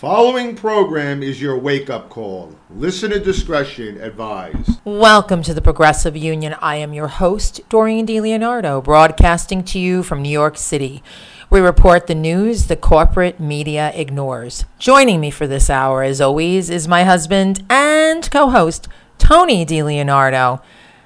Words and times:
Following 0.00 0.54
program 0.54 1.24
is 1.24 1.42
your 1.42 1.58
wake 1.58 1.90
up 1.90 2.08
call. 2.08 2.54
Listener 2.70 3.18
discretion 3.18 4.00
advised. 4.00 4.78
Welcome 4.84 5.42
to 5.42 5.52
the 5.52 5.60
Progressive 5.60 6.16
Union. 6.16 6.54
I 6.60 6.76
am 6.76 6.94
your 6.94 7.08
host, 7.08 7.68
Doreen 7.68 8.06
DiLeonardo, 8.06 8.84
broadcasting 8.84 9.64
to 9.64 9.80
you 9.80 10.04
from 10.04 10.22
New 10.22 10.28
York 10.28 10.56
City. 10.56 11.02
We 11.50 11.58
report 11.58 12.06
the 12.06 12.14
news 12.14 12.68
the 12.68 12.76
corporate 12.76 13.40
media 13.40 13.90
ignores. 13.92 14.66
Joining 14.78 15.20
me 15.20 15.32
for 15.32 15.48
this 15.48 15.68
hour, 15.68 16.04
as 16.04 16.20
always, 16.20 16.70
is 16.70 16.86
my 16.86 17.02
husband 17.02 17.64
and 17.68 18.30
co 18.30 18.50
host, 18.50 18.86
Tony 19.18 19.66
DiLeonardo. 19.66 20.62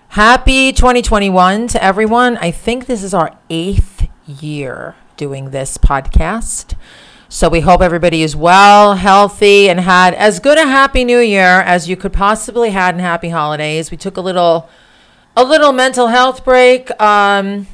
Happy 0.09 0.71
2021 0.71 1.67
to 1.69 1.83
everyone. 1.83 2.37
I 2.37 2.51
think 2.51 2.85
this 2.85 3.03
is 3.03 3.15
our 3.15 3.39
eighth 3.49 4.07
year 4.27 4.97
doing 5.17 5.49
this 5.49 5.79
podcast. 5.79 6.75
So 7.33 7.49
we 7.49 7.61
hope 7.61 7.81
everybody 7.81 8.23
is 8.23 8.37
well, 8.37 8.93
healthy, 8.95 9.71
and 9.71 9.81
had 9.81 10.13
as 10.13 10.39
good 10.39 10.59
a 10.59 10.67
happy 10.67 11.03
new 11.03 11.19
year 11.19 11.63
as 11.63 11.89
you 11.89 11.97
could 11.97 12.13
possibly 12.13 12.69
had 12.69 12.95
and 12.95 13.01
happy 13.01 13.31
holidays. 13.31 13.91
We 13.91 13.97
took 13.97 14.19
a 14.19 14.21
little 14.21 14.69
a 15.35 15.43
little 15.43 15.73
mental 15.73 16.09
health 16.09 16.45
break. 16.45 16.91
Um, 17.01 17.69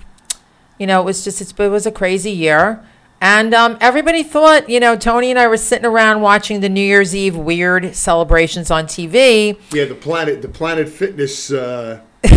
you 0.79 0.87
know, 0.87 1.01
it 1.01 1.05
was 1.05 1.25
just 1.25 1.59
it 1.59 1.69
was 1.69 1.87
a 1.87 1.91
crazy 1.91 2.31
year. 2.31 2.85
And 3.21 3.53
um, 3.53 3.77
everybody 3.81 4.23
thought, 4.23 4.71
you 4.71 4.79
know, 4.79 4.95
Tony 4.95 5.29
and 5.29 5.41
I 5.41 5.49
were 5.49 5.57
sitting 5.57 5.87
around 5.87 6.21
watching 6.21 6.61
the 6.61 6.69
New 6.69 6.81
Year's 6.81 7.13
Eve 7.13 7.37
weird 7.37 7.97
celebrations 7.97 8.71
on 8.71 8.85
TV. 8.85 9.59
Yeah, 9.75 9.87
the 9.87 9.97
planet, 9.97 10.41
the 10.41 10.49
Planet 10.49 10.89
Fitness, 10.89 11.51
uh, 11.51 11.99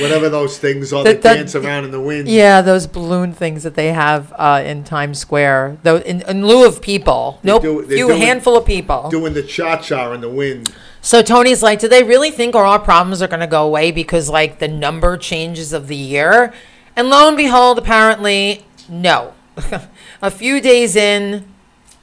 whatever 0.00 0.28
those 0.28 0.58
things 0.58 0.92
are 0.92 1.02
The- 1.04 1.12
that 1.14 1.22
the- 1.22 1.34
dance 1.34 1.54
around 1.54 1.84
in 1.84 1.90
the 1.90 2.00
wind. 2.00 2.28
Yeah, 2.28 2.60
those 2.60 2.86
balloon 2.86 3.32
things 3.32 3.62
that 3.62 3.74
they 3.74 3.92
have 3.92 4.32
uh, 4.36 4.62
in 4.64 4.84
Times 4.84 5.18
Square, 5.18 5.78
though 5.82 5.96
in, 5.98 6.22
in 6.22 6.46
lieu 6.46 6.66
of 6.66 6.80
people, 6.82 7.40
nope, 7.42 7.62
do- 7.62 7.86
few 7.86 8.08
doing- 8.08 8.20
handful 8.20 8.56
of 8.56 8.66
people. 8.66 9.08
Doing 9.10 9.32
the 9.32 9.42
cha 9.42 9.76
cha 9.78 10.12
in 10.12 10.20
the 10.20 10.28
wind. 10.28 10.74
So 11.00 11.22
Tony's 11.22 11.62
like, 11.62 11.78
do 11.78 11.88
they 11.88 12.02
really 12.02 12.30
think 12.30 12.54
all 12.54 12.64
our 12.64 12.78
problems 12.80 13.22
are 13.22 13.28
going 13.28 13.40
to 13.40 13.46
go 13.46 13.64
away 13.64 13.92
because 13.92 14.28
like 14.28 14.58
the 14.58 14.68
number 14.68 15.16
changes 15.16 15.72
of 15.72 15.86
the 15.88 15.96
year? 15.96 16.52
And 16.96 17.08
lo 17.08 17.28
and 17.28 17.36
behold, 17.36 17.78
apparently, 17.78 18.64
no. 18.88 19.32
a 20.22 20.30
few 20.30 20.60
days 20.60 20.96
in, 20.96 21.46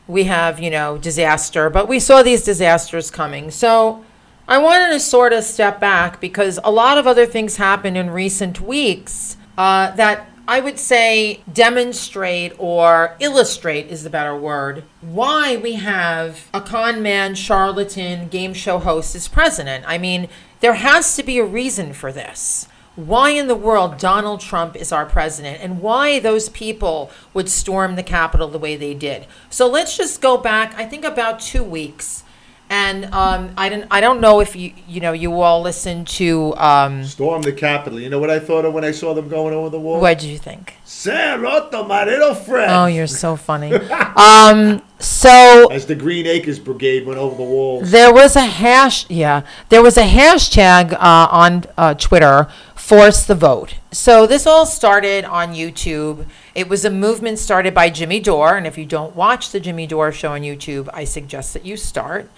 we 0.07 0.23
have, 0.23 0.59
you 0.59 0.69
know, 0.69 0.97
disaster, 0.97 1.69
but 1.69 1.87
we 1.87 1.99
saw 1.99 2.23
these 2.23 2.43
disasters 2.43 3.11
coming. 3.11 3.51
So 3.51 4.03
I 4.47 4.57
wanted 4.57 4.89
to 4.89 4.99
sort 4.99 5.31
of 5.31 5.45
step 5.45 5.79
back 5.79 6.19
because 6.19 6.59
a 6.63 6.71
lot 6.71 6.97
of 6.97 7.07
other 7.07 7.25
things 7.25 7.55
happened 7.55 7.95
in 7.95 8.09
recent 8.09 8.59
weeks 8.59 9.37
uh, 9.57 9.91
that 9.91 10.27
I 10.45 10.59
would 10.59 10.77
say 10.77 11.41
demonstrate 11.51 12.53
or 12.57 13.15
illustrate 13.21 13.87
is 13.87 14.03
the 14.03 14.09
better 14.09 14.35
word 14.35 14.83
why 14.99 15.55
we 15.55 15.73
have 15.73 16.49
a 16.53 16.59
con 16.59 17.01
man, 17.01 17.35
charlatan, 17.35 18.27
game 18.27 18.53
show 18.53 18.79
host 18.79 19.15
as 19.15 19.29
president. 19.29 19.85
I 19.87 19.97
mean, 19.97 20.27
there 20.59 20.73
has 20.73 21.15
to 21.15 21.23
be 21.23 21.39
a 21.39 21.45
reason 21.45 21.93
for 21.93 22.11
this. 22.11 22.67
Why 22.97 23.29
in 23.29 23.47
the 23.47 23.55
world 23.55 23.97
Donald 23.97 24.41
Trump 24.41 24.75
is 24.75 24.91
our 24.91 25.05
president 25.05 25.61
and 25.61 25.81
why 25.81 26.19
those 26.19 26.49
people 26.49 27.09
would 27.33 27.47
storm 27.47 27.95
the 27.95 28.03
Capitol 28.03 28.49
the 28.49 28.59
way 28.59 28.75
they 28.75 28.93
did. 28.93 29.25
So 29.49 29.67
let's 29.67 29.95
just 29.95 30.21
go 30.21 30.37
back, 30.37 30.75
I 30.77 30.85
think 30.85 31.05
about 31.05 31.39
two 31.39 31.63
weeks. 31.63 32.23
And 32.69 33.05
um, 33.13 33.51
I 33.55 33.69
don't, 33.69 33.85
I 33.91 34.01
don't 34.01 34.19
know 34.19 34.39
if 34.39 34.55
you, 34.55 34.73
you 34.87 34.99
know, 34.99 35.11
you 35.11 35.41
all 35.41 35.61
listened 35.61 36.07
to. 36.07 36.55
Um, 36.55 37.03
Storm 37.03 37.41
the 37.43 37.51
Capitol. 37.51 37.99
You 37.99 38.09
know 38.09 38.19
what 38.19 38.31
I 38.31 38.39
thought 38.39 38.65
of 38.65 38.73
when 38.73 38.83
I 38.83 38.91
saw 38.91 39.13
them 39.13 39.29
going 39.29 39.53
over 39.53 39.69
the 39.69 39.79
wall? 39.79 40.01
what 40.01 40.17
did 40.19 40.29
you 40.29 40.39
think? 40.39 40.75
Say 40.85 41.37
roto, 41.37 41.83
my 41.83 42.03
little 42.05 42.33
friend. 42.33 42.71
Oh, 42.71 42.85
you're 42.87 43.05
so 43.07 43.35
funny. 43.35 43.73
um, 44.15 44.81
so 44.99 45.67
As 45.69 45.85
the 45.85 45.95
Green 45.95 46.25
Acres 46.25 46.59
Brigade 46.59 47.05
went 47.05 47.19
over 47.19 47.35
the 47.35 47.43
wall, 47.43 47.81
there 47.83 48.13
was 48.13 48.35
a 48.35 48.45
hash, 48.45 49.09
yeah, 49.09 49.45
there 49.69 49.83
was 49.83 49.97
a 49.97 50.07
hashtag 50.07 50.93
uh, 50.93 51.27
on 51.29 51.65
uh, 51.77 51.93
Twitter, 51.93 52.47
force 52.73 53.25
the 53.25 53.35
vote. 53.35 53.75
So 53.91 54.25
this 54.25 54.47
all 54.47 54.65
started 54.65 55.25
on 55.25 55.53
YouTube. 55.53 56.25
It 56.55 56.69
was 56.69 56.85
a 56.85 56.89
movement 56.89 57.39
started 57.39 57.73
by 57.73 57.89
Jimmy 57.89 58.19
Dore, 58.19 58.55
and 58.55 58.67
if 58.67 58.77
you 58.77 58.85
don't 58.85 59.15
watch 59.15 59.51
the 59.51 59.59
Jimmy 59.59 59.87
Dore 59.87 60.11
show 60.11 60.33
on 60.33 60.41
YouTube, 60.41 60.87
I 60.93 61.03
suggest 61.03 61.53
that 61.53 61.65
you 61.65 61.77
start. 61.77 62.29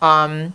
Um, 0.00 0.54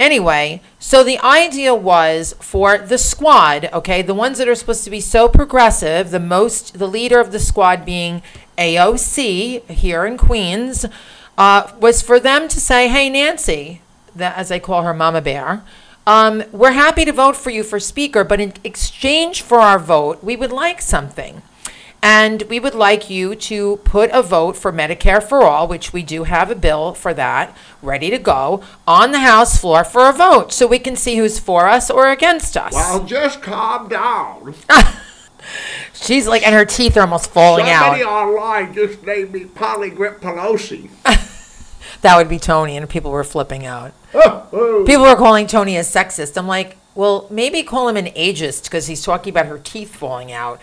Anyway, 0.00 0.60
so 0.80 1.04
the 1.04 1.20
idea 1.20 1.72
was 1.72 2.34
for 2.40 2.78
the 2.78 2.98
squad, 2.98 3.70
okay, 3.72 4.02
the 4.02 4.12
ones 4.12 4.38
that 4.38 4.48
are 4.48 4.54
supposed 4.54 4.82
to 4.82 4.90
be 4.90 5.00
so 5.00 5.28
progressive, 5.28 6.10
the 6.10 6.18
most, 6.18 6.78
the 6.78 6.88
leader 6.88 7.20
of 7.20 7.30
the 7.30 7.38
squad 7.38 7.84
being 7.84 8.20
AOC 8.58 9.64
here 9.70 10.04
in 10.04 10.18
Queens, 10.18 10.84
uh, 11.38 11.72
was 11.78 12.02
for 12.02 12.18
them 12.18 12.48
to 12.48 12.60
say, 12.60 12.88
hey, 12.88 13.08
Nancy, 13.08 13.82
that, 14.16 14.36
as 14.36 14.50
I 14.50 14.58
call 14.58 14.82
her 14.82 14.92
Mama 14.92 15.20
Bear, 15.20 15.62
um, 16.06 16.42
we're 16.50 16.72
happy 16.72 17.04
to 17.04 17.12
vote 17.12 17.36
for 17.36 17.50
you 17.50 17.62
for 17.62 17.78
speaker, 17.78 18.24
but 18.24 18.40
in 18.40 18.52
exchange 18.64 19.42
for 19.42 19.60
our 19.60 19.78
vote, 19.78 20.24
we 20.24 20.34
would 20.34 20.52
like 20.52 20.82
something. 20.82 21.40
And 22.04 22.42
we 22.50 22.60
would 22.60 22.74
like 22.74 23.08
you 23.08 23.34
to 23.34 23.78
put 23.78 24.10
a 24.12 24.22
vote 24.22 24.58
for 24.58 24.70
Medicare 24.70 25.22
for 25.22 25.42
all, 25.42 25.66
which 25.66 25.94
we 25.94 26.02
do 26.02 26.24
have 26.24 26.50
a 26.50 26.54
bill 26.54 26.92
for 26.92 27.14
that 27.14 27.56
ready 27.80 28.10
to 28.10 28.18
go 28.18 28.62
on 28.86 29.10
the 29.10 29.20
House 29.20 29.58
floor 29.58 29.84
for 29.84 30.10
a 30.10 30.12
vote 30.12 30.52
so 30.52 30.66
we 30.66 30.78
can 30.78 30.96
see 30.96 31.16
who's 31.16 31.38
for 31.38 31.66
us 31.66 31.90
or 31.90 32.10
against 32.10 32.58
us. 32.58 32.74
Well, 32.74 33.06
just 33.06 33.40
calm 33.40 33.88
down. 33.88 34.54
She's 35.94 36.26
like, 36.26 36.46
and 36.46 36.54
her 36.54 36.66
teeth 36.66 36.94
are 36.98 37.00
almost 37.00 37.30
falling 37.30 37.70
out. 37.70 37.84
Somebody 37.84 38.04
out. 38.04 38.28
online 38.28 38.74
just 38.74 39.02
named 39.02 39.32
me 39.32 39.44
Polygrip 39.46 40.20
Pelosi. 40.20 40.90
That 42.04 42.18
would 42.18 42.28
be 42.28 42.38
Tony, 42.38 42.76
and 42.76 42.86
people 42.86 43.10
were 43.10 43.24
flipping 43.24 43.64
out. 43.64 43.94
oh, 44.12 44.46
oh. 44.52 44.84
People 44.86 45.04
were 45.04 45.16
calling 45.16 45.46
Tony 45.46 45.78
a 45.78 45.80
sexist. 45.80 46.36
I'm 46.36 46.46
like, 46.46 46.76
well, 46.94 47.26
maybe 47.30 47.62
call 47.62 47.88
him 47.88 47.96
an 47.96 48.08
ageist 48.08 48.64
because 48.64 48.88
he's 48.88 49.02
talking 49.02 49.30
about 49.30 49.46
her 49.46 49.58
teeth 49.58 49.96
falling 49.96 50.30
out. 50.30 50.60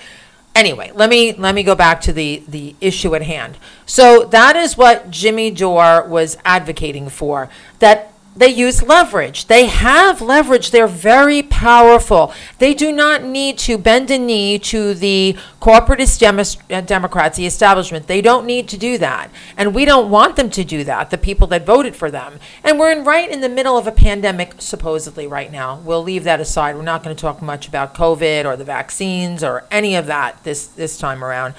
Anyway, 0.53 0.91
let 0.93 1.09
me 1.09 1.33
let 1.33 1.55
me 1.55 1.63
go 1.63 1.75
back 1.75 2.01
to 2.01 2.13
the 2.13 2.43
the 2.47 2.75
issue 2.81 3.15
at 3.15 3.21
hand. 3.21 3.57
So 3.85 4.25
that 4.25 4.55
is 4.55 4.77
what 4.77 5.09
Jimmy 5.09 5.49
Dore 5.49 6.05
was 6.05 6.37
advocating 6.43 7.09
for. 7.09 7.49
That 7.79 8.13
they 8.33 8.47
use 8.47 8.81
leverage. 8.81 9.47
They 9.47 9.65
have 9.65 10.21
leverage. 10.21 10.71
They're 10.71 10.87
very 10.87 11.43
powerful. 11.43 12.33
They 12.59 12.73
do 12.73 12.91
not 12.91 13.23
need 13.23 13.57
to 13.59 13.77
bend 13.77 14.09
a 14.09 14.17
knee 14.17 14.57
to 14.59 14.93
the 14.93 15.35
corporatist 15.61 16.19
demis- 16.19 16.57
uh, 16.69 16.79
Democrats, 16.81 17.37
the 17.37 17.45
establishment. 17.45 18.07
They 18.07 18.21
don't 18.21 18.45
need 18.45 18.69
to 18.69 18.77
do 18.77 18.97
that. 18.99 19.31
And 19.57 19.75
we 19.75 19.83
don't 19.83 20.09
want 20.09 20.37
them 20.37 20.49
to 20.51 20.63
do 20.63 20.85
that, 20.85 21.09
the 21.09 21.17
people 21.17 21.45
that 21.47 21.65
voted 21.65 21.95
for 21.95 22.09
them. 22.09 22.39
And 22.63 22.79
we're 22.79 22.91
in, 22.91 23.03
right 23.03 23.29
in 23.29 23.41
the 23.41 23.49
middle 23.49 23.77
of 23.77 23.85
a 23.85 23.91
pandemic, 23.91 24.55
supposedly, 24.59 25.27
right 25.27 25.51
now. 25.51 25.81
We'll 25.83 26.03
leave 26.03 26.23
that 26.23 26.39
aside. 26.39 26.75
We're 26.77 26.83
not 26.83 27.03
going 27.03 27.15
to 27.15 27.21
talk 27.21 27.41
much 27.41 27.67
about 27.67 27.93
COVID 27.93 28.45
or 28.45 28.55
the 28.55 28.63
vaccines 28.63 29.43
or 29.43 29.65
any 29.69 29.95
of 29.95 30.05
that 30.05 30.41
this, 30.43 30.67
this 30.67 30.97
time 30.97 31.23
around. 31.23 31.53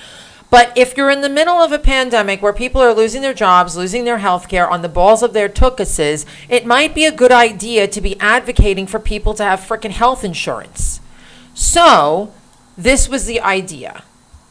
But 0.53 0.77
if 0.77 0.99
you're 0.99 1.09
in 1.09 1.23
the 1.23 1.31
middle 1.31 1.63
of 1.63 1.73
a 1.73 1.79
pandemic 1.79 2.43
where 2.43 2.53
people 2.53 2.83
are 2.83 2.93
losing 2.93 3.23
their 3.23 3.33
jobs, 3.33 3.75
losing 3.75 4.05
their 4.05 4.19
health 4.19 4.51
care 4.51 4.69
on 4.69 4.83
the 4.83 4.89
balls 4.89 5.23
of 5.23 5.33
their 5.33 5.49
tuchuses, 5.49 6.27
it 6.47 6.67
might 6.67 6.95
be 6.95 7.07
a 7.07 7.11
good 7.11 7.33
idea 7.33 7.89
to 7.89 8.01
be 8.03 8.21
advocating 8.21 8.87
for 8.87 8.99
people 8.99 9.33
to 9.33 9.43
have 9.43 9.61
frickin' 9.61 9.93
health 9.93 10.23
insurance. 10.23 11.01
So, 11.55 12.35
this 12.77 13.09
was 13.09 13.25
the 13.25 13.41
idea. 13.41 14.03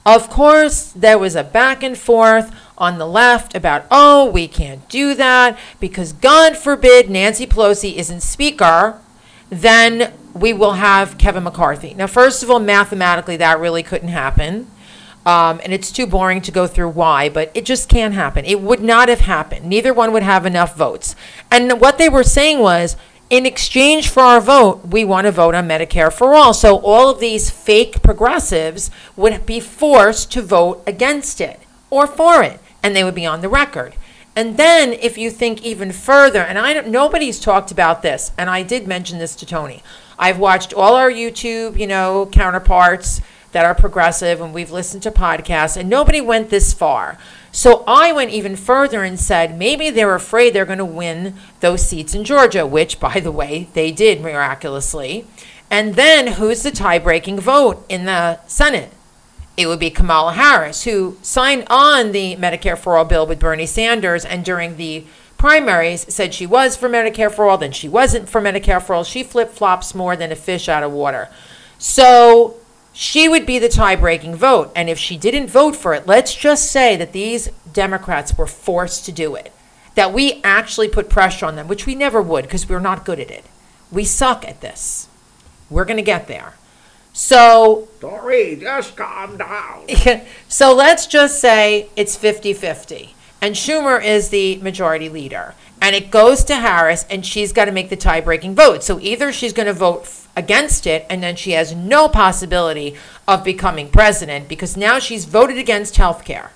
Of 0.04 0.28
course, 0.28 0.92
there 0.92 1.20
was 1.20 1.36
a 1.36 1.44
back 1.44 1.84
and 1.84 1.96
forth 1.96 2.52
on 2.80 2.98
the 2.98 3.06
left 3.06 3.56
about, 3.56 3.86
oh, 3.92 4.26
we 4.26 4.48
can't 4.48 4.90
do 4.90 5.14
that 5.14 5.56
because 5.80 6.14
God 6.14 6.58
forbid 6.58 7.12
Nancy 7.12 7.46
Pelosi 7.46 7.94
isn't 7.94 8.22
speaker, 8.22 9.00
then 9.52 10.14
we 10.34 10.52
will 10.52 10.74
have 10.74 11.20
Kevin 11.20 11.44
McCarthy. 11.44 11.94
Now, 11.94 12.08
first 12.08 12.42
of 12.42 12.50
all, 12.50 12.60
mathematically, 12.60 13.38
that 13.38 13.60
really 13.60 13.84
couldn't 13.84 14.08
happen. 14.08 14.66
Um, 15.26 15.62
and 15.64 15.72
it's 15.72 15.92
too 15.92 16.08
boring 16.08 16.42
to 16.42 16.52
go 16.52 16.66
through 16.66 16.90
why, 16.90 17.30
but 17.30 17.52
it 17.54 17.66
just 17.66 17.88
can't 17.88 18.14
happen. 18.14 18.44
It 18.46 18.62
would 18.62 18.82
not 18.82 19.08
have 19.08 19.22
happened. 19.22 19.66
Neither 19.66 19.94
one 19.94 20.12
would 20.14 20.24
have 20.24 20.46
enough 20.46 20.76
votes. 20.76 21.16
And 21.52 21.80
what 21.80 21.98
they 21.98 22.10
were 22.10 22.24
saying 22.24 22.60
was, 22.60 22.96
in 23.30 23.46
exchange 23.46 24.10
for 24.10 24.24
our 24.24 24.42
vote, 24.42 24.88
we 24.88 25.06
want 25.06 25.26
to 25.26 25.32
vote 25.32 25.56
on 25.56 25.68
Medicare 25.68 26.12
for 26.12 26.34
all. 26.34 26.54
So 26.54 26.80
all 26.80 27.10
of 27.10 27.20
these 27.20 27.50
fake 27.50 28.02
progressives 28.02 28.92
would 29.16 29.46
be 29.46 29.60
forced 29.60 30.32
to 30.34 30.42
vote 30.42 30.84
against 30.86 31.40
it 31.40 31.62
or 31.90 32.08
for 32.08 32.44
it, 32.44 32.60
and 32.84 32.96
they 32.96 33.04
would 33.04 33.16
be 33.16 33.26
on 33.26 33.42
the 33.42 33.48
record. 33.48 33.96
And 34.36 34.58
then, 34.58 34.94
if 34.94 35.18
you 35.18 35.30
think 35.30 35.62
even 35.62 35.92
further, 35.92 36.40
and 36.40 36.58
I 36.58 36.74
don't, 36.74 36.88
nobody's 36.88 37.40
talked 37.40 37.70
about 37.70 38.02
this, 38.02 38.32
and 38.38 38.50
I 38.50 38.64
did 38.64 38.88
mention 38.88 39.20
this 39.20 39.36
to 39.36 39.46
Tony. 39.46 39.84
I've 40.18 40.40
watched 40.40 40.74
all 40.74 40.96
our 40.96 41.12
YouTube, 41.12 41.78
you 41.78 41.88
know, 41.88 42.30
counterparts 42.32 43.22
that 43.52 43.66
are 43.66 43.76
progressive, 43.76 44.42
and 44.42 44.54
we've 44.54 44.72
listened 44.72 45.04
to 45.04 45.12
podcasts, 45.12 45.78
and 45.78 45.90
nobody 45.90 46.22
went 46.22 46.50
this 46.50 46.74
far. 46.74 47.18
So 47.52 47.84
I 47.86 48.12
went 48.12 48.32
even 48.32 48.56
further 48.56 49.04
and 49.04 49.20
said 49.20 49.58
maybe 49.58 49.90
they're 49.90 50.16
afraid 50.16 50.54
they're 50.54 50.66
going 50.66 50.78
to 50.78 50.86
win 50.86 51.36
those 51.60 51.86
seats 51.86 52.16
in 52.16 52.24
Georgia, 52.24 52.66
which, 52.66 53.00
by 53.00 53.20
the 53.20 53.32
way, 53.32 53.68
they 53.74 53.92
did 53.92 54.22
miraculously. 54.22 55.26
And 55.70 55.96
then 55.96 56.34
who's 56.34 56.64
the 56.64 56.72
tie 56.72 57.00
breaking 57.00 57.40
vote 57.40 57.86
in 57.90 58.06
the 58.06 58.40
Senate? 58.48 58.92
it 59.58 59.68
would 59.68 59.80
be 59.80 59.90
Kamala 59.90 60.34
Harris, 60.34 60.84
who 60.86 61.18
signed 61.22 61.66
on 61.70 62.12
the 62.12 62.36
Medicare 62.38 62.78
for 62.78 62.98
All 62.98 63.06
bill 63.06 63.28
with 63.28 63.40
Bernie 63.40 63.66
Sanders 63.66 64.26
and 64.26 64.44
during 64.46 64.78
the 64.78 65.06
primaries 65.38 66.12
said 66.14 66.34
she 66.34 66.46
was 66.46 66.78
for 66.78 66.88
Medicare 66.88 67.32
for 67.32 67.50
All, 67.50 67.58
then 67.58 67.72
she 67.72 67.90
wasn't 67.90 68.30
for 68.30 68.42
Medicare 68.42 68.82
for 68.82 68.96
All. 68.96 69.04
She 69.04 69.24
flip 69.24 69.52
flops 69.52 69.94
more 69.94 70.16
than 70.16 70.32
a 70.32 70.36
fish 70.36 70.70
out 70.70 70.84
of 70.84 70.92
water. 70.92 71.30
So 71.78 72.58
she 72.94 73.30
would 73.30 73.46
be 73.46 73.60
the 73.60 73.70
tie 73.70 73.96
breaking 73.96 74.36
vote. 74.36 74.72
And 74.76 74.90
if 74.90 74.98
she 74.98 75.18
didn't 75.18 75.50
vote 75.50 75.76
for 75.76 75.94
it, 75.94 76.08
let's 76.08 76.36
just 76.36 76.72
say 76.72 76.96
that 76.98 77.14
these 77.14 77.50
Democrats 77.72 78.38
were 78.38 78.48
forced 78.48 79.06
to 79.06 79.12
do 79.12 79.36
it, 79.36 79.52
that 79.96 80.14
we 80.14 80.42
actually 80.44 80.88
put 80.88 81.10
pressure 81.10 81.46
on 81.46 81.56
them, 81.56 81.68
which 81.68 81.86
we 81.86 81.96
never 81.96 82.22
would 82.22 82.44
because 82.44 82.68
we're 82.68 82.80
not 82.80 83.06
good 83.06 83.20
at 83.20 83.32
it. 83.32 83.46
We 83.92 84.04
suck 84.04 84.48
at 84.48 84.62
this. 84.62 85.08
We're 85.70 85.86
going 85.86 85.98
to 85.98 86.04
get 86.04 86.28
there. 86.28 86.54
So 87.14 87.90
Dory, 88.00 88.56
just 88.56 88.96
calm 88.96 89.38
down. 89.38 89.88
so 90.48 90.74
let's 90.74 91.08
just 91.08 91.40
say 91.40 91.90
it's 91.96 92.16
50 92.16 92.54
50. 92.54 93.16
And 93.42 93.56
Schumer 93.56 94.04
is 94.04 94.30
the 94.30 94.58
majority 94.58 95.10
leader. 95.10 95.56
And 95.82 95.96
it 95.96 96.12
goes 96.12 96.44
to 96.44 96.58
Harris, 96.58 97.06
and 97.10 97.26
she's 97.26 97.52
got 97.52 97.66
to 97.66 97.72
make 97.72 97.90
the 97.90 97.96
tie 97.96 98.22
breaking 98.22 98.54
vote. 98.54 98.84
So 98.84 99.00
either 99.00 99.34
she's 99.34 99.52
going 99.52 99.66
to 99.66 99.74
vote 99.74 100.06
against 100.36 100.88
it, 100.88 101.06
and 101.10 101.22
then 101.22 101.36
she 101.36 101.52
has 101.52 101.76
no 101.76 102.08
possibility 102.08 102.96
of 103.28 103.44
becoming 103.44 103.90
president 103.90 104.48
because 104.48 104.78
now 104.78 105.00
she's 105.00 105.26
voted 105.26 105.58
against 105.58 105.98
health 105.98 106.24
care. 106.26 106.52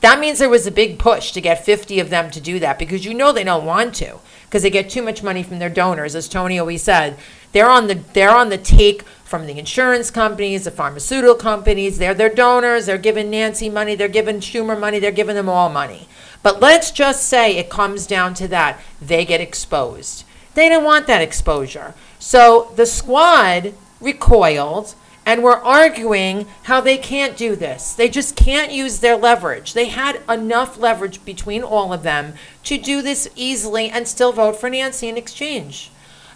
That 0.00 0.20
means 0.20 0.38
there 0.38 0.48
was 0.48 0.66
a 0.66 0.70
big 0.70 0.98
push 0.98 1.32
to 1.32 1.40
get 1.40 1.64
50 1.64 1.98
of 1.98 2.10
them 2.10 2.30
to 2.30 2.40
do 2.40 2.60
that 2.60 2.78
because 2.78 3.04
you 3.04 3.14
know 3.14 3.32
they 3.32 3.42
don't 3.44 3.64
want 3.64 3.94
to 3.96 4.18
because 4.44 4.62
they 4.62 4.70
get 4.70 4.88
too 4.88 5.02
much 5.02 5.22
money 5.22 5.42
from 5.42 5.58
their 5.58 5.68
donors 5.68 6.14
as 6.14 6.28
Tony 6.28 6.58
always 6.58 6.82
said. 6.82 7.16
They're 7.52 7.68
on 7.68 7.88
the 7.88 7.94
they're 7.94 8.34
on 8.34 8.50
the 8.50 8.58
take 8.58 9.02
from 9.24 9.46
the 9.46 9.58
insurance 9.58 10.10
companies, 10.10 10.64
the 10.64 10.70
pharmaceutical 10.70 11.34
companies, 11.34 11.98
they're 11.98 12.14
their 12.14 12.32
donors, 12.32 12.86
they're 12.86 12.96
giving 12.96 13.28
Nancy 13.28 13.68
money, 13.68 13.94
they're 13.94 14.08
giving 14.08 14.40
Schumer 14.40 14.78
money, 14.78 14.98
they're 14.98 15.10
giving 15.10 15.34
them 15.34 15.48
all 15.48 15.68
money. 15.68 16.08
But 16.42 16.60
let's 16.60 16.90
just 16.90 17.26
say 17.26 17.56
it 17.56 17.68
comes 17.68 18.06
down 18.06 18.34
to 18.34 18.48
that. 18.48 18.80
They 19.02 19.24
get 19.24 19.40
exposed. 19.40 20.24
They 20.54 20.68
don't 20.68 20.84
want 20.84 21.06
that 21.08 21.20
exposure. 21.20 21.94
So 22.18 22.72
the 22.76 22.86
squad 22.86 23.74
recoiled 24.00 24.94
and 25.28 25.42
were 25.42 25.58
arguing 25.58 26.46
how 26.62 26.80
they 26.80 26.96
can't 26.96 27.36
do 27.36 27.54
this. 27.54 27.92
They 27.92 28.08
just 28.08 28.34
can't 28.34 28.72
use 28.72 29.00
their 29.00 29.16
leverage. 29.16 29.74
They 29.74 29.88
had 29.88 30.22
enough 30.26 30.78
leverage 30.78 31.22
between 31.24 31.62
all 31.62 31.92
of 31.92 32.02
them 32.02 32.32
to 32.64 32.78
do 32.78 33.02
this 33.02 33.28
easily 33.36 33.90
and 33.90 34.08
still 34.08 34.32
vote 34.32 34.56
for 34.56 34.70
Nancy 34.70 35.06
in 35.06 35.18
exchange. 35.18 35.90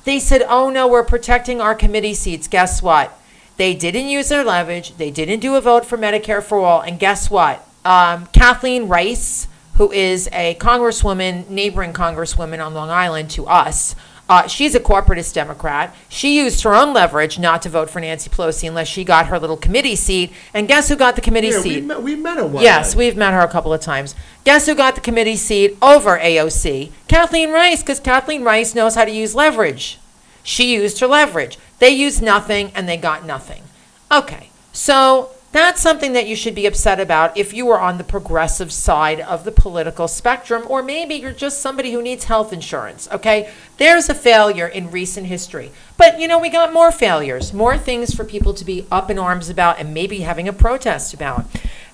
They 0.05 0.19
said, 0.19 0.43
oh 0.47 0.69
no, 0.69 0.87
we're 0.87 1.05
protecting 1.05 1.61
our 1.61 1.75
committee 1.75 2.13
seats. 2.13 2.49
Guess 2.49 2.83
what? 2.83 3.19
They 3.57 3.75
didn't 3.75 4.09
use 4.09 4.29
their 4.29 4.45
leverage. 4.45 4.97
They 4.97 5.11
didn't 5.11 5.41
do 5.41 5.55
a 5.55 5.61
vote 5.61 5.87
for 5.87 5.97
Medicare 5.97 6.43
for 6.43 6.59
all. 6.59 6.83
And 6.83 6.99
guess 6.99 7.31
what? 7.31 7.67
Um, 7.85 8.27
Kathleen 8.27 8.89
Rice, 8.89 9.49
who 9.75 9.91
is 9.91 10.29
a 10.33 10.55
congresswoman, 10.57 11.49
neighboring 11.49 11.93
congresswoman 11.95 12.65
on 12.65 12.75
Long 12.75 12.91
Island 12.91 13.31
to 13.31 13.47
us, 13.47 13.95
uh, 14.29 14.47
she's 14.47 14.75
a 14.75 14.81
corporatist 14.81 15.35
Democrat. 15.35 15.95
She 16.09 16.37
used 16.39 16.63
her 16.63 16.75
own 16.75 16.95
leverage 16.95 17.39
not 17.39 17.61
to 17.63 17.69
vote 17.69 17.91
for 17.91 18.01
Nancy 18.01 18.31
Pelosi 18.31 18.67
unless 18.69 18.89
she 18.89 19.05
got 19.05 19.27
her 19.27 19.39
little 19.39 19.57
committee 19.59 19.97
seat. 19.97 20.33
And 20.55 20.67
guess 20.69 20.89
who 20.89 20.97
got 20.97 21.17
the 21.17 21.21
committee 21.21 21.49
Yeah, 21.49 21.61
seat? 21.61 21.81
we 21.83 21.87
met, 21.87 22.03
we 22.03 22.17
met 22.17 22.39
her 22.39 22.47
one 22.47 22.63
Yes, 22.63 22.95
night. 22.95 22.99
we've 22.99 23.17
met 23.17 23.35
her 23.35 23.41
a 23.41 23.49
couple 23.49 23.73
of 23.75 23.81
times. 23.81 24.15
Guess 24.45 24.67
who 24.67 24.75
got 24.75 24.95
the 24.95 25.01
committee 25.03 25.37
seat 25.37 25.77
over 25.83 26.19
AOC? 26.19 26.93
Kathleen 27.09 27.51
Rice, 27.53 27.83
because 27.83 28.01
Kathleen 28.01 28.43
Rice 28.45 28.75
knows 28.75 28.95
how 28.95 29.05
to 29.05 29.11
use 29.11 29.35
leverage. 29.35 29.99
She 30.43 30.73
used 30.75 31.01
her 31.01 31.07
leverage. 31.07 31.59
They 31.79 31.91
used 31.91 32.23
nothing 32.23 32.73
and 32.75 32.89
they 32.89 32.97
got 32.97 33.27
nothing. 33.27 33.63
Okay, 34.11 34.49
so 34.73 35.31
that's 35.53 35.83
something 35.83 36.15
that 36.15 36.27
you 36.27 36.35
should 36.35 36.55
be 36.55 36.67
upset 36.67 36.99
about 36.99 37.37
if 37.37 37.53
you 37.53 37.69
are 37.69 37.79
on 37.79 37.99
the 37.99 38.05
progressive 38.05 38.73
side 38.73 39.21
of 39.21 39.45
the 39.45 39.53
political 39.53 40.09
spectrum, 40.09 40.65
or 40.67 40.83
maybe 40.83 41.15
you're 41.15 41.33
just 41.33 41.61
somebody 41.61 41.93
who 41.93 42.03
needs 42.03 42.25
health 42.25 42.53
insurance. 42.53 43.07
Okay, 43.13 43.51
there's 43.77 44.09
a 44.09 44.15
failure 44.15 44.67
in 44.67 44.91
recent 44.91 45.27
history. 45.27 45.71
But 45.99 46.19
you 46.19 46.27
know, 46.27 46.39
we 46.39 46.49
got 46.49 46.73
more 46.73 46.91
failures, 46.91 47.53
more 47.53 47.77
things 47.77 48.15
for 48.15 48.25
people 48.25 48.55
to 48.55 48.65
be 48.65 48.87
up 48.91 49.11
in 49.11 49.19
arms 49.19 49.51
about 49.51 49.79
and 49.79 49.93
maybe 49.93 50.21
having 50.21 50.49
a 50.49 50.53
protest 50.55 51.13
about. 51.13 51.45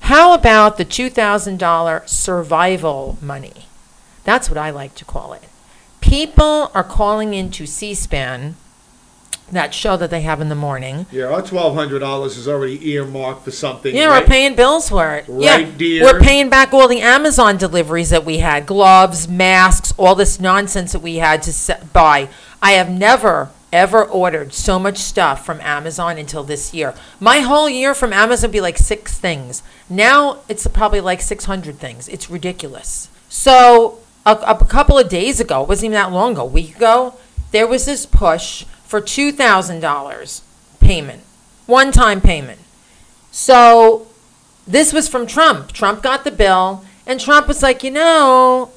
How 0.03 0.35
about 0.35 0.77
the 0.77 0.85
$2,000 0.85 2.09
survival 2.09 3.19
money? 3.21 3.67
That's 4.23 4.49
what 4.49 4.59
I 4.59 4.71
like 4.71 4.95
to 4.95 5.05
call 5.05 5.33
it. 5.33 5.43
People 6.01 6.71
are 6.75 6.85
calling 6.85 7.35
into 7.35 7.67
C 7.67 7.93
SPAN, 7.95 8.55
that 9.53 9.75
show 9.75 9.97
that 9.97 10.11
they 10.11 10.23
have 10.23 10.41
in 10.41 10.49
the 10.49 10.55
morning. 10.55 11.07
Yeah, 11.11 11.27
our 11.27 11.43
twelve 11.43 11.75
hundred 11.75 12.01
dollars 12.01 12.37
is 12.37 12.47
already 12.49 12.91
earmarked 12.91 13.45
for 13.45 13.51
something. 13.51 13.95
Yeah, 13.95 14.07
right? 14.07 14.23
we're 14.23 14.29
paying 14.29 14.55
bills 14.55 14.89
for 14.89 15.15
it. 15.17 15.27
yeah, 15.29 15.57
Right, 15.57 15.79
dear. 15.79 16.05
we're 16.05 16.21
paying 16.21 16.49
back 16.49 16.73
all 16.73 16.89
the 16.89 17.01
Amazon 17.01 17.57
deliveries 17.57 18.11
that 18.11 18.25
we 18.25 18.39
had, 18.39 18.67
gloves, 18.67 19.29
masks, 19.29 19.93
all 19.97 20.15
this 20.15 20.39
nonsense 20.41 20.93
that 20.93 21.01
we 21.03 21.17
had 21.17 21.43
to 21.43 21.79
buy. 21.93 22.29
I 22.63 22.73
have 22.73 22.91
never 22.91 23.51
ever 23.71 24.03
ordered 24.03 24.53
so 24.55 24.79
much 24.79 24.97
stuff 24.97 25.45
from 25.45 25.61
Amazon 25.61 26.17
until 26.17 26.43
this 26.43 26.73
year. 26.73 26.95
My 27.21 27.41
whole 27.41 27.69
year 27.69 27.95
from 27.95 28.15
Amazon 28.15 28.49
would 28.49 28.53
be 28.53 28.63
like 28.63 28.79
six 28.79 29.19
things. 29.19 29.63
Now 29.91 30.39
it's 30.49 30.67
probably 30.69 31.01
like 31.03 31.21
six 31.21 31.45
hundred 31.45 31.79
things. 31.79 32.09
It's 32.09 32.31
ridiculous. 32.31 33.11
So 33.29 33.99
a, 34.25 34.33
a 34.47 34.65
couple 34.65 34.99
of 34.99 35.09
days 35.09 35.39
ago, 35.41 35.63
it 35.63 35.69
wasn't 35.69 35.87
even 35.87 35.95
that 35.95 36.13
long 36.13 36.33
ago, 36.33 36.43
a 36.43 36.47
week 36.47 36.77
ago, 36.77 37.15
there 37.53 37.67
was 37.67 37.85
this 37.87 38.07
push 38.07 38.65
for 38.89 39.01
two 39.01 39.31
thousand 39.31 39.79
dollars 39.81 40.43
payment, 40.81 41.23
one 41.67 41.93
time 41.93 42.21
payment. 42.21 42.59
So 43.31 44.09
this 44.67 44.93
was 44.93 45.09
from 45.09 45.27
Trump. 45.27 45.73
Trump 45.73 46.03
got 46.03 46.25
the 46.25 46.31
bill, 46.33 46.85
and 47.07 47.21
Trump 47.21 47.47
was 47.47 47.63
like, 47.63 47.85
you 47.85 47.91
know, 47.91 48.73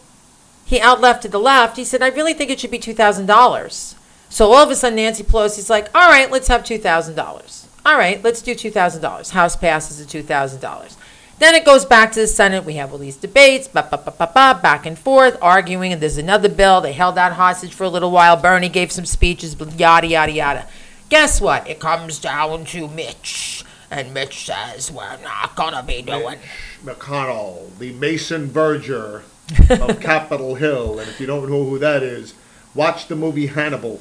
he 0.66 0.80
outleft 0.80 1.22
to 1.22 1.30
the 1.30 1.40
left. 1.40 1.78
He 1.78 1.84
said, 1.86 2.02
I 2.04 2.10
really 2.10 2.34
think 2.34 2.52
it 2.52 2.60
should 2.60 2.72
be 2.72 2.80
$2,000. 2.80 3.96
So 4.30 4.46
all 4.52 4.64
of 4.64 4.70
a 4.70 4.76
sudden, 4.76 4.98
Nancy 4.98 5.24
Pelosi's 5.24 5.70
like, 5.70 5.88
all 5.96 6.10
right, 6.10 6.30
let's 6.30 6.48
have 6.48 6.64
$2,000. 6.64 7.66
All 7.86 7.98
right, 7.98 8.24
let's 8.24 8.42
do 8.42 8.54
$2,000. 8.54 9.32
House 9.32 9.56
passes 9.56 10.00
at 10.00 10.08
$2,000. 10.08 10.96
Then 11.42 11.56
it 11.56 11.66
goes 11.66 11.86
back 11.86 12.12
to 12.12 12.20
the 12.20 12.28
Senate. 12.28 12.66
We 12.66 12.76
have 12.76 12.92
all 12.92 13.00
these 13.00 13.16
debates, 13.16 13.68
ba, 13.68 13.88
ba, 13.90 13.98
ba, 13.98 14.12
ba, 14.12 14.30
ba, 14.32 14.60
back 14.62 14.86
and 14.86 14.96
forth, 14.96 15.40
arguing, 15.42 15.92
and 15.92 16.00
there's 16.00 16.20
another 16.20 16.48
bill. 16.48 16.82
They 16.82 16.94
held 16.94 17.16
that 17.16 17.34
hostage 17.34 17.74
for 17.74 17.84
a 17.84 17.90
little 17.90 18.12
while. 18.12 18.38
Bernie 18.38 18.70
gave 18.70 18.92
some 18.92 19.06
speeches, 19.06 19.56
yada, 19.76 20.06
yada, 20.06 20.32
yada. 20.32 20.68
Guess 21.10 21.42
what? 21.42 21.68
It 21.68 21.80
comes 21.80 22.20
down 22.20 22.66
to 22.66 22.88
Mitch. 22.88 23.66
And 23.90 24.14
Mitch 24.14 24.46
says, 24.46 24.92
we're 24.92 25.18
not 25.24 25.56
going 25.56 25.74
to 25.74 25.82
be 25.82 26.04
doing 26.04 26.38
Mitch 26.86 27.00
McConnell, 27.00 27.76
the 27.80 27.92
Mason 27.94 28.46
Verger 28.48 29.24
of 29.72 30.00
Capitol 30.00 30.54
Hill, 30.54 31.00
and 31.00 31.10
if 31.10 31.20
you 31.20 31.26
don't 31.26 31.50
know 31.50 31.64
who 31.64 31.80
that 31.80 32.04
is, 32.04 32.36
watch 32.76 33.08
the 33.08 33.16
movie 33.16 33.48
Hannibal. 33.48 34.00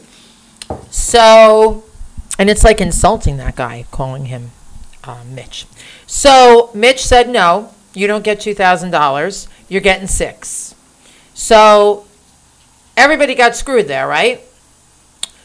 So, 0.90 1.85
and 2.38 2.50
it's 2.50 2.64
like 2.64 2.82
insulting 2.82 3.38
that 3.38 3.56
guy, 3.56 3.87
calling 3.90 4.26
him 4.26 4.50
uh, 5.04 5.25
Mitch. 5.25 5.66
So 6.12 6.71
Mitch 6.75 7.07
said, 7.07 7.29
no, 7.29 7.73
you 7.95 8.09
don't 8.09 8.25
get 8.25 8.40
$2,000. 8.40 9.49
You're 9.69 9.81
getting 9.81 10.09
six. 10.09 10.75
So 11.35 12.05
everybody 12.97 13.37
got 13.37 13.55
screwed 13.55 13.87
there, 13.87 14.09
right? 14.09 14.40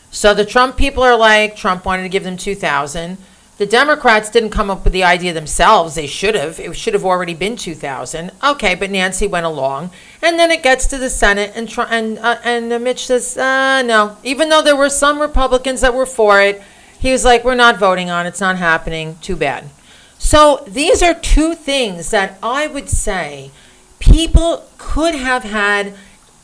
So 0.10 0.34
the 0.34 0.44
Trump 0.44 0.76
people 0.76 1.04
are 1.04 1.16
like, 1.16 1.56
Trump 1.56 1.86
wanted 1.86 2.02
to 2.02 2.10
give 2.10 2.24
them 2.24 2.36
2000 2.36 3.20
The 3.60 3.68
Democrats 3.68 4.32
didn't 4.32 4.50
come 4.50 4.72
up 4.72 4.84
with 4.84 4.92
the 4.92 5.04
idea 5.04 5.34
themselves. 5.34 5.94
They 5.94 6.08
should 6.08 6.34
have. 6.34 6.60
It 6.60 6.76
should 6.76 6.96
have 6.96 7.06
already 7.06 7.36
been 7.36 7.58
2000 7.58 8.32
Okay, 8.44 8.74
but 8.74 8.90
Nancy 8.90 9.28
went 9.28 9.46
along. 9.46 9.92
And 10.24 10.40
then 10.40 10.50
it 10.50 10.64
gets 10.64 10.88
to 10.88 10.98
the 10.98 11.12
Senate, 11.12 11.52
and, 11.54 11.72
and, 11.78 12.18
uh, 12.18 12.40
and 12.44 12.74
uh, 12.74 12.80
Mitch 12.80 13.06
says, 13.06 13.38
uh, 13.38 13.84
no. 13.84 14.18
Even 14.24 14.50
though 14.50 14.64
there 14.64 14.76
were 14.76 14.90
some 14.90 15.22
Republicans 15.22 15.82
that 15.82 15.94
were 15.94 16.08
for 16.08 16.42
it, 16.42 16.64
he 16.98 17.12
was 17.12 17.24
like, 17.24 17.44
we're 17.44 17.54
not 17.54 17.78
voting 17.78 18.10
on 18.10 18.26
it. 18.26 18.30
It's 18.30 18.42
not 18.42 18.58
happening. 18.58 19.20
Too 19.22 19.36
bad. 19.36 19.70
So 20.18 20.64
these 20.68 21.04
are 21.04 21.14
two 21.14 21.56
things 21.56 22.10
that 22.12 22.38
I 22.42 22.68
would 22.68 22.90
say 22.90 23.52
people 24.00 24.66
could 24.78 25.16
have 25.16 25.44
had 25.44 25.94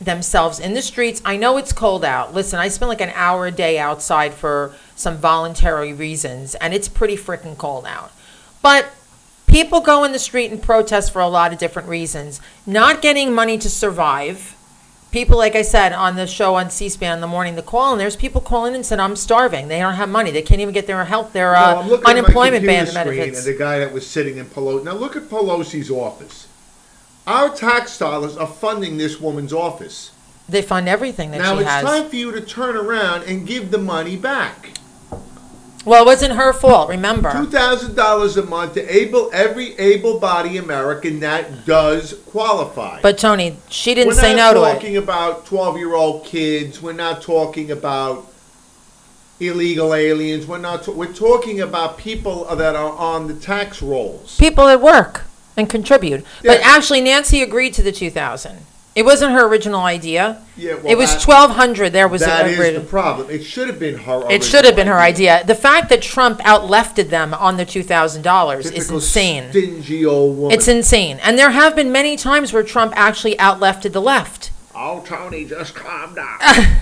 themselves 0.00 0.58
in 0.58 0.74
the 0.74 0.82
streets. 0.82 1.22
I 1.24 1.36
know 1.36 1.56
it's 1.56 1.72
cold 1.72 2.04
out. 2.04 2.34
Listen, 2.34 2.58
I 2.58 2.68
spend 2.68 2.88
like 2.88 3.00
an 3.00 3.12
hour 3.14 3.46
a 3.46 3.50
day 3.50 3.78
outside 3.78 4.34
for 4.34 4.74
some 4.94 5.16
voluntary 5.16 5.92
reasons, 5.92 6.54
and 6.56 6.74
it's 6.74 6.88
pretty 6.88 7.16
freaking 7.16 7.56
cold 7.56 7.86
out. 7.86 8.12
But 8.62 8.86
people 9.46 9.80
go 9.80 10.04
in 10.04 10.12
the 10.12 10.18
street 10.18 10.50
and 10.50 10.62
protest 10.62 11.12
for 11.12 11.20
a 11.20 11.28
lot 11.28 11.52
of 11.52 11.58
different 11.58 11.88
reasons. 11.88 12.40
Not 12.66 13.02
getting 13.02 13.32
money 13.32 13.58
to 13.58 13.70
survive. 13.70 14.56
People, 15.12 15.36
like 15.36 15.54
I 15.54 15.60
said, 15.60 15.92
on 15.92 16.16
the 16.16 16.26
show 16.26 16.54
on 16.54 16.70
C-SPAN 16.70 17.16
in 17.16 17.20
the 17.20 17.26
morning, 17.26 17.54
the 17.54 17.62
call, 17.62 17.92
and 17.92 18.00
there's 18.00 18.16
people 18.16 18.40
calling 18.40 18.74
and 18.74 18.84
said, 18.84 18.98
"I'm 18.98 19.14
starving. 19.14 19.68
They 19.68 19.78
don't 19.78 19.94
have 19.94 20.08
money. 20.08 20.30
They 20.30 20.40
can't 20.40 20.62
even 20.62 20.72
get 20.72 20.86
their 20.86 21.04
health, 21.04 21.34
their 21.34 21.52
No, 21.52 21.58
uh, 21.58 21.80
I'm 21.82 21.88
looking 21.88 21.98
at 21.98 22.04
my 22.04 22.10
unemployment 22.12 22.64
computer 22.64 22.84
ban 22.84 22.86
screen 22.86 23.04
benefits." 23.04 23.46
And 23.46 23.54
the 23.54 23.58
guy 23.58 23.78
that 23.80 23.92
was 23.92 24.06
sitting 24.06 24.38
in 24.38 24.46
Pelosi. 24.46 24.84
Now 24.84 24.94
look 24.94 25.14
at 25.14 25.24
Pelosi's 25.24 25.90
office. 25.90 26.46
Our 27.26 27.50
tax 27.50 27.98
dollars 27.98 28.38
are 28.38 28.46
funding 28.46 28.96
this 28.96 29.20
woman's 29.20 29.52
office. 29.52 30.12
They 30.48 30.62
fund 30.62 30.88
everything 30.88 31.30
that 31.32 31.38
now 31.38 31.56
she 31.56 31.60
it's 31.60 31.70
has. 31.70 31.84
time 31.84 32.08
for 32.08 32.16
you 32.16 32.32
to 32.32 32.40
turn 32.40 32.74
around 32.74 33.24
and 33.24 33.46
give 33.46 33.70
the 33.70 33.78
money 33.78 34.16
back. 34.16 34.70
Well, 35.84 36.02
it 36.02 36.06
wasn't 36.06 36.34
her 36.34 36.52
fault, 36.52 36.88
remember? 36.88 37.32
Two 37.32 37.46
thousand 37.46 37.96
dollars 37.96 38.36
a 38.36 38.44
month 38.44 38.74
to 38.74 38.86
able 38.96 39.30
every 39.32 39.76
able-bodied 39.78 40.56
American 40.56 41.20
that 41.20 41.66
does 41.66 42.14
qualify. 42.26 43.00
But 43.02 43.18
Tony, 43.18 43.56
she 43.68 43.94
didn't 43.94 44.08
We're 44.08 44.20
say 44.20 44.36
not 44.36 44.54
no 44.54 44.54
to 44.54 44.58
it. 44.58 44.62
We're 44.62 44.68
not 44.68 44.74
talking 44.74 44.96
about 44.96 45.46
twelve-year-old 45.46 46.24
kids. 46.24 46.80
We're 46.80 46.92
not 46.92 47.20
talking 47.22 47.70
about 47.70 48.28
illegal 49.40 49.92
aliens. 49.94 50.46
We're 50.46 50.58
not. 50.58 50.86
we're 50.86 51.12
talking 51.12 51.60
about 51.60 51.98
people 51.98 52.44
that 52.54 52.76
are 52.76 52.92
on 52.92 53.26
the 53.26 53.34
tax 53.34 53.82
rolls. 53.82 54.36
People 54.38 54.66
that 54.66 54.80
work 54.80 55.22
and 55.56 55.68
contribute. 55.68 56.24
But 56.44 56.60
Yeah. 56.60 56.66
actually, 56.66 57.00
Nancy 57.00 57.42
agreed 57.42 57.74
to 57.74 57.82
the 57.82 57.92
two 57.92 58.10
thousand. 58.10 58.58
It 58.94 59.04
wasn't 59.04 59.32
her 59.32 59.46
original 59.46 59.80
idea. 59.80 60.42
Yeah, 60.56 60.74
well, 60.74 60.86
It 60.86 60.98
was 60.98 61.12
that- 61.12 61.22
twelve 61.22 61.52
hundred. 61.52 61.92
There 61.94 62.08
was 62.08 62.20
That 62.20 62.44
a, 62.44 62.48
is 62.50 62.74
the 62.74 62.80
problem. 62.86 63.30
It 63.30 63.42
should 63.42 63.68
have 63.68 63.78
been 63.78 63.96
her. 63.98 64.30
It 64.30 64.44
should 64.44 64.66
have 64.66 64.76
been 64.76 64.86
her 64.86 64.98
idea. 65.00 65.42
The 65.46 65.54
fact 65.54 65.88
that 65.88 66.02
Trump 66.02 66.40
outlefted 66.44 67.08
them 67.08 67.32
on 67.32 67.56
the 67.56 67.64
two 67.64 67.82
thousand 67.82 68.20
dollars 68.22 68.66
is 68.66 68.72
Typical 68.72 68.96
insane. 68.96 69.50
Stingy 69.50 70.04
old 70.04 70.36
woman. 70.36 70.52
It's 70.54 70.68
insane. 70.68 71.18
And 71.22 71.38
there 71.38 71.50
have 71.52 71.74
been 71.74 71.90
many 71.90 72.16
times 72.16 72.52
where 72.52 72.62
Trump 72.62 72.92
actually 72.96 73.38
outlefted 73.40 73.92
the 73.94 74.02
left. 74.02 74.50
oh, 74.74 75.02
Tony, 75.06 75.44
just 75.46 75.74
calm 75.74 76.14
down. 76.14 76.38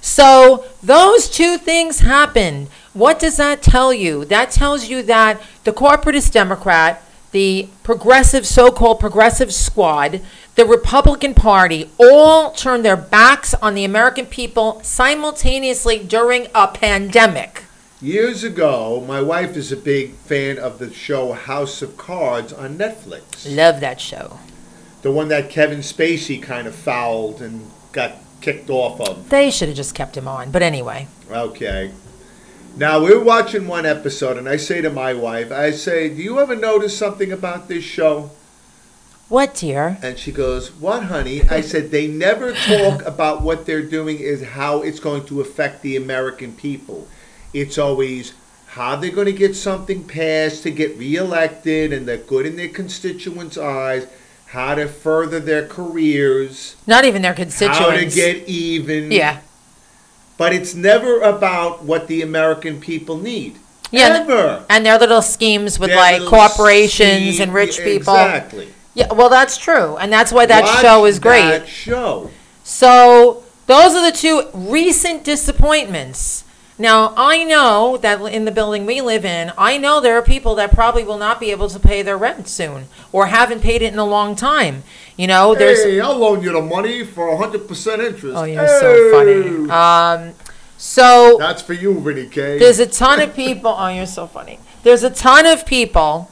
So 0.00 0.64
those 0.82 1.28
two 1.28 1.58
things 1.58 2.00
happened. 2.00 2.68
What 2.94 3.18
does 3.18 3.36
that 3.36 3.62
tell 3.62 3.92
you? 3.92 4.24
That 4.24 4.50
tells 4.50 4.88
you 4.88 5.02
that 5.02 5.40
the 5.64 5.72
corporatist 5.72 6.32
Democrat, 6.32 7.02
the 7.32 7.68
progressive, 7.82 8.46
so-called 8.46 8.98
progressive 9.00 9.52
squad, 9.52 10.20
the 10.54 10.64
Republican 10.64 11.34
Party, 11.34 11.90
all 11.98 12.52
turned 12.52 12.84
their 12.84 12.96
backs 12.96 13.54
on 13.54 13.74
the 13.74 13.84
American 13.84 14.26
people 14.26 14.80
simultaneously 14.82 15.98
during 15.98 16.48
a 16.54 16.68
pandemic. 16.68 17.64
Years 18.02 18.42
ago, 18.42 19.04
my 19.06 19.20
wife 19.20 19.56
is 19.56 19.70
a 19.70 19.76
big 19.76 20.14
fan 20.14 20.58
of 20.58 20.78
the 20.78 20.92
show 20.92 21.32
House 21.32 21.82
of 21.82 21.96
Cards 21.96 22.52
on 22.52 22.78
Netflix. 22.78 23.44
Love 23.54 23.80
that 23.80 24.00
show. 24.00 24.38
The 25.02 25.10
one 25.10 25.28
that 25.28 25.50
Kevin 25.50 25.80
Spacey 25.80 26.42
kind 26.42 26.66
of 26.66 26.74
fouled 26.74 27.42
and 27.42 27.70
got 27.92 28.12
kicked 28.40 28.70
off 28.70 29.00
of. 29.00 29.28
They 29.28 29.50
should 29.50 29.68
have 29.68 29.76
just 29.76 29.94
kept 29.94 30.16
him 30.16 30.26
on. 30.28 30.50
But 30.50 30.62
anyway, 30.62 31.08
Okay. 31.30 31.92
Now 32.76 33.02
we're 33.02 33.22
watching 33.22 33.66
one 33.66 33.84
episode, 33.84 34.36
and 34.38 34.48
I 34.48 34.56
say 34.56 34.80
to 34.80 34.90
my 34.90 35.12
wife, 35.12 35.50
I 35.50 35.70
say, 35.72 36.08
"Do 36.08 36.22
you 36.22 36.38
ever 36.38 36.54
notice 36.54 36.96
something 36.96 37.32
about 37.32 37.68
this 37.68 37.82
show?" 37.84 38.30
What, 39.30 39.54
dear? 39.54 39.96
And 40.02 40.18
she 40.18 40.30
goes, 40.32 40.70
"What, 40.72 41.04
honey?" 41.04 41.42
I 41.48 41.62
said, 41.62 41.90
"They 41.90 42.06
never 42.06 42.52
talk 42.52 43.02
about 43.06 43.40
what 43.40 43.64
they're 43.64 43.80
doing 43.82 44.18
is 44.18 44.42
how 44.42 44.82
it's 44.82 45.00
going 45.00 45.24
to 45.26 45.40
affect 45.40 45.80
the 45.82 45.96
American 45.96 46.52
people. 46.52 47.08
It's 47.54 47.78
always 47.78 48.34
how 48.66 48.96
they're 48.96 49.10
going 49.10 49.26
to 49.26 49.32
get 49.32 49.56
something 49.56 50.04
passed 50.04 50.62
to 50.64 50.70
get 50.70 50.96
reelected, 50.98 51.92
and 51.92 52.06
they're 52.06 52.18
good 52.18 52.44
in 52.44 52.56
their 52.56 52.68
constituents' 52.68 53.56
eyes. 53.56 54.06
How 54.46 54.74
to 54.74 54.88
further 54.88 55.38
their 55.38 55.64
careers, 55.66 56.74
Not 56.86 57.04
even 57.04 57.22
their 57.22 57.34
constituents. 57.34 57.78
how 57.78 57.90
to 57.92 58.04
get 58.06 58.48
even." 58.48 59.10
yeah. 59.12 59.40
But 60.36 60.52
it's 60.54 60.74
never 60.74 61.20
about 61.20 61.84
what 61.84 62.06
the 62.08 62.22
American 62.22 62.80
people 62.80 63.16
need. 63.18 63.58
Yeah, 63.92 64.20
Ever. 64.22 64.64
And 64.70 64.86
their 64.86 64.98
little 64.98 65.20
schemes 65.22 65.78
with 65.78 65.90
Their 65.90 65.98
like 65.98 66.22
corporations 66.24 67.34
scheme- 67.34 67.42
and 67.42 67.54
rich 67.54 67.78
people. 67.78 68.14
Exactly. 68.14 68.68
Yeah, 68.94 69.12
well, 69.12 69.28
that's 69.28 69.56
true, 69.56 69.96
and 69.96 70.12
that's 70.12 70.32
why 70.32 70.46
that 70.46 70.64
Watch 70.64 70.80
show 70.80 71.04
is 71.04 71.18
great. 71.18 71.42
That 71.42 71.68
show. 71.68 72.30
So 72.64 73.44
those 73.66 73.94
are 73.94 74.10
the 74.10 74.16
two 74.16 74.48
recent 74.52 75.24
disappointments. 75.24 76.44
Now 76.78 77.12
I 77.16 77.44
know 77.44 77.98
that 77.98 78.20
in 78.22 78.46
the 78.46 78.50
building 78.50 78.86
we 78.86 79.00
live 79.02 79.24
in, 79.24 79.52
I 79.58 79.76
know 79.76 80.00
there 80.00 80.16
are 80.16 80.22
people 80.22 80.54
that 80.54 80.72
probably 80.72 81.04
will 81.04 81.18
not 81.18 81.38
be 81.38 81.50
able 81.50 81.68
to 81.68 81.78
pay 81.78 82.00
their 82.02 82.16
rent 82.16 82.48
soon, 82.48 82.86
or 83.12 83.26
haven't 83.26 83.60
paid 83.60 83.82
it 83.82 83.92
in 83.92 83.98
a 83.98 84.04
long 84.04 84.34
time. 84.34 84.82
You 85.16 85.26
know, 85.26 85.54
there's 85.54 85.84
hey, 85.84 86.00
I'll 86.00 86.16
loan 86.16 86.42
you 86.42 86.52
the 86.52 86.62
money 86.62 87.04
for 87.04 87.36
hundred 87.36 87.68
percent 87.68 88.00
interest. 88.00 88.36
oh, 88.36 88.44
you're 88.44 88.66
so 88.66 89.10
funny. 89.12 89.70
Um, 89.70 90.34
so 90.78 91.36
That's 91.38 91.60
for 91.60 91.74
you, 91.74 92.00
Vinny 92.00 92.26
K. 92.26 92.58
there's 92.58 92.78
a 92.78 92.86
ton 92.86 93.20
of 93.20 93.34
people. 93.36 93.74
Oh, 93.78 93.88
you're 93.88 94.06
so 94.06 94.26
funny. 94.26 94.58
There's 94.82 95.02
a 95.02 95.10
ton 95.10 95.44
of 95.44 95.66
people 95.66 96.30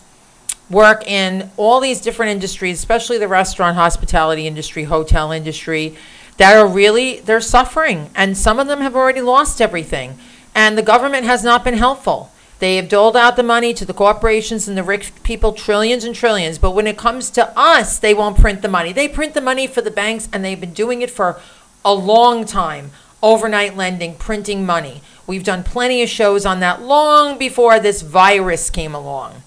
work 0.70 1.06
in 1.06 1.50
all 1.56 1.80
these 1.80 2.00
different 2.00 2.30
industries, 2.30 2.78
especially 2.78 3.18
the 3.18 3.28
restaurant, 3.28 3.76
hospitality 3.76 4.46
industry, 4.46 4.84
hotel 4.84 5.32
industry, 5.32 5.96
that 6.36 6.56
are 6.56 6.66
really 6.66 7.20
they're 7.20 7.40
suffering, 7.40 8.10
and 8.14 8.36
some 8.36 8.58
of 8.58 8.66
them 8.66 8.80
have 8.80 8.94
already 8.94 9.20
lost 9.20 9.60
everything, 9.60 10.18
and 10.54 10.78
the 10.78 10.82
government 10.82 11.24
has 11.24 11.42
not 11.42 11.64
been 11.64 11.74
helpful. 11.74 12.30
They 12.58 12.76
have 12.76 12.88
doled 12.88 13.16
out 13.16 13.36
the 13.36 13.42
money 13.42 13.72
to 13.74 13.84
the 13.84 13.94
corporations 13.94 14.66
and 14.66 14.76
the 14.76 14.82
rich 14.82 15.12
people, 15.22 15.52
trillions 15.52 16.02
and 16.04 16.14
trillions. 16.14 16.58
But 16.58 16.72
when 16.72 16.88
it 16.88 16.98
comes 16.98 17.30
to 17.30 17.52
us, 17.56 17.98
they 17.98 18.14
won't 18.14 18.36
print 18.36 18.62
the 18.62 18.68
money. 18.68 18.92
They 18.92 19.06
print 19.06 19.34
the 19.34 19.40
money 19.40 19.68
for 19.68 19.80
the 19.80 19.92
banks, 19.92 20.28
and 20.32 20.44
they've 20.44 20.60
been 20.60 20.72
doing 20.72 21.00
it 21.02 21.10
for 21.10 21.40
a 21.84 21.94
long 21.94 22.44
time. 22.44 22.90
Overnight 23.22 23.76
lending, 23.76 24.16
printing 24.16 24.66
money. 24.66 25.02
We've 25.26 25.44
done 25.44 25.62
plenty 25.62 26.02
of 26.02 26.08
shows 26.08 26.44
on 26.44 26.60
that 26.60 26.82
long 26.82 27.38
before 27.38 27.78
this 27.78 28.02
virus 28.02 28.70
came 28.70 28.94
along. 28.94 29.42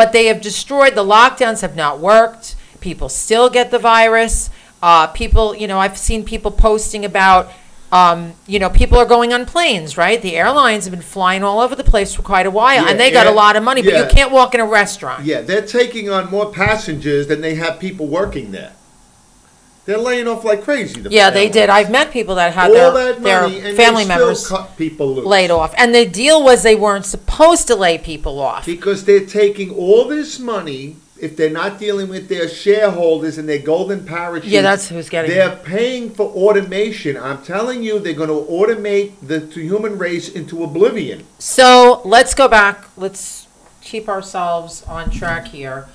But 0.00 0.12
they 0.12 0.26
have 0.32 0.40
destroyed, 0.40 0.94
the 0.94 1.04
lockdowns 1.04 1.60
have 1.60 1.76
not 1.76 2.00
worked. 2.00 2.56
People 2.80 3.10
still 3.10 3.50
get 3.50 3.70
the 3.70 3.78
virus. 3.78 4.48
Uh, 4.82 5.08
people, 5.08 5.54
you 5.54 5.66
know, 5.66 5.78
I've 5.78 5.98
seen 5.98 6.24
people 6.24 6.50
posting 6.50 7.04
about, 7.04 7.52
um, 7.92 8.32
you 8.46 8.58
know, 8.58 8.70
people 8.70 8.96
are 8.96 9.04
going 9.04 9.34
on 9.34 9.44
planes, 9.44 9.98
right? 9.98 10.22
The 10.22 10.36
airlines 10.36 10.86
have 10.86 10.92
been 10.92 11.02
flying 11.02 11.44
all 11.44 11.60
over 11.60 11.74
the 11.76 11.84
place 11.84 12.14
for 12.14 12.22
quite 12.22 12.46
a 12.46 12.50
while, 12.50 12.84
Yeah, 12.84 12.90
and 12.92 12.98
they 12.98 13.10
got 13.10 13.26
a 13.26 13.30
lot 13.30 13.56
of 13.56 13.62
money, 13.62 13.82
but 13.82 13.94
you 13.94 14.06
can't 14.06 14.32
walk 14.32 14.54
in 14.54 14.60
a 14.60 14.66
restaurant. 14.66 15.26
yeah, 15.26 15.42
they're 15.42 15.66
taking 15.66 16.08
on 16.08 16.30
more 16.30 16.50
passengers 16.50 17.26
than 17.26 17.42
they 17.42 17.56
have 17.56 17.78
people 17.78 18.06
working 18.06 18.52
there. 18.52 18.72
They're 19.90 19.98
laying 19.98 20.28
off 20.28 20.44
like 20.44 20.62
crazy. 20.62 21.00
the 21.00 21.10
Yeah, 21.10 21.30
they 21.30 21.48
did. 21.48 21.68
I've 21.68 21.90
met 21.90 22.12
people 22.12 22.36
that 22.36 22.54
had 22.54 22.68
All 22.70 22.92
their, 22.92 22.92
that 22.92 23.22
their 23.24 23.42
money, 23.42 23.60
and 23.60 23.76
family 23.76 24.04
they 24.04 24.10
still 24.14 24.18
members 24.18 24.48
cut 24.48 24.76
people 24.76 25.14
loose. 25.16 25.26
laid 25.26 25.50
off. 25.50 25.74
And 25.76 25.92
the 25.92 26.06
deal 26.06 26.44
was 26.44 26.62
they 26.62 26.76
weren't 26.76 27.06
supposed 27.06 27.66
to 27.66 27.74
lay 27.74 27.98
people 27.98 28.38
off. 28.38 28.64
Because 28.64 29.04
they're 29.04 29.26
taking 29.26 29.70
all 29.70 30.04
this 30.06 30.38
money, 30.38 30.94
if 31.20 31.36
they're 31.36 31.50
not 31.50 31.80
dealing 31.80 32.08
with 32.08 32.28
their 32.28 32.48
shareholders 32.48 33.36
and 33.36 33.48
their 33.48 33.58
golden 33.58 34.04
parachutes. 34.06 34.46
Yeah, 34.52 34.62
that's 34.62 34.88
who's 34.88 35.08
getting 35.08 35.32
it. 35.32 35.34
They're 35.34 35.56
paying 35.56 36.10
for 36.10 36.26
automation. 36.28 37.16
I'm 37.16 37.42
telling 37.42 37.82
you, 37.82 37.98
they're 37.98 38.12
going 38.12 38.28
to 38.28 38.48
automate 38.48 39.14
the 39.20 39.44
t- 39.44 39.62
human 39.62 39.98
race 39.98 40.28
into 40.28 40.62
oblivion. 40.62 41.26
So 41.40 42.00
let's 42.04 42.32
go 42.32 42.46
back. 42.46 42.84
Let's 42.96 43.48
keep 43.82 44.08
ourselves 44.08 44.84
on 44.84 45.10
track 45.10 45.48
here. 45.48 45.88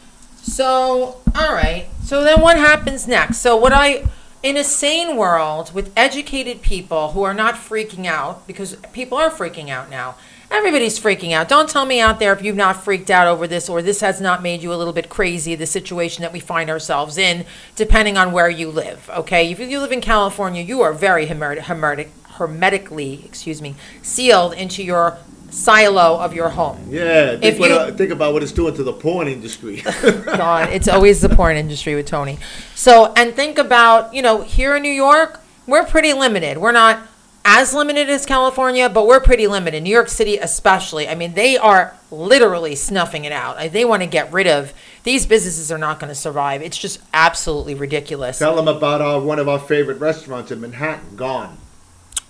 So, 0.46 1.22
all 1.34 1.54
right. 1.54 1.88
So 2.04 2.24
then 2.24 2.40
what 2.40 2.58
happens 2.58 3.08
next? 3.08 3.38
So, 3.38 3.58
what 3.58 3.74
I, 3.74 4.06
in 4.44 4.58
a 4.58 4.64
sane 4.64 5.18
world 5.18 5.74
with 5.74 5.92
educated 5.98 6.62
people 6.62 7.12
who 7.12 7.24
are 7.24 7.34
not 7.34 7.56
freaking 7.56 8.06
out, 8.06 8.46
because 8.46 8.76
people 8.94 9.18
are 9.18 9.32
freaking 9.32 9.70
out 9.70 9.90
now. 9.90 10.16
Everybody's 10.52 11.00
freaking 11.00 11.32
out. 11.32 11.50
Don't 11.50 11.68
tell 11.68 11.86
me 11.86 12.00
out 12.00 12.20
there 12.20 12.32
if 12.32 12.44
you've 12.44 12.56
not 12.56 12.84
freaked 12.84 13.10
out 13.10 13.28
over 13.28 13.48
this 13.48 13.68
or 13.68 13.82
this 13.82 14.02
has 14.02 14.22
not 14.22 14.44
made 14.44 14.62
you 14.62 14.72
a 14.72 14.78
little 14.78 14.94
bit 14.94 15.10
crazy, 15.10 15.56
the 15.56 15.66
situation 15.66 16.22
that 16.22 16.32
we 16.32 16.40
find 16.40 16.70
ourselves 16.70 17.18
in, 17.18 17.44
depending 17.76 18.16
on 18.16 18.32
where 18.32 18.48
you 18.50 18.70
live. 18.70 19.10
Okay? 19.10 19.52
If 19.52 19.60
you 19.60 19.80
live 19.80 19.92
in 19.92 20.00
California, 20.00 20.62
you 20.62 20.84
are 20.84 20.94
very 20.94 21.26
hermetic, 21.26 21.64
hermetic, 21.64 22.12
hermetically, 22.34 23.26
excuse 23.26 23.64
me, 23.64 23.74
sealed 24.04 24.54
into 24.54 24.84
your 24.84 25.18
silo 25.50 26.18
of 26.20 26.34
your 26.34 26.50
home. 26.50 26.88
Yeah, 26.90 27.32
think, 27.32 27.44
If 27.44 27.60
what, 27.60 27.70
you- 27.70 27.76
uh, 27.76 27.92
think 27.92 28.12
about 28.12 28.34
what 28.34 28.44
it's 28.44 28.52
doing 28.52 28.76
to 28.76 28.84
the 28.84 28.94
porn 28.94 29.28
industry. 29.28 29.82
God, 30.26 30.70
it's 30.70 30.88
always 30.88 31.22
the 31.22 31.30
porn 31.30 31.58
industry 31.58 31.96
with 31.96 32.06
Tony. 32.06 32.38
So, 32.76 33.14
and 33.16 33.34
think 33.36 33.58
about, 33.58 34.14
you 34.14 34.22
know, 34.22 34.42
here 34.42 34.76
in 34.76 34.82
New 34.84 34.92
York, 34.92 35.40
we're 35.68 35.86
pretty 35.86 36.14
limited. 36.14 36.58
We're 36.58 36.72
not 36.72 37.00
as 37.48 37.74
limited 37.74 38.10
as 38.10 38.26
California, 38.26 38.90
but 38.90 39.06
we're 39.06 39.20
pretty 39.20 39.46
limited. 39.48 39.84
New 39.84 39.92
York 39.92 40.10
City, 40.10 40.38
especially. 40.38 41.08
I 41.08 41.14
mean, 41.16 41.36
they 41.36 41.58
are 41.58 41.96
literally 42.10 42.76
snuffing 42.76 43.24
it 43.24 43.32
out. 43.32 43.58
Like, 43.58 43.72
They 43.72 43.86
want 43.86 44.02
to 44.02 44.08
get 44.08 44.34
rid 44.34 44.48
of 44.48 44.74
these 45.04 45.26
businesses. 45.28 45.72
Are 45.72 45.78
not 45.78 46.00
going 46.00 46.10
to 46.10 46.16
survive. 46.16 46.62
It's 46.64 46.78
just 46.78 47.00
absolutely 47.14 47.76
ridiculous. 47.76 48.40
Tell 48.40 48.56
them 48.56 48.68
about 48.68 49.02
our, 49.02 49.20
one 49.22 49.38
of 49.38 49.48
our 49.48 49.60
favorite 49.60 50.00
restaurants 50.00 50.52
in 50.52 50.60
Manhattan, 50.60 51.16
gone. 51.16 51.58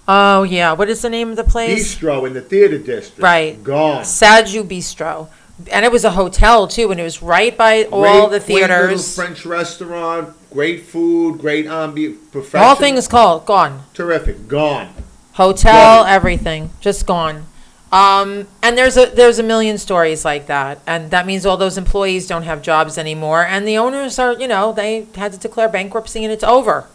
Oh 0.07 0.43
yeah, 0.43 0.73
what 0.73 0.89
is 0.89 1.01
the 1.01 1.09
name 1.09 1.29
of 1.29 1.35
the 1.35 1.43
place? 1.43 1.95
Bistro 1.95 2.27
in 2.27 2.33
the 2.33 2.41
theater 2.41 2.77
district, 2.77 3.21
Right. 3.21 3.61
Gone. 3.63 4.03
Saju 4.03 4.63
Bistro, 4.63 5.27
and 5.71 5.83
it 5.83 5.91
was 5.91 6.03
a 6.03 6.11
hotel 6.11 6.67
too, 6.67 6.91
and 6.91 6.99
it 6.99 7.03
was 7.03 7.21
right 7.23 7.57
by 7.57 7.85
all 7.85 8.27
the 8.27 8.39
Great- 8.39 8.45
great 8.45 8.69
little 8.69 8.77
theaters. 8.87 9.15
French 9.15 9.45
restaurant, 9.45 10.29
great 10.53 10.85
food, 10.85 11.39
great 11.39 11.65
ambiance, 11.65 12.17
The 12.31 12.31
professional. 12.31 12.65
whole 12.65 12.75
thing 12.75 13.01
called 13.03 13.45
gone. 13.45 13.83
terrific. 13.95 14.47
Gone. 14.47 14.89
Hotel, 15.33 16.03
Gone. 16.03 16.09
everything, 16.09 16.69
just 16.79 17.05
gone. 17.07 17.45
Um, 17.91 18.47
and 18.61 18.77
there's 18.77 18.97
a 18.97 19.05
there's 19.07 19.39
a 19.39 19.43
million 19.43 19.77
stories 19.77 20.23
like 20.25 20.47
that, 20.47 20.79
and 20.85 21.09
that 21.11 21.25
means 21.25 21.45
all 21.45 21.57
those 21.57 21.77
employees 21.77 22.27
don't 22.27 22.43
have 22.43 22.61
jobs 22.61 22.97
anymore, 22.97 23.43
and 23.45 23.67
the 23.67 23.77
owners 23.77 24.19
are, 24.19 24.33
you 24.33 24.47
know, 24.47 24.71
they 24.73 25.07
had 25.15 25.31
to 25.33 25.37
declare 25.39 25.67
bankruptcy, 25.69 26.23
and 26.23 26.31
it's 26.33 26.43
over. 26.43 26.85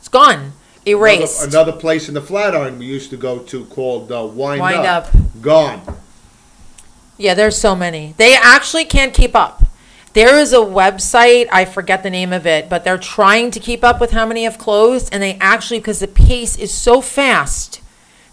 It's 0.00 0.08
gone, 0.08 0.52
erased. 0.86 1.42
Another, 1.42 1.70
another 1.70 1.80
place 1.80 2.08
in 2.08 2.14
the 2.14 2.22
Flatiron 2.22 2.78
we 2.78 2.86
used 2.86 3.10
to 3.10 3.16
go 3.16 3.40
to 3.40 3.64
called 3.66 4.10
uh, 4.12 4.24
Wind, 4.24 4.60
Wind 4.60 4.86
Up. 4.86 5.14
Up. 5.14 5.42
Gone. 5.42 5.96
Yeah, 7.16 7.34
there's 7.34 7.58
so 7.58 7.74
many. 7.74 8.14
They 8.16 8.34
actually 8.34 8.84
can't 8.84 9.12
keep 9.12 9.34
up. 9.34 9.64
There 10.14 10.38
is 10.38 10.52
a 10.52 10.56
website, 10.56 11.48
I 11.52 11.64
forget 11.64 12.02
the 12.02 12.10
name 12.10 12.32
of 12.32 12.46
it, 12.46 12.68
but 12.68 12.82
they're 12.82 12.98
trying 12.98 13.50
to 13.52 13.60
keep 13.60 13.84
up 13.84 14.00
with 14.00 14.12
how 14.12 14.24
many 14.24 14.44
have 14.44 14.58
closed, 14.58 15.10
and 15.12 15.22
they 15.22 15.34
actually, 15.34 15.80
because 15.80 16.00
the 16.00 16.08
pace 16.08 16.56
is 16.56 16.72
so 16.72 17.00
fast, 17.00 17.80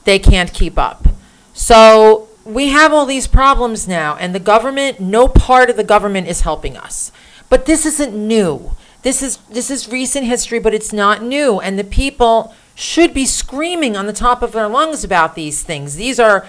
they 0.05 0.17
can't 0.17 0.53
keep 0.53 0.79
up. 0.79 1.07
So 1.53 2.27
we 2.45 2.69
have 2.69 2.93
all 2.93 3.05
these 3.05 3.27
problems 3.27 3.87
now, 3.87 4.15
and 4.15 4.33
the 4.33 4.39
government, 4.39 4.99
no 4.99 5.27
part 5.27 5.69
of 5.69 5.77
the 5.77 5.83
government 5.83 6.27
is 6.27 6.41
helping 6.41 6.77
us. 6.77 7.11
But 7.49 7.65
this 7.65 7.85
isn't 7.85 8.15
new. 8.15 8.74
This 9.05 9.21
is 9.21 9.37
this 9.51 9.69
is 9.69 9.87
recent 9.87 10.25
history, 10.25 10.57
but 10.57 10.73
it's 10.73 10.91
not 10.91 11.21
new, 11.21 11.59
and 11.59 11.77
the 11.77 11.83
people 11.83 12.55
should 12.73 13.13
be 13.13 13.27
screaming 13.27 13.95
on 13.95 14.07
the 14.07 14.13
top 14.13 14.41
of 14.41 14.53
their 14.53 14.67
lungs 14.67 15.03
about 15.03 15.35
these 15.35 15.61
things. 15.61 15.95
These 15.95 16.19
are 16.19 16.47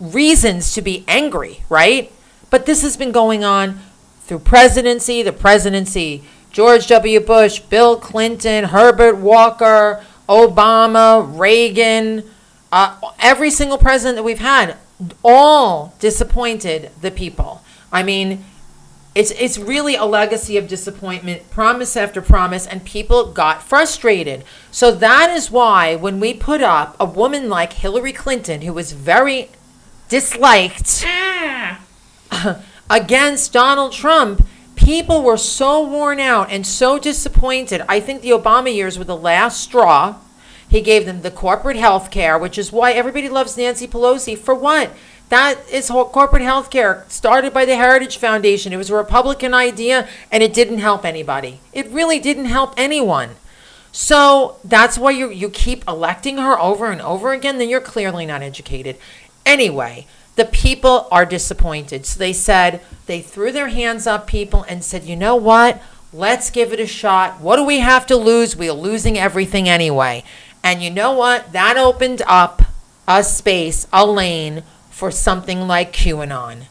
reasons 0.00 0.72
to 0.72 0.80
be 0.80 1.04
angry, 1.06 1.62
right? 1.68 2.10
But 2.48 2.64
this 2.64 2.80
has 2.80 2.96
been 2.96 3.12
going 3.12 3.44
on 3.44 3.80
through 4.22 4.38
presidency, 4.38 5.22
the 5.22 5.30
presidency, 5.30 6.24
George 6.50 6.86
W. 6.86 7.20
Bush, 7.20 7.58
Bill 7.60 7.98
Clinton, 7.98 8.64
Herbert 8.64 9.18
Walker, 9.18 10.02
Obama, 10.26 11.38
Reagan, 11.38 12.24
uh, 12.72 12.98
every 13.18 13.50
single 13.50 13.76
president 13.76 14.16
that 14.16 14.22
we've 14.22 14.38
had, 14.38 14.78
all 15.22 15.92
disappointed 15.98 16.92
the 17.02 17.10
people. 17.10 17.60
I 17.92 18.02
mean, 18.02 18.42
it's 19.14 19.30
it's 19.32 19.58
really 19.58 19.94
a 19.94 20.04
legacy 20.04 20.56
of 20.56 20.66
disappointment, 20.66 21.48
promise 21.50 21.96
after 21.96 22.20
promise, 22.20 22.66
and 22.66 22.84
people 22.84 23.32
got 23.32 23.62
frustrated. 23.62 24.44
So 24.72 24.90
that 24.90 25.30
is 25.30 25.50
why 25.50 25.94
when 25.94 26.18
we 26.18 26.34
put 26.34 26.62
up 26.62 26.96
a 26.98 27.04
woman 27.04 27.48
like 27.48 27.74
Hillary 27.74 28.12
Clinton, 28.12 28.62
who 28.62 28.72
was 28.72 28.92
very 28.92 29.50
disliked 30.08 31.06
against 32.90 33.52
Donald 33.52 33.92
Trump, 33.92 34.46
people 34.74 35.22
were 35.22 35.36
so 35.36 35.86
worn 35.86 36.18
out 36.18 36.50
and 36.50 36.66
so 36.66 36.98
disappointed. 36.98 37.82
I 37.88 38.00
think 38.00 38.20
the 38.20 38.30
Obama 38.30 38.74
years 38.74 38.98
were 38.98 39.04
the 39.04 39.16
last 39.16 39.60
straw. 39.60 40.16
He 40.68 40.80
gave 40.80 41.06
them 41.06 41.22
the 41.22 41.30
corporate 41.30 41.76
health 41.76 42.10
care, 42.10 42.36
which 42.36 42.58
is 42.58 42.72
why 42.72 42.92
everybody 42.92 43.28
loves 43.28 43.56
Nancy 43.56 43.86
Pelosi. 43.86 44.36
For 44.36 44.54
what? 44.54 44.90
That 45.30 45.58
is 45.70 45.88
whole 45.88 46.04
corporate 46.04 46.42
health 46.42 46.70
care 46.70 47.04
started 47.08 47.52
by 47.52 47.64
the 47.64 47.76
Heritage 47.76 48.18
Foundation. 48.18 48.72
It 48.72 48.76
was 48.76 48.90
a 48.90 48.94
Republican 48.94 49.54
idea 49.54 50.08
and 50.30 50.42
it 50.42 50.54
didn't 50.54 50.78
help 50.78 51.04
anybody. 51.04 51.60
It 51.72 51.90
really 51.90 52.18
didn't 52.20 52.44
help 52.44 52.74
anyone. 52.76 53.30
So 53.90 54.56
that's 54.64 54.98
why 54.98 55.12
you 55.12 55.30
you 55.30 55.48
keep 55.48 55.86
electing 55.88 56.38
her 56.38 56.58
over 56.58 56.90
and 56.90 57.00
over 57.00 57.32
again, 57.32 57.58
then 57.58 57.68
you're 57.68 57.80
clearly 57.80 58.26
not 58.26 58.42
educated. 58.42 58.96
Anyway, 59.46 60.06
the 60.36 60.44
people 60.44 61.06
are 61.10 61.24
disappointed. 61.24 62.04
So 62.04 62.18
they 62.18 62.32
said, 62.32 62.80
they 63.06 63.20
threw 63.20 63.52
their 63.52 63.68
hands 63.68 64.06
up, 64.06 64.26
people, 64.26 64.64
and 64.68 64.82
said, 64.82 65.04
you 65.04 65.16
know 65.16 65.36
what? 65.36 65.80
Let's 66.12 66.50
give 66.50 66.72
it 66.72 66.80
a 66.80 66.86
shot. 66.86 67.40
What 67.40 67.56
do 67.56 67.64
we 67.64 67.80
have 67.80 68.06
to 68.06 68.16
lose? 68.16 68.56
We're 68.56 68.72
losing 68.72 69.18
everything 69.18 69.68
anyway. 69.68 70.24
And 70.62 70.82
you 70.82 70.90
know 70.90 71.12
what? 71.12 71.52
That 71.52 71.76
opened 71.76 72.22
up 72.26 72.62
a 73.06 73.22
space, 73.22 73.86
a 73.92 74.06
lane 74.06 74.64
for 74.94 75.10
something 75.10 75.66
like 75.66 75.92
QAnon. 75.92 76.62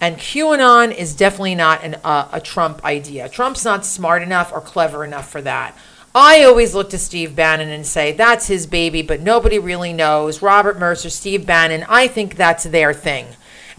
And 0.00 0.16
QAnon 0.16 0.94
is 0.94 1.16
definitely 1.16 1.56
not 1.56 1.82
an, 1.82 1.96
uh, 2.04 2.28
a 2.32 2.40
Trump 2.40 2.84
idea. 2.84 3.28
Trump's 3.28 3.64
not 3.64 3.84
smart 3.84 4.22
enough 4.22 4.52
or 4.52 4.60
clever 4.60 5.04
enough 5.04 5.28
for 5.28 5.42
that. 5.42 5.76
I 6.14 6.44
always 6.44 6.76
look 6.76 6.90
to 6.90 6.98
Steve 6.98 7.34
Bannon 7.34 7.70
and 7.70 7.84
say, 7.84 8.12
that's 8.12 8.46
his 8.46 8.68
baby, 8.68 9.02
but 9.02 9.20
nobody 9.20 9.58
really 9.58 9.92
knows. 9.92 10.42
Robert 10.42 10.78
Mercer, 10.78 11.10
Steve 11.10 11.44
Bannon, 11.44 11.84
I 11.88 12.06
think 12.06 12.36
that's 12.36 12.62
their 12.62 12.94
thing. 12.94 13.26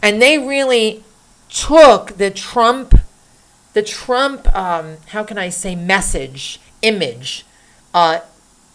And 0.02 0.22
they 0.22 0.38
really 0.38 1.06
took 1.50 2.18
the 2.18 2.30
Trump, 2.30 3.00
the 3.72 3.84
Trump, 3.84 4.54
um, 4.54 4.98
how 5.08 5.24
can 5.24 5.38
I 5.38 5.48
say, 5.48 5.76
message, 5.76 6.60
image, 6.82 7.46
uh, 7.94 8.20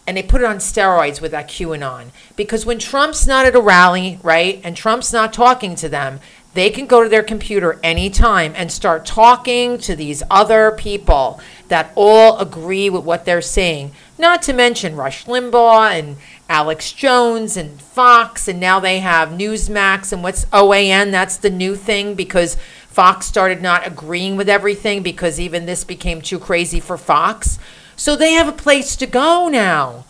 and 0.09 0.17
they 0.17 0.23
put 0.23 0.41
it 0.41 0.45
on 0.45 0.57
steroids 0.57 1.21
with 1.21 1.29
that 1.29 1.47
QAnon. 1.47 2.09
Because 2.35 2.65
when 2.65 2.79
Trump's 2.79 3.27
not 3.27 3.45
at 3.45 3.55
a 3.55 3.61
rally, 3.61 4.17
right, 4.23 4.59
and 4.63 4.75
Trump's 4.75 5.13
not 5.13 5.31
talking 5.31 5.75
to 5.75 5.87
them, 5.87 6.19
they 6.55 6.71
can 6.71 6.87
go 6.87 7.03
to 7.03 7.09
their 7.09 7.21
computer 7.21 7.79
anytime 7.83 8.53
and 8.55 8.71
start 8.71 9.05
talking 9.05 9.77
to 9.77 9.95
these 9.95 10.23
other 10.31 10.71
people 10.71 11.39
that 11.67 11.91
all 11.93 12.39
agree 12.39 12.89
with 12.89 13.03
what 13.03 13.25
they're 13.25 13.39
saying. 13.39 13.91
Not 14.17 14.41
to 14.41 14.53
mention 14.53 14.95
Rush 14.95 15.25
Limbaugh 15.25 15.91
and 15.91 16.17
Alex 16.49 16.91
Jones 16.91 17.55
and 17.55 17.79
Fox, 17.79 18.47
and 18.47 18.59
now 18.59 18.79
they 18.79 19.01
have 19.01 19.29
Newsmax 19.29 20.11
and 20.11 20.23
what's 20.23 20.45
OAN. 20.45 21.11
That's 21.11 21.37
the 21.37 21.51
new 21.51 21.75
thing 21.75 22.15
because 22.15 22.57
Fox 22.87 23.27
started 23.27 23.61
not 23.61 23.85
agreeing 23.85 24.37
with 24.37 24.49
everything 24.49 25.03
because 25.03 25.39
even 25.39 25.67
this 25.67 25.83
became 25.83 26.19
too 26.19 26.39
crazy 26.39 26.79
for 26.79 26.97
Fox. 26.97 27.59
So 27.99 28.15
they 28.15 28.31
have 28.31 28.47
a 28.47 28.53
place 28.53 28.95
to 28.95 29.05
go 29.05 29.49
now. 29.49 30.05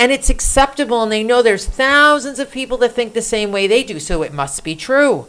And 0.00 0.10
it's 0.10 0.30
acceptable, 0.30 1.00
and 1.00 1.12
they 1.12 1.22
know 1.22 1.42
there's 1.42 1.64
thousands 1.64 2.40
of 2.40 2.50
people 2.50 2.76
that 2.78 2.92
think 2.92 3.14
the 3.14 3.22
same 3.22 3.52
way 3.52 3.68
they 3.68 3.84
do, 3.84 4.00
so 4.00 4.24
it 4.24 4.32
must 4.32 4.64
be 4.64 4.74
true. 4.74 5.28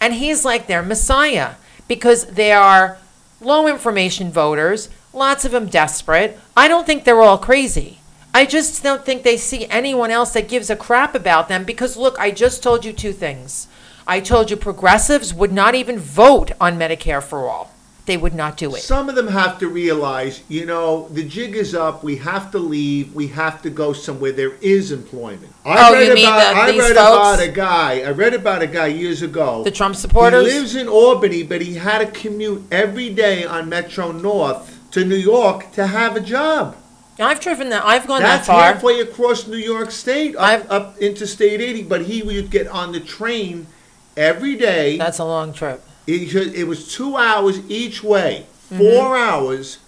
And 0.00 0.14
he's 0.14 0.46
like 0.46 0.66
their 0.66 0.82
messiah 0.82 1.56
because 1.88 2.24
they 2.24 2.52
are 2.52 2.96
low 3.38 3.66
information 3.66 4.32
voters, 4.32 4.88
lots 5.12 5.44
of 5.44 5.52
them 5.52 5.66
desperate. 5.66 6.40
I 6.56 6.68
don't 6.68 6.86
think 6.86 7.04
they're 7.04 7.20
all 7.20 7.36
crazy. 7.36 7.98
I 8.32 8.46
just 8.46 8.82
don't 8.82 9.04
think 9.04 9.22
they 9.22 9.36
see 9.36 9.66
anyone 9.66 10.10
else 10.10 10.32
that 10.32 10.48
gives 10.48 10.70
a 10.70 10.76
crap 10.76 11.14
about 11.14 11.48
them 11.48 11.64
because 11.64 11.98
look, 11.98 12.18
I 12.18 12.30
just 12.30 12.62
told 12.62 12.82
you 12.82 12.94
two 12.94 13.12
things. 13.12 13.68
I 14.06 14.20
told 14.20 14.50
you 14.50 14.56
progressives 14.56 15.34
would 15.34 15.52
not 15.52 15.74
even 15.74 15.98
vote 15.98 16.52
on 16.58 16.78
Medicare 16.78 17.22
for 17.22 17.46
all. 17.50 17.74
They 18.04 18.16
would 18.16 18.34
not 18.34 18.56
do 18.56 18.74
it. 18.74 18.80
Some 18.82 19.08
of 19.08 19.14
them 19.14 19.28
have 19.28 19.60
to 19.60 19.68
realize, 19.68 20.42
you 20.48 20.66
know, 20.66 21.06
the 21.10 21.22
jig 21.22 21.54
is 21.54 21.72
up. 21.72 22.02
We 22.02 22.16
have 22.16 22.50
to 22.50 22.58
leave. 22.58 23.14
We 23.14 23.28
have 23.28 23.62
to 23.62 23.70
go 23.70 23.92
somewhere 23.92 24.32
there 24.32 24.54
is 24.60 24.90
employment. 24.90 25.52
I 25.64 25.88
Oh, 25.88 25.92
you 26.00 26.12
mean 26.12 26.24
the- 26.24 26.30
I 26.32 26.66
read 26.66 26.76
folks? 26.80 26.90
about 26.90 27.40
a 27.40 27.46
guy. 27.48 28.00
I 28.04 28.10
read 28.10 28.34
about 28.34 28.60
a 28.60 28.66
guy 28.66 28.88
years 28.88 29.22
ago. 29.22 29.62
The 29.62 29.70
Trump 29.70 29.94
supporters? 29.94 30.50
He 30.52 30.58
lives 30.58 30.74
in 30.74 30.88
Albany, 30.88 31.44
but 31.44 31.62
he 31.62 31.74
had 31.74 31.98
to 32.00 32.06
commute 32.06 32.64
every 32.72 33.08
day 33.10 33.44
on 33.44 33.68
Metro 33.68 34.10
North 34.10 34.80
to 34.90 35.04
New 35.04 35.14
York 35.16 35.70
to 35.74 35.86
have 35.86 36.16
a 36.16 36.20
job. 36.20 36.74
I've 37.20 37.38
driven 37.38 37.68
that. 37.70 37.84
I've 37.84 38.08
gone 38.08 38.20
That's 38.22 38.48
that 38.48 38.52
far. 38.52 38.62
halfway 38.64 38.98
across 39.00 39.46
New 39.46 39.56
York 39.58 39.92
State, 39.92 40.34
up, 40.34 40.42
I've- 40.42 40.68
up 40.68 40.98
Interstate 40.98 41.60
80. 41.60 41.82
But 41.84 42.02
he 42.02 42.22
would 42.22 42.50
get 42.50 42.66
on 42.66 42.90
the 42.90 42.98
train 43.00 43.68
every 44.16 44.56
day. 44.56 44.96
That's 44.98 45.20
a 45.20 45.24
long 45.24 45.52
trip. 45.52 45.84
It, 46.06 46.28
should- 46.28 46.54
it 46.54 46.64
was 46.64 46.94
two 46.94 47.16
hours 47.16 47.60
each 47.68 48.02
way, 48.02 48.46
4 48.68 48.78
mm-hmm. 48.78 49.30
hours 49.30 49.78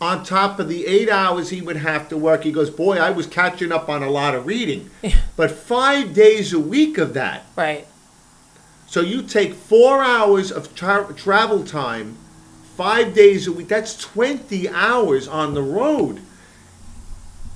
on 0.00 0.24
top 0.24 0.58
of 0.58 0.68
the 0.68 0.86
eight 0.86 1.10
hours 1.10 1.50
he 1.50 1.60
would 1.60 1.76
have 1.76 2.08
to 2.08 2.16
work. 2.16 2.44
He 2.44 2.52
goes, 2.52 2.70
Boy, 2.70 2.96
I 2.96 3.10
was 3.10 3.26
catching 3.26 3.70
up 3.70 3.88
on 3.88 4.02
a 4.02 4.10
lot 4.10 4.34
of 4.34 4.46
reading. 4.46 4.90
but 5.36 5.50
five 5.50 6.14
days 6.14 6.52
a 6.52 6.60
week 6.60 6.96
of 6.98 7.14
that. 7.14 7.44
Right. 7.54 7.86
So 8.86 9.00
you 9.00 9.22
take 9.22 9.54
four 9.54 10.02
hours 10.02 10.50
of 10.50 10.74
tra- 10.74 11.12
travel 11.14 11.64
time, 11.64 12.16
five 12.76 13.14
days 13.14 13.46
a 13.46 13.52
week. 13.52 13.68
That's 13.68 13.96
20 13.96 14.68
hours 14.70 15.28
on 15.28 15.54
the 15.54 15.62
road. 15.62 16.20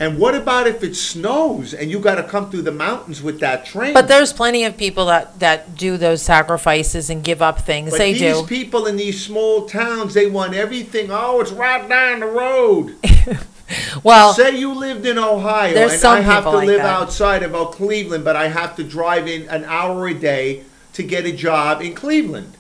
And 0.01 0.19
what 0.19 0.35
about 0.35 0.67
if 0.67 0.83
it 0.83 0.97
snows 0.97 1.73
and 1.73 1.89
you 1.89 2.01
got 2.01 2.17
to 2.17 2.25
come 2.25 2.51
through 2.51 2.63
the 2.63 2.73
mountains 2.73 3.23
with 3.23 3.39
that 3.41 3.65
train? 3.65 3.95
But 3.95 4.09
there's 4.09 4.33
plenty 4.33 4.65
of 4.65 4.77
people 4.77 5.07
that, 5.07 5.39
that 5.39 5.77
do 5.77 5.97
those 5.97 6.21
sacrifices 6.21 7.11
and 7.11 7.23
give 7.23 7.41
up 7.41 7.61
things. 7.61 7.91
But 7.91 7.99
they 7.99 8.13
these 8.13 8.21
do. 8.41 8.47
people 8.47 8.87
in 8.87 8.97
these 8.97 9.25
small 9.25 9.67
towns, 9.67 10.15
they 10.15 10.27
want 10.27 10.55
everything. 10.55 11.09
Oh, 11.11 11.41
it's 11.41 11.53
right 11.53 11.89
down 11.89 12.21
the 12.21 12.27
road. 12.27 12.97
Well, 14.03 14.35
Say 14.35 14.59
you 14.59 14.75
lived 14.75 15.07
in 15.07 15.19
Ohio, 15.19 15.73
There's 15.73 15.93
and 15.93 16.01
some 16.01 16.17
I 16.19 16.21
have 16.21 16.45
people 16.45 16.53
to 16.53 16.59
like 16.59 16.67
live 16.67 16.83
that. 16.83 17.03
outside 17.03 17.43
of 17.43 17.55
oh, 17.55 17.67
Cleveland, 17.67 18.25
but 18.25 18.37
I 18.37 18.49
have 18.49 18.77
to 18.77 18.85
drive 18.85 19.27
in 19.27 19.49
an 19.49 19.65
hour 19.65 20.07
a 20.07 20.15
day 20.15 20.65
to 20.93 21.03
get 21.03 21.25
a 21.25 21.33
job 21.33 21.81
in 21.81 21.95
Cleveland. 21.95 22.57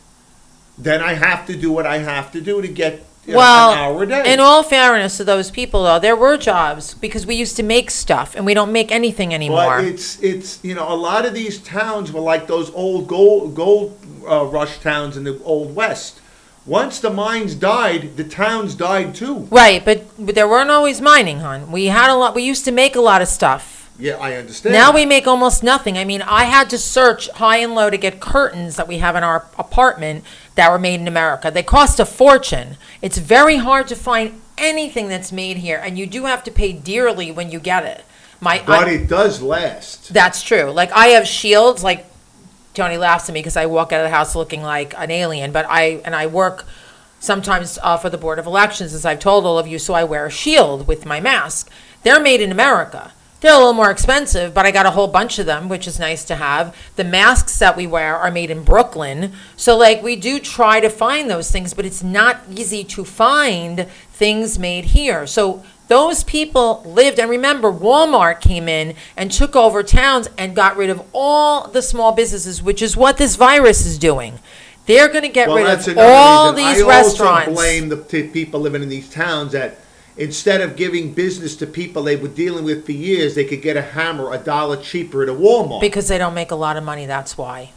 Then 0.79 1.03
I 1.03 1.14
have 1.14 1.47
to 1.47 1.57
do 1.57 1.70
what 1.70 1.87
I 1.87 1.99
have 1.99 2.33
to 2.33 2.40
do 2.40 2.62
to 2.62 2.68
get 2.68 3.05
you 3.26 3.32
know, 3.32 3.38
well, 3.38 3.72
an 3.72 3.78
hour 3.78 4.02
a 4.02 4.06
day. 4.06 4.32
in 4.32 4.40
all 4.40 4.62
fairness 4.62 5.16
to 5.16 5.24
those 5.24 5.50
people, 5.50 5.84
though, 5.84 5.98
there 5.98 6.16
were 6.16 6.37
jobs 6.37 6.94
because 6.94 7.26
we 7.26 7.34
used 7.34 7.56
to 7.56 7.62
make 7.62 7.90
stuff 7.90 8.34
and 8.34 8.44
we 8.44 8.54
don't 8.54 8.72
make 8.72 8.92
anything 8.92 9.32
anymore. 9.32 9.78
But 9.78 9.84
it's 9.84 10.22
it's 10.22 10.62
you 10.62 10.74
know 10.74 10.92
a 10.92 10.94
lot 10.94 11.24
of 11.24 11.34
these 11.34 11.58
towns 11.58 12.12
were 12.12 12.20
like 12.20 12.46
those 12.46 12.70
old 12.72 13.06
gold 13.06 13.54
gold 13.54 13.98
uh, 14.28 14.44
rush 14.44 14.78
towns 14.78 15.16
in 15.16 15.24
the 15.24 15.42
old 15.44 15.74
west. 15.74 16.20
Once 16.66 16.98
the 17.00 17.10
mines 17.10 17.54
died, 17.54 18.16
the 18.16 18.24
towns 18.24 18.74
died 18.74 19.14
too. 19.14 19.46
right, 19.50 19.84
but, 19.84 20.02
but 20.18 20.34
there 20.34 20.48
weren't 20.48 20.70
always 20.70 20.98
mining, 20.98 21.40
hon. 21.40 21.70
We 21.70 21.87
had 21.87 22.10
a 22.10 22.14
lot. 22.14 22.34
We 22.34 22.42
used 22.42 22.64
to 22.64 22.72
make 22.72 22.96
a 22.96 23.02
lot 23.02 23.20
of 23.20 23.28
stuff. 23.28 23.90
Yeah, 23.98 24.16
I 24.16 24.34
understand. 24.34 24.72
Now 24.72 24.92
we 24.92 25.06
make 25.06 25.26
almost 25.26 25.62
nothing. 25.62 25.98
I 25.98 26.04
mean, 26.04 26.22
I 26.22 26.44
had 26.44 26.70
to 26.70 26.78
search 26.78 27.28
high 27.30 27.58
and 27.58 27.74
low 27.74 27.90
to 27.90 27.98
get 27.98 28.18
curtains 28.18 28.76
that 28.76 28.88
we 28.88 28.98
have 28.98 29.14
in 29.14 29.22
our 29.22 29.46
apartment 29.58 30.24
that 30.54 30.70
were 30.70 30.78
made 30.78 31.00
in 31.00 31.08
America. 31.08 31.50
They 31.50 31.62
cost 31.62 31.98
a 32.00 32.06
fortune. 32.06 32.76
It's 33.02 33.18
very 33.18 33.56
hard 33.56 33.88
to 33.88 33.96
find 33.96 34.40
anything 34.56 35.08
that's 35.08 35.32
made 35.32 35.58
here, 35.58 35.80
and 35.84 35.98
you 35.98 36.06
do 36.06 36.24
have 36.26 36.44
to 36.44 36.50
pay 36.50 36.72
dearly 36.72 37.32
when 37.32 37.50
you 37.50 37.58
get 37.58 37.84
it. 37.84 38.04
My, 38.40 38.62
but 38.64 38.86
I- 38.88 38.92
it 38.92 39.08
does 39.08 39.42
last. 39.42 40.12
that's 40.12 40.42
true. 40.42 40.70
Like 40.70 40.92
I 40.92 41.08
have 41.08 41.26
shields, 41.26 41.82
like 41.82 42.06
Tony 42.74 42.96
laughs 42.96 43.28
at 43.28 43.32
me 43.34 43.40
because 43.40 43.56
I 43.56 43.66
walk 43.66 43.92
out 43.92 44.00
of 44.00 44.04
the 44.04 44.14
house 44.16 44.34
looking 44.34 44.62
like 44.62 44.94
an 44.96 45.10
alien, 45.10 45.50
but 45.52 45.66
I, 45.68 46.00
and 46.04 46.14
I 46.14 46.26
work 46.26 46.66
sometimes 47.20 47.78
uh, 47.82 47.96
for 47.96 48.10
the 48.10 48.18
Board 48.18 48.38
of 48.38 48.46
Elections, 48.46 48.92
as 48.92 49.04
I've 49.06 49.20
told 49.20 49.44
all 49.46 49.58
of 49.58 49.66
you, 49.66 49.78
so 49.78 49.94
I 49.94 50.04
wear 50.04 50.26
a 50.26 50.30
shield 50.30 50.86
with 50.86 51.06
my 51.06 51.20
mask. 51.20 51.70
They're 52.02 52.20
made 52.20 52.40
in 52.40 52.52
America. 52.52 53.12
They're 53.44 53.52
a 53.52 53.59
little 53.59 53.74
more 53.74 53.90
expensive, 53.90 54.54
but 54.54 54.64
I 54.64 54.70
got 54.70 54.87
a 54.87 54.92
whole 54.92 55.07
bunch 55.07 55.38
of 55.38 55.44
them, 55.44 55.68
which 55.68 55.87
is 55.87 55.98
nice 56.00 56.24
to 56.24 56.37
have. 56.37 56.74
The 56.96 57.04
masks 57.04 57.59
that 57.59 57.76
we 57.76 57.87
wear 57.87 58.16
are 58.16 58.30
made 58.30 58.48
in 58.50 58.62
Brooklyn. 58.64 59.35
So, 59.54 59.76
like, 59.76 60.02
we 60.02 60.16
do 60.16 60.40
try 60.40 60.80
to 60.80 60.88
find 60.88 61.28
those 61.28 61.50
things, 61.50 61.74
but 61.74 61.85
it's 61.85 62.02
not 62.02 62.40
easy 62.50 62.85
to 62.85 63.04
find 63.04 63.87
things 64.14 64.59
made 64.59 64.87
here. 64.87 65.26
So, 65.26 65.62
those 65.88 66.24
people 66.24 66.83
lived, 66.87 67.18
and 67.18 67.28
remember, 67.28 67.70
Walmart 67.70 68.40
came 68.40 68.66
in 68.66 68.94
and 69.14 69.30
took 69.30 69.54
over 69.54 69.83
towns 69.83 70.30
and 70.38 70.57
got 70.57 70.78
rid 70.78 70.88
of 70.88 71.02
all 71.12 71.68
the 71.68 71.83
small 71.83 72.12
businesses, 72.12 72.62
which 72.62 72.80
is 72.80 72.96
what 72.96 73.18
this 73.18 73.37
virus 73.37 73.85
is 73.85 73.98
doing. 73.98 74.38
They're 74.87 75.09
going 75.09 75.20
to 75.20 75.28
get 75.28 75.48
Well, 75.48 75.59
rid 75.59 75.66
of 75.66 75.98
all 75.98 76.54
reason. 76.54 76.66
these 76.76 76.83
I 76.83 76.88
restaurants. 76.88 77.48
also 77.48 77.61
blame 77.61 77.90
the 77.90 78.02
t- 78.02 78.22
people 78.28 78.61
living 78.61 78.83
in 78.83 78.88
these 78.88 79.11
towns 79.11 79.52
that 79.52 79.76
instead 80.16 80.61
of 80.61 80.77
giving 80.77 81.12
business 81.12 81.57
to 81.57 81.66
people 81.66 82.03
they 82.03 82.16
were 82.16 82.29
dealing 82.29 82.64
with 82.64 82.87
for 82.87 82.92
years, 82.92 83.35
they 83.35 83.44
could 83.44 83.62
get 83.62 83.77
a 83.77 83.83
hammer 83.83 84.33
a 84.33 84.38
dollar 84.38 84.77
cheaper 84.77 85.22
at 85.22 85.29
a 85.29 85.33
Walmart. 85.33 85.81
Because 85.81 86.09
they 86.09 86.18
don't 86.18 86.35
make 86.35 86.50
a 86.50 86.57
lot 86.57 86.77
of 86.77 86.85
money, 86.85 87.07
that's 87.07 87.37
why. 87.37 87.70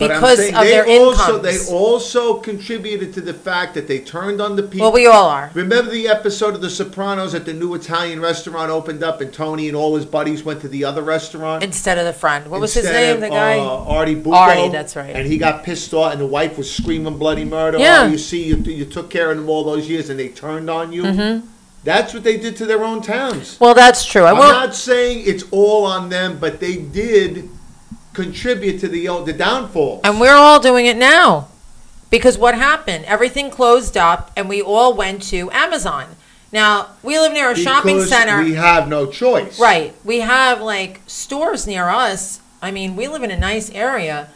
But 0.00 0.12
I'm 0.12 0.16
Because 0.16 0.38
saying 0.38 0.54
of 0.54 0.62
they 0.62 0.70
their 0.70 0.86
also, 0.86 1.36
incomes. 1.36 1.66
They 1.68 1.74
also 1.74 2.40
contributed 2.40 3.12
to 3.12 3.20
the 3.20 3.34
fact 3.34 3.74
that 3.74 3.86
they 3.86 3.98
turned 3.98 4.40
on 4.40 4.56
the 4.56 4.62
people. 4.62 4.86
Well, 4.86 4.92
we 4.92 5.06
all 5.06 5.28
are. 5.28 5.50
Remember 5.52 5.90
the 5.90 6.08
episode 6.08 6.54
of 6.54 6.62
The 6.62 6.70
Sopranos 6.70 7.34
at 7.34 7.44
the 7.44 7.52
new 7.52 7.74
Italian 7.74 8.18
restaurant 8.18 8.70
opened 8.70 9.02
up, 9.02 9.20
and 9.20 9.30
Tony 9.30 9.68
and 9.68 9.76
all 9.76 9.94
his 9.94 10.06
buddies 10.06 10.42
went 10.42 10.62
to 10.62 10.68
the 10.68 10.86
other 10.86 11.02
restaurant. 11.02 11.62
Instead 11.62 11.98
of 11.98 12.06
the 12.06 12.14
friend. 12.14 12.50
What 12.50 12.62
was 12.62 12.72
his 12.72 12.86
Instead 12.86 13.02
name, 13.02 13.16
of, 13.16 13.20
the 13.20 13.28
guy? 13.28 13.58
Uh, 13.58 13.84
Artie 13.84 14.14
Bucco. 14.14 14.36
Artie, 14.36 14.68
that's 14.70 14.96
right. 14.96 15.14
And 15.14 15.26
he 15.26 15.36
got 15.36 15.64
pissed 15.64 15.92
off, 15.92 16.12
and 16.12 16.20
the 16.20 16.26
wife 16.26 16.56
was 16.56 16.74
screaming 16.74 17.18
bloody 17.18 17.44
murder. 17.44 17.76
Yeah. 17.76 18.04
Oh, 18.04 18.06
you 18.06 18.16
see, 18.16 18.42
you, 18.42 18.56
you 18.56 18.86
took 18.86 19.10
care 19.10 19.30
of 19.30 19.36
them 19.36 19.50
all 19.50 19.64
those 19.64 19.86
years, 19.86 20.08
and 20.08 20.18
they 20.18 20.30
turned 20.30 20.70
on 20.70 20.94
you. 20.94 21.02
Mm-hmm. 21.02 21.46
That's 21.82 22.12
what 22.12 22.24
they 22.24 22.36
did 22.36 22.56
to 22.58 22.66
their 22.66 22.84
own 22.84 23.00
towns. 23.02 23.58
well, 23.58 23.74
that's 23.74 24.04
true. 24.04 24.24
I 24.24 24.32
I'm 24.32 24.38
won't. 24.38 24.74
saying 24.74 25.24
it's 25.26 25.44
all 25.50 25.84
on 25.86 26.08
them, 26.10 26.38
but 26.38 26.60
they 26.60 26.76
did 26.76 27.48
contribute 28.12 28.78
to 28.80 28.88
the 28.88 29.06
the 29.24 29.32
downfall. 29.32 30.00
And 30.04 30.20
we're 30.20 30.34
all 30.34 30.60
doing 30.60 30.86
it 30.86 30.96
now. 30.96 31.48
Because 32.10 32.36
what 32.36 32.54
happened? 32.56 33.04
Everything 33.04 33.50
closed 33.50 33.96
up 33.96 34.30
and 34.36 34.48
we 34.48 34.60
all 34.60 34.94
went 34.94 35.22
to 35.30 35.50
Amazon. 35.52 36.16
Now, 36.52 36.88
we 37.04 37.16
live 37.20 37.32
near 37.32 37.52
a 37.52 37.56
shopping 37.56 37.96
Because 37.96 38.08
center. 38.10 38.42
We 38.42 38.54
have 38.54 38.88
no 38.88 39.06
choice. 39.06 39.60
right. 39.60 39.94
We 40.04 40.18
have 40.20 40.60
like 40.60 41.00
stores 41.06 41.66
near 41.68 41.88
us. 41.88 42.40
I 42.60 42.72
mean, 42.72 42.96
we 42.96 43.06
live 43.06 43.22
in 43.22 43.30
a 43.30 43.38
nice 43.38 43.70
area. 43.70 44.28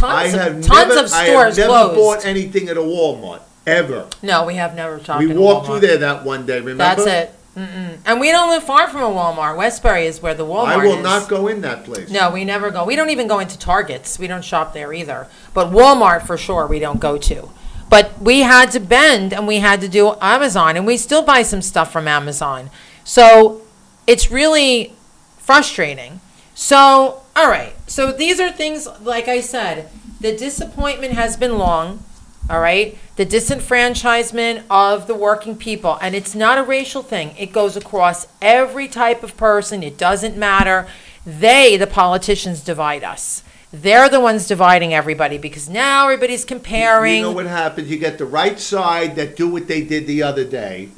I 0.00 0.28
Tons 0.30 0.32
have 0.34 0.56
of 0.58 0.64
tons 0.66 0.88
never, 0.94 1.00
of 1.06 1.12
I 1.12 1.24
stores 1.26 1.56
have 1.56 1.68
never 1.68 1.92
closed. 1.92 1.96
bought 1.96 2.24
anything 2.24 2.68
at 2.68 2.76
a 2.76 2.80
Walmart 2.80 3.40
ever. 3.68 4.08
no, 4.22 4.44
we 4.44 4.54
have 4.54 4.74
never 4.74 4.98
talked. 4.98 5.20
We 5.20 5.34
walked 5.34 5.66
Walmart. 5.66 5.66
through 5.66 5.80
there 5.80 5.98
that 5.98 6.24
one 6.24 6.46
day. 6.46 6.58
Remember? 6.60 6.76
That's 6.78 7.06
it. 7.06 7.34
Mm-mm. 7.56 7.98
And 8.06 8.20
we 8.20 8.30
don't 8.30 8.50
live 8.50 8.62
far 8.62 8.88
from 8.88 9.02
a 9.02 9.14
Walmart. 9.14 9.56
Westbury 9.56 10.06
is 10.06 10.22
where 10.22 10.34
the 10.34 10.44
Walmart 10.44 10.70
is. 10.70 10.82
I 10.82 10.86
will 10.86 10.98
is. 10.98 11.02
not 11.02 11.28
go 11.28 11.48
in 11.48 11.60
that 11.62 11.84
place. 11.84 12.08
No, 12.08 12.30
we 12.30 12.44
never 12.44 12.70
go. 12.70 12.84
We 12.84 12.94
don't 12.94 13.10
even 13.10 13.26
go 13.26 13.40
into 13.40 13.58
Targets. 13.58 14.18
We 14.18 14.28
don't 14.28 14.44
shop 14.44 14.72
there 14.74 14.92
either. 14.92 15.26
But 15.54 15.72
Walmart 15.72 16.24
for 16.24 16.36
sure 16.36 16.68
we 16.68 16.78
don't 16.78 17.00
go 17.00 17.18
to. 17.18 17.50
But 17.90 18.20
we 18.20 18.40
had 18.40 18.70
to 18.72 18.80
bend 18.80 19.32
and 19.32 19.46
we 19.46 19.56
had 19.56 19.80
to 19.80 19.88
do 19.88 20.14
Amazon 20.20 20.76
and 20.76 20.86
we 20.86 20.96
still 20.96 21.22
buy 21.22 21.42
some 21.42 21.62
stuff 21.62 21.90
from 21.90 22.06
Amazon. 22.06 22.70
So 23.02 23.62
it's 24.06 24.30
really 24.30 24.92
frustrating. 25.38 26.20
So, 26.54 27.22
all 27.34 27.48
right. 27.48 27.74
So 27.90 28.12
these 28.12 28.38
are 28.38 28.52
things 28.52 28.86
like 29.00 29.26
I 29.26 29.40
said, 29.40 29.88
the 30.20 30.36
disappointment 30.36 31.14
has 31.14 31.36
been 31.36 31.58
long. 31.58 32.04
All 32.50 32.60
right. 32.60 32.96
The 33.16 33.26
disenfranchisement 33.26 34.64
of 34.70 35.06
the 35.06 35.14
working 35.14 35.56
people. 35.56 35.98
And 36.00 36.14
it's 36.14 36.34
not 36.34 36.58
a 36.58 36.62
racial 36.62 37.02
thing, 37.02 37.34
it 37.38 37.52
goes 37.52 37.76
across 37.76 38.26
every 38.40 38.88
type 38.88 39.22
of 39.22 39.36
person. 39.36 39.82
It 39.82 39.98
doesn't 39.98 40.36
matter. 40.36 40.86
They, 41.26 41.76
the 41.76 41.86
politicians, 41.86 42.62
divide 42.62 43.04
us. 43.04 43.42
They're 43.70 44.08
the 44.08 44.20
ones 44.20 44.46
dividing 44.46 44.94
everybody 44.94 45.36
because 45.36 45.68
now 45.68 46.04
everybody's 46.04 46.46
comparing. 46.46 47.16
You 47.16 47.22
know 47.22 47.32
what 47.32 47.46
happens? 47.46 47.90
You 47.90 47.98
get 47.98 48.16
the 48.16 48.24
right 48.24 48.58
side 48.58 49.14
that 49.16 49.36
do 49.36 49.46
what 49.46 49.68
they 49.68 49.82
did 49.82 50.06
the 50.06 50.22
other 50.22 50.44
day. 50.44 50.88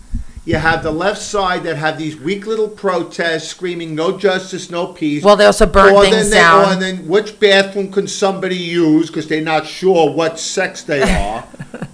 You 0.47 0.57
have 0.57 0.83
the 0.83 0.91
left 0.91 1.21
side 1.21 1.65
that 1.65 1.77
have 1.77 1.99
these 1.99 2.17
weak 2.19 2.47
little 2.47 2.69
protests 2.69 3.49
screaming 3.49 3.95
"No 3.95 4.17
justice, 4.17 4.71
no 4.71 4.87
peace." 4.89 5.23
well, 5.23 5.37
they 5.37 5.45
also 5.45 5.67
burn 5.67 5.95
or 5.95 6.03
things 6.03 6.17
then 6.17 6.31
they, 6.31 6.37
down. 6.37 6.73
Or 6.77 6.81
then 6.81 7.07
which 7.09 7.39
bathroom 7.39 7.93
can 7.93 8.09
somebody 8.09 8.57
use 8.57 9.09
because 9.09 9.29
they're 9.29 9.43
not 9.43 9.67
sure 9.67 10.11
what 10.11 10.39
sex 10.39 10.83
they 10.83 11.03
are. 11.29 11.47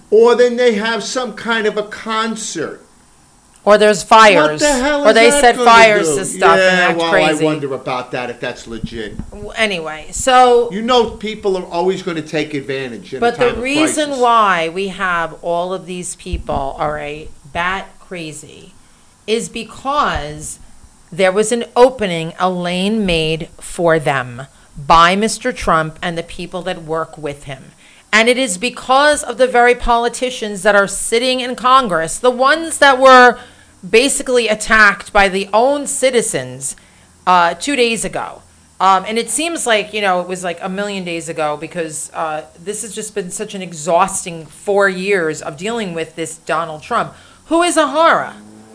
or 0.09 0.35
then 0.35 0.55
they 0.55 0.75
have 0.75 1.03
some 1.03 1.33
kind 1.33 1.67
of 1.67 1.77
a 1.77 1.83
concert. 1.83 2.81
or 3.65 3.77
there's 3.77 4.01
fires. 4.01 4.61
What 4.61 4.67
the 4.69 4.73
hell 4.81 5.05
or 5.05 5.09
is 5.09 5.13
they 5.15 5.29
that 5.29 5.41
set 5.41 5.55
gonna 5.57 5.69
fires 5.69 6.07
do? 6.07 6.15
to 6.19 6.25
stuff 6.25 6.57
yeah, 6.57 6.69
and 6.71 6.79
act 6.91 6.97
well, 6.99 7.11
crazy. 7.11 7.43
I 7.43 7.45
wonder 7.45 7.73
about 7.73 8.11
that 8.11 8.29
if 8.29 8.39
that's 8.39 8.65
legit. 8.65 9.15
Anyway, 9.57 10.07
so 10.11 10.71
You 10.71 10.81
know, 10.81 11.09
people 11.11 11.57
are 11.57 11.65
always 11.65 12.01
going 12.01 12.15
to 12.17 12.23
take 12.27 12.53
advantage. 12.53 13.13
In 13.13 13.17
a 13.17 13.19
But 13.19 13.37
the 13.37 13.49
of 13.51 13.59
reason 13.59 14.05
crisis. 14.05 14.21
why 14.21 14.69
we 14.69 14.87
have 14.87 15.33
all 15.43 15.73
of 15.73 15.85
these 15.85 16.15
people, 16.15 16.55
all 16.55 16.91
right, 16.93 17.29
bat 17.51 17.89
crazy, 18.07 18.73
is 19.25 19.49
because 19.49 20.59
there 21.11 21.31
was 21.31 21.51
an 21.51 21.65
opening, 21.75 22.33
a 22.39 22.49
lane 22.49 23.05
made 23.05 23.47
for 23.59 23.99
them 23.99 24.47
by 24.77 25.15
Mr. 25.15 25.55
Trump 25.55 25.97
and 26.01 26.17
the 26.17 26.23
people 26.23 26.61
that 26.61 26.83
work 26.83 27.17
with 27.17 27.43
him. 27.43 27.71
And 28.13 28.29
it 28.29 28.37
is 28.37 28.57
because 28.57 29.23
of 29.23 29.37
the 29.37 29.47
very 29.47 29.75
politicians 29.75 30.63
that 30.63 30.75
are 30.75 30.87
sitting 30.87 31.39
in 31.39 31.55
Congress, 31.55 32.19
the 32.19 32.31
ones 32.31 32.77
that 32.79 32.99
were 32.99 33.39
basically 33.87 34.47
attacked 34.47 35.11
by 35.11 35.27
the 35.27 35.49
own 35.53 35.87
citizens 35.87 36.75
uh, 37.25 37.53
two 37.55 37.75
days 37.75 38.05
ago. 38.05 38.41
Um, 38.79 39.05
and 39.07 39.17
it 39.17 39.29
seems 39.29 39.65
like, 39.65 39.91
you 39.91 40.01
know, 40.01 40.21
it 40.21 40.27
was 40.27 40.43
like 40.43 40.59
a 40.61 40.69
million 40.69 41.03
days 41.03 41.29
ago 41.29 41.57
because 41.57 42.11
uh, 42.13 42.45
this 42.59 42.83
has 42.83 42.93
just 42.93 43.15
been 43.15 43.31
such 43.31 43.55
an 43.55 43.61
exhausting 43.61 44.45
four 44.45 44.87
years 44.87 45.41
of 45.41 45.57
dealing 45.57 45.93
with 45.93 46.15
this 46.15 46.37
Donald 46.37 46.83
Trump, 46.83 47.15
who 47.47 47.63
is 47.63 47.77
a 47.77 47.87
horror. 47.87 48.33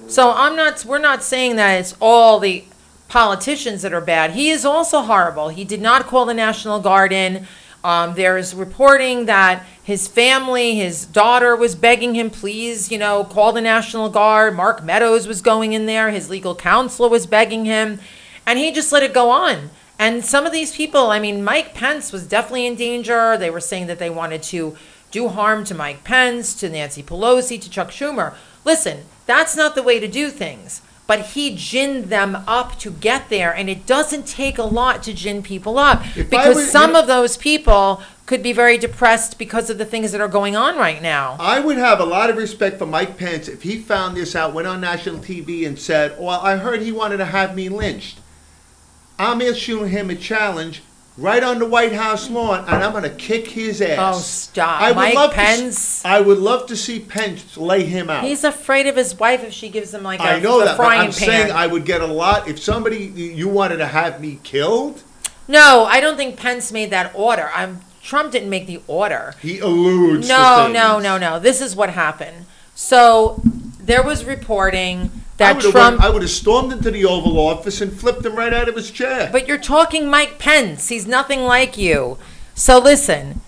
So 0.08 0.32
I'm 0.32 0.56
not, 0.56 0.84
we're 0.84 0.98
not 0.98 1.22
saying 1.22 1.56
that 1.56 1.80
it's 1.80 1.96
all 2.00 2.38
the 2.38 2.64
politicians 3.08 3.82
that 3.82 3.92
are 3.92 4.00
bad. 4.00 4.32
He 4.32 4.50
is 4.50 4.64
also 4.64 5.02
horrible. 5.02 5.48
He 5.48 5.64
did 5.64 5.80
not 5.80 6.06
call 6.06 6.24
the 6.24 6.34
National 6.34 6.80
Guard 6.80 7.12
in. 7.12 7.46
Um, 7.84 8.14
there 8.14 8.38
is 8.38 8.54
reporting 8.54 9.26
that 9.26 9.64
his 9.82 10.06
family, 10.06 10.76
his 10.76 11.04
daughter 11.04 11.56
was 11.56 11.74
begging 11.74 12.14
him, 12.14 12.30
please, 12.30 12.92
you 12.92 12.98
know, 12.98 13.24
call 13.24 13.52
the 13.52 13.60
National 13.60 14.08
Guard. 14.08 14.54
Mark 14.54 14.84
Meadows 14.84 15.26
was 15.26 15.42
going 15.42 15.72
in 15.72 15.86
there. 15.86 16.10
His 16.10 16.30
legal 16.30 16.54
counsel 16.54 17.10
was 17.10 17.26
begging 17.26 17.64
him. 17.64 17.98
And 18.46 18.58
he 18.58 18.72
just 18.72 18.92
let 18.92 19.02
it 19.02 19.12
go 19.12 19.30
on. 19.30 19.70
And 19.98 20.24
some 20.24 20.46
of 20.46 20.52
these 20.52 20.74
people, 20.74 21.10
I 21.10 21.18
mean, 21.18 21.44
Mike 21.44 21.74
Pence 21.74 22.12
was 22.12 22.26
definitely 22.26 22.66
in 22.66 22.76
danger. 22.76 23.36
They 23.36 23.50
were 23.50 23.60
saying 23.60 23.88
that 23.88 23.98
they 23.98 24.10
wanted 24.10 24.42
to 24.44 24.76
do 25.10 25.28
harm 25.28 25.64
to 25.64 25.74
Mike 25.74 26.04
Pence, 26.04 26.54
to 26.54 26.68
Nancy 26.68 27.02
Pelosi, 27.02 27.60
to 27.60 27.70
Chuck 27.70 27.90
Schumer. 27.90 28.34
Listen, 28.64 29.04
that's 29.26 29.56
not 29.56 29.74
the 29.74 29.82
way 29.82 29.98
to 30.00 30.08
do 30.08 30.30
things. 30.30 30.82
But 31.06 31.20
he 31.20 31.54
ginned 31.54 32.04
them 32.04 32.36
up 32.46 32.78
to 32.78 32.90
get 32.90 33.28
there, 33.28 33.52
and 33.54 33.68
it 33.68 33.86
doesn't 33.86 34.26
take 34.26 34.56
a 34.56 34.62
lot 34.62 35.02
to 35.02 35.12
gin 35.12 35.42
people 35.42 35.76
up. 35.76 36.00
If 36.16 36.26
I 36.26 36.30
because 36.30 36.56
were- 36.56 36.62
some 36.62 36.94
of 36.94 37.06
those 37.06 37.36
people 37.36 38.02
could 38.24 38.42
be 38.42 38.52
very 38.52 38.78
depressed 38.78 39.36
because 39.36 39.68
of 39.68 39.78
the 39.78 39.84
things 39.84 40.12
that 40.12 40.20
are 40.20 40.28
going 40.28 40.56
on 40.56 40.78
right 40.78 41.02
now. 41.02 41.36
I 41.40 41.58
would 41.60 41.76
have 41.76 42.00
a 42.00 42.04
lot 42.04 42.30
of 42.30 42.36
respect 42.36 42.78
for 42.78 42.86
Mike 42.86 43.18
Pence 43.18 43.48
if 43.48 43.62
he 43.62 43.78
found 43.78 44.16
this 44.16 44.34
out, 44.36 44.54
went 44.54 44.68
on 44.68 44.80
national 44.80 45.18
TV, 45.18 45.66
and 45.66 45.78
said, 45.78 46.14
"Well, 46.18 46.40
I 46.40 46.56
heard 46.56 46.80
he 46.80 46.92
wanted 46.92 47.16
to 47.18 47.26
have 47.26 47.54
me 47.54 47.68
lynched. 47.68 48.20
I'm 49.18 49.42
issuing 49.42 49.90
him 49.90 50.08
a 50.08 50.14
challenge 50.14 50.82
right 51.18 51.42
on 51.42 51.58
the 51.58 51.66
White 51.66 51.92
House 51.92 52.30
lawn, 52.30 52.60
and 52.60 52.82
I'm 52.82 52.92
going 52.92 53.04
to 53.04 53.10
kick 53.10 53.48
his 53.48 53.80
ass." 53.80 54.16
Oh, 54.16 54.18
stop. 54.20 54.80
I 54.80 54.88
would 54.90 54.96
Mike 54.96 55.14
love 55.14 55.30
to 55.30 55.36
Pence. 55.36 56.04
I 56.04 56.20
would 56.20 56.38
love 56.38 56.66
to 56.68 56.76
see 56.76 57.00
Pence 57.00 57.56
lay 57.56 57.84
him 57.84 58.08
out. 58.10 58.24
He's 58.24 58.44
afraid 58.44 58.86
of 58.86 58.96
his 58.96 59.18
wife 59.18 59.42
if 59.44 59.52
she 59.52 59.68
gives 59.68 59.92
him 59.92 60.02
like 60.02 60.20
a, 60.20 60.24
I 60.24 60.40
know 60.40 60.60
a 60.60 60.64
that, 60.64 60.76
but 60.76 60.84
frying 60.84 61.00
I'm 61.00 61.06
pan. 61.06 61.12
saying 61.12 61.52
I 61.52 61.66
would 61.66 61.84
get 61.84 62.00
a 62.00 62.06
lot 62.06 62.48
if 62.48 62.58
somebody 62.60 63.04
you 63.04 63.48
wanted 63.48 63.78
to 63.78 63.86
have 63.86 64.20
me 64.20 64.38
killed. 64.42 65.02
No, 65.48 65.84
I 65.88 66.00
don't 66.00 66.16
think 66.16 66.36
Pence 66.36 66.70
made 66.72 66.90
that 66.90 67.12
order. 67.14 67.50
I'm 67.54 67.80
Trump 68.02 68.32
didn't 68.32 68.50
make 68.50 68.66
the 68.66 68.80
order. 68.86 69.34
He 69.40 69.58
alludes. 69.60 70.26
to 70.26 70.32
No, 70.32 70.62
things. 70.64 70.74
no, 70.74 70.98
no, 70.98 71.18
no. 71.18 71.38
This 71.38 71.60
is 71.60 71.76
what 71.76 71.90
happened. 71.90 72.46
So 72.74 73.40
there 73.78 74.02
was 74.02 74.24
reporting 74.24 75.21
that 75.42 75.62
would, 75.62 75.72
Trump. 75.72 75.98
went, 75.98 76.04
I 76.04 76.10
would 76.10 76.22
have 76.22 76.30
stormed 76.30 76.72
into 76.72 76.90
the 76.90 77.04
Oval 77.04 77.38
Office 77.38 77.80
and 77.80 77.92
flipped 77.92 78.24
him 78.24 78.34
right 78.34 78.52
out 78.52 78.68
of 78.68 78.76
his 78.76 78.90
chair. 78.90 79.28
but 79.30 79.46
you're 79.46 79.58
talking 79.58 80.08
Mike 80.08 80.38
Pence. 80.38 80.88
He's 80.88 81.06
nothing 81.06 81.42
like 81.42 81.76
you. 81.76 82.18
So 82.54 82.78
listen. 82.78 83.40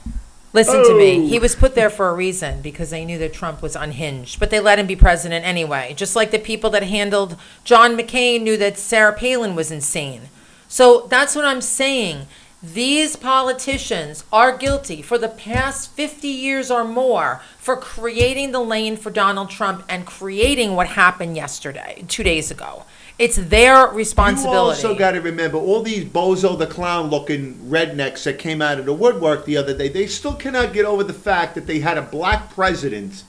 Listen 0.53 0.85
to 0.85 0.97
me. 0.97 1.17
Oh. 1.17 1.27
He 1.27 1.41
was 1.41 1.57
put 1.57 1.75
there 1.75 1.91
for 1.91 2.09
a 2.11 2.15
reason 2.15 2.63
because 2.63 2.91
they 2.91 3.05
knew 3.05 3.19
that 3.19 3.33
Trump 3.33 3.61
was 3.61 3.75
unhinged. 3.75 4.39
But 4.39 4.51
they 4.51 4.61
let 4.61 4.79
him 4.79 4.87
be 4.87 4.95
president 4.95 5.45
anyway. 5.45 5.95
Just 5.97 6.15
like 6.15 6.31
the 6.31 6.39
people 6.39 6.71
that 6.71 6.85
handled 6.85 7.37
John 7.65 7.97
McCain 7.97 8.43
knew 8.43 8.57
that 8.59 8.79
Sarah 8.79 9.13
Palin 9.13 9.57
was 9.57 9.73
insane. 9.73 10.29
So 10.69 11.09
that's 11.11 11.35
what 11.35 11.45
I'm 11.45 11.61
saying. 11.61 12.29
These 12.72 13.14
politicians 13.16 14.24
are 14.33 14.57
guilty 14.57 15.03
for 15.03 15.18
the 15.18 15.29
past 15.29 15.90
50 15.90 16.29
years 16.29 16.70
or 16.70 16.83
more 16.85 17.42
for 17.59 17.77
creating 17.77 18.53
the 18.53 18.61
lane 18.61 18.96
for 18.96 19.11
Donald 19.11 19.50
Trump 19.50 19.85
and 19.88 20.07
creating 20.07 20.74
what 20.74 20.87
happened 20.87 21.37
yesterday, 21.37 22.05
two 22.09 22.22
days 22.22 22.50
ago. 22.50 22.85
It's 23.18 23.37
their 23.37 23.88
responsibility. 23.88 24.81
You 24.81 24.88
also 24.88 24.94
got 24.94 25.12
to 25.12 25.20
remember 25.20 25.59
all 25.59 25.83
these 25.83 26.05
bozo 26.05 26.59
the 26.59 26.66
clown 26.66 27.11
looking 27.11 27.55
rednecks 27.68 28.24
that 28.24 28.38
came 28.38 28.62
out 28.62 28.79
of 28.79 28.87
the 28.87 28.94
woodwork 28.94 29.44
the 29.44 29.57
other 29.57 29.77
day. 29.77 29.88
They 29.88 30.07
still 30.07 30.35
cannot 30.35 30.72
get 30.72 30.87
over 30.87 31.05
the 31.05 31.12
fact 31.12 31.55
that 31.57 31.66
they 31.66 31.81
had 31.81 31.98
a 31.98 32.03
black 32.03 32.50
president 32.55 33.24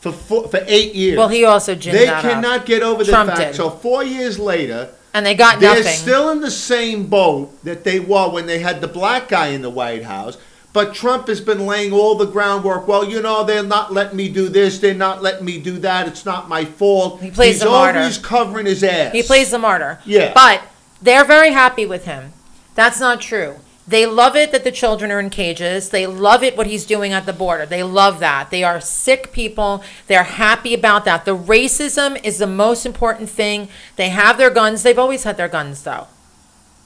for 0.00 0.10
four, 0.10 0.48
for 0.48 0.60
eight 0.66 0.94
years. 0.94 1.18
well, 1.18 1.28
he 1.28 1.44
also 1.44 1.74
ginned 1.74 1.92
they 1.98 2.06
that 2.06 2.24
up. 2.24 2.30
cannot 2.30 2.64
get 2.64 2.82
over 2.82 3.04
the 3.04 3.12
Trump 3.12 3.28
fact. 3.30 3.40
did. 3.40 3.54
So 3.54 3.68
four 3.68 4.02
years 4.02 4.38
later, 4.38 4.90
and 5.14 5.24
they 5.26 5.34
got 5.34 5.60
they're 5.60 5.76
nothing. 5.76 5.92
still 5.92 6.30
in 6.30 6.40
the 6.40 6.50
same 6.50 7.06
boat 7.06 7.62
that 7.64 7.84
they 7.84 8.00
were 8.00 8.28
when 8.30 8.46
they 8.46 8.60
had 8.60 8.80
the 8.80 8.88
black 8.88 9.28
guy 9.28 9.48
in 9.48 9.62
the 9.62 9.70
White 9.70 10.04
House. 10.04 10.38
But 10.72 10.94
Trump 10.94 11.26
has 11.26 11.40
been 11.40 11.66
laying 11.66 11.92
all 11.92 12.14
the 12.14 12.26
groundwork. 12.26 12.86
Well, 12.86 13.04
you 13.04 13.20
know, 13.20 13.42
they're 13.42 13.62
not 13.64 13.92
letting 13.92 14.16
me 14.16 14.28
do 14.28 14.48
this. 14.48 14.78
They're 14.78 14.94
not 14.94 15.20
letting 15.20 15.44
me 15.44 15.60
do 15.60 15.78
that. 15.80 16.06
It's 16.06 16.24
not 16.24 16.48
my 16.48 16.64
fault. 16.64 17.20
He 17.20 17.32
plays 17.32 17.54
He's 17.56 17.62
the 17.64 17.70
martyr. 17.70 17.98
always 17.98 18.18
covering 18.18 18.66
his 18.66 18.84
ass. 18.84 19.12
He 19.12 19.24
plays 19.24 19.50
the 19.50 19.58
martyr. 19.58 19.98
Yeah. 20.04 20.32
But 20.32 20.62
they're 21.02 21.24
very 21.24 21.50
happy 21.50 21.86
with 21.86 22.04
him. 22.04 22.32
That's 22.76 23.00
not 23.00 23.20
true. 23.20 23.56
They 23.90 24.06
love 24.06 24.36
it 24.36 24.52
that 24.52 24.62
the 24.62 24.70
children 24.70 25.10
are 25.10 25.18
in 25.18 25.30
cages. 25.30 25.88
They 25.88 26.06
love 26.06 26.44
it 26.44 26.56
what 26.56 26.68
he's 26.68 26.86
doing 26.86 27.12
at 27.12 27.26
the 27.26 27.32
border. 27.32 27.66
They 27.66 27.82
love 27.82 28.20
that. 28.20 28.50
They 28.50 28.62
are 28.62 28.80
sick 28.80 29.32
people. 29.32 29.82
They're 30.06 30.22
happy 30.22 30.74
about 30.74 31.04
that. 31.06 31.24
The 31.24 31.36
racism 31.36 32.16
is 32.24 32.38
the 32.38 32.46
most 32.46 32.86
important 32.86 33.28
thing. 33.30 33.68
They 33.96 34.10
have 34.10 34.38
their 34.38 34.48
guns. 34.50 34.84
They've 34.84 34.96
always 34.98 35.24
had 35.24 35.36
their 35.36 35.48
guns, 35.48 35.82
though. 35.82 36.06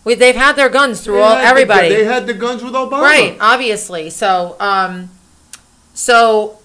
We, 0.02 0.14
they've 0.14 0.34
had 0.34 0.56
their 0.56 0.70
guns 0.70 1.02
through 1.02 1.16
They 1.16 1.20
all 1.22 1.36
the- 1.36 1.42
everybody. 1.42 1.90
they 1.90 2.04
had 2.06 2.26
the 2.26 2.32
guns 2.32 2.62
with 2.64 2.72
Obama. 2.72 3.02
Right, 3.02 3.36
obviously. 3.38 4.08
So, 4.08 4.56
um, 4.58 5.10
so, 5.92 6.58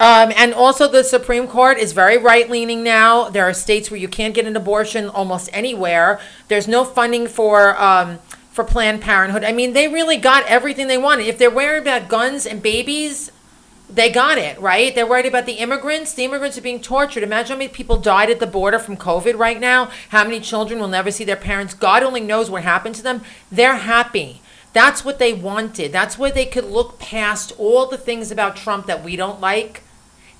um, 0.00 0.32
and 0.36 0.54
also 0.54 0.88
the 0.88 1.04
Supreme 1.04 1.46
Court 1.46 1.78
is 1.78 1.92
very 1.92 2.18
right 2.18 2.50
leaning 2.50 2.82
now. 2.82 3.28
There 3.30 3.44
are 3.48 3.54
states 3.54 3.90
where 3.92 4.00
you 4.00 4.08
can't 4.08 4.34
get 4.34 4.44
an 4.46 4.56
abortion 4.56 5.08
almost 5.08 5.50
anywhere. 5.52 6.18
There's 6.48 6.66
no 6.66 6.84
funding 6.84 7.28
for, 7.28 7.80
um, 7.80 8.18
for 8.58 8.64
Planned 8.64 9.00
Parenthood. 9.00 9.44
I 9.44 9.52
mean, 9.52 9.72
they 9.72 9.86
really 9.86 10.16
got 10.16 10.44
everything 10.46 10.88
they 10.88 10.98
wanted. 10.98 11.28
If 11.28 11.38
they're 11.38 11.48
worried 11.48 11.82
about 11.82 12.08
guns 12.08 12.44
and 12.44 12.60
babies, 12.60 13.30
they 13.88 14.10
got 14.10 14.36
it, 14.36 14.60
right? 14.60 14.92
They're 14.92 15.06
worried 15.06 15.26
about 15.26 15.46
the 15.46 15.60
immigrants. 15.60 16.12
The 16.12 16.24
immigrants 16.24 16.58
are 16.58 16.62
being 16.62 16.80
tortured. 16.80 17.22
Imagine 17.22 17.52
how 17.52 17.58
many 17.58 17.68
people 17.68 17.98
died 17.98 18.30
at 18.30 18.40
the 18.40 18.48
border 18.48 18.80
from 18.80 18.96
COVID 18.96 19.38
right 19.38 19.60
now. 19.60 19.92
How 20.08 20.24
many 20.24 20.40
children 20.40 20.80
will 20.80 20.88
never 20.88 21.12
see 21.12 21.22
their 21.22 21.36
parents. 21.36 21.72
God 21.72 22.02
only 22.02 22.20
knows 22.20 22.50
what 22.50 22.64
happened 22.64 22.96
to 22.96 23.02
them. 23.04 23.22
They're 23.48 23.76
happy. 23.76 24.42
That's 24.72 25.04
what 25.04 25.20
they 25.20 25.32
wanted. 25.32 25.92
That's 25.92 26.18
where 26.18 26.32
they 26.32 26.44
could 26.44 26.64
look 26.64 26.98
past 26.98 27.52
all 27.58 27.86
the 27.86 27.96
things 27.96 28.32
about 28.32 28.56
Trump 28.56 28.86
that 28.86 29.04
we 29.04 29.14
don't 29.14 29.40
like. 29.40 29.84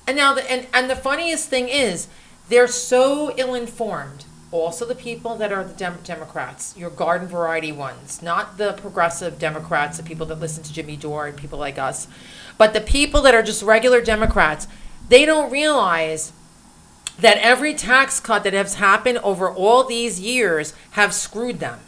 And 0.05 0.17
now, 0.17 0.33
the, 0.33 0.51
and, 0.51 0.67
and 0.73 0.89
the 0.89 0.97
funniest 0.97 1.47
thing 1.47 1.69
is, 1.69 2.09
they're 2.49 2.67
so 2.67 3.33
ill 3.37 3.53
informed. 3.53 4.25
Also, 4.51 4.83
the 4.83 4.95
people 4.95 5.35
that 5.35 5.51
are 5.51 5.63
the 5.63 5.73
Dem- 5.73 5.99
Democrats, 6.03 6.75
your 6.75 6.89
garden 6.89 7.27
variety 7.27 7.71
ones, 7.71 8.21
not 8.23 8.57
the 8.57 8.73
progressive 8.73 9.37
Democrats, 9.37 9.97
the 9.97 10.03
people 10.03 10.25
that 10.25 10.39
listen 10.39 10.63
to 10.63 10.73
Jimmy 10.73 10.97
Dore 10.97 11.27
and 11.27 11.37
people 11.37 11.59
like 11.59 11.77
us, 11.77 12.07
but 12.57 12.73
the 12.73 12.81
people 12.81 13.21
that 13.21 13.35
are 13.35 13.43
just 13.43 13.61
regular 13.61 14.01
Democrats, 14.01 14.67
they 15.07 15.23
don't 15.23 15.51
realize 15.51 16.31
that 17.19 17.37
every 17.37 17.75
tax 17.75 18.19
cut 18.19 18.43
that 18.43 18.53
has 18.53 18.75
happened 18.75 19.19
over 19.19 19.51
all 19.51 19.83
these 19.83 20.19
years 20.19 20.73
have 20.91 21.13
screwed 21.13 21.59
them. 21.59 21.79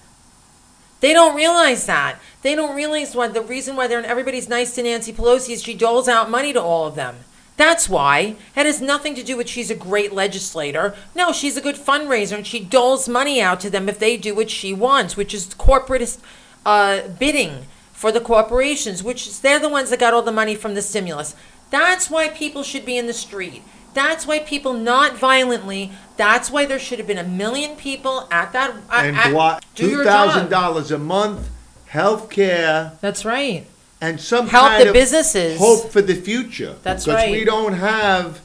They 1.00 1.14
don't 1.14 1.36
realize 1.36 1.88
that. 1.88 2.20
They 2.44 2.54
don't 2.54 2.76
realize 2.76 3.16
why 3.16 3.28
the 3.28 3.42
reason 3.42 3.76
why 3.76 3.88
they're 3.88 4.06
everybody's 4.06 4.48
nice 4.48 4.76
to 4.76 4.84
Nancy 4.84 5.12
Pelosi 5.12 5.54
is 5.54 5.64
she 5.64 5.74
doles 5.74 6.08
out 6.08 6.30
money 6.30 6.54
to 6.54 6.62
all 6.62 6.86
of 6.86 6.96
them. 6.96 7.18
That's 7.58 7.88
why. 7.88 8.36
It 8.56 8.66
has 8.66 8.82
nothing 8.82 9.14
to 9.16 9.24
do 9.24 9.38
with 9.38 9.48
she's 9.48 9.70
a 9.70 9.76
great 9.76 10.12
legislator. 10.14 10.96
No, 11.16 11.32
she's 11.32 11.58
a 11.58 11.62
good 11.62 11.76
fundraiser 11.76 12.38
and 12.38 12.48
she 12.48 12.60
doles 12.60 13.08
money 13.08 13.40
out 13.42 13.60
to 13.60 13.70
them 13.70 13.88
if 13.88 14.00
they 14.00 14.18
do 14.18 14.34
what 14.34 14.50
she 14.50 14.74
wants, 14.74 15.16
which 15.16 15.34
is 15.34 15.54
corporate 15.56 16.18
uh, 16.66 17.08
bidding 17.20 17.66
for 17.94 18.12
the 18.12 18.20
corporations, 18.22 19.04
which 19.04 19.28
is 19.28 19.40
they're 19.42 19.60
the 19.60 19.70
ones 19.70 19.92
that 19.92 20.00
got 20.00 20.14
all 20.14 20.24
the 20.24 20.32
money 20.32 20.56
from 20.56 20.74
the 20.74 20.82
stimulus. 20.82 21.36
That's 21.70 22.10
why 22.10 22.30
people 22.30 22.64
should 22.64 22.86
be 22.86 22.98
in 22.98 23.06
the 23.08 23.14
street. 23.14 23.62
That's 23.94 24.26
why 24.26 24.40
people 24.40 24.74
not 24.74 25.18
violently. 25.18 25.92
That's 26.18 26.50
why 26.50 26.66
there 26.66 26.80
should 26.80 26.98
have 26.98 27.08
been 27.08 27.18
a 27.18 27.24
million 27.24 27.76
people 27.76 28.28
at 28.32 28.54
that. 28.54 28.74
at- 28.90 29.06
And 29.06 29.18
at- 29.18 29.32
block 29.32 29.64
do 29.76 29.84
two 29.84 29.90
your 29.92 30.04
thousand 30.06 30.44
job. 30.44 30.50
dollars 30.50 30.92
a 30.92 30.98
month, 30.98 31.50
health 31.88 32.30
care, 32.30 32.94
That's 33.02 33.24
right. 33.26 33.68
And 34.02 34.20
some 34.20 34.48
Help 34.48 34.68
kind 34.68 34.84
the 34.84 34.88
of 34.90 34.94
businesses. 34.94 35.60
hope 35.60 35.92
for 35.92 36.02
the 36.02 36.16
future. 36.16 36.76
That's 36.82 37.06
because 37.06 37.22
right. 37.22 37.32
we 37.32 37.46
don't 37.46 37.74
have. 37.74 38.42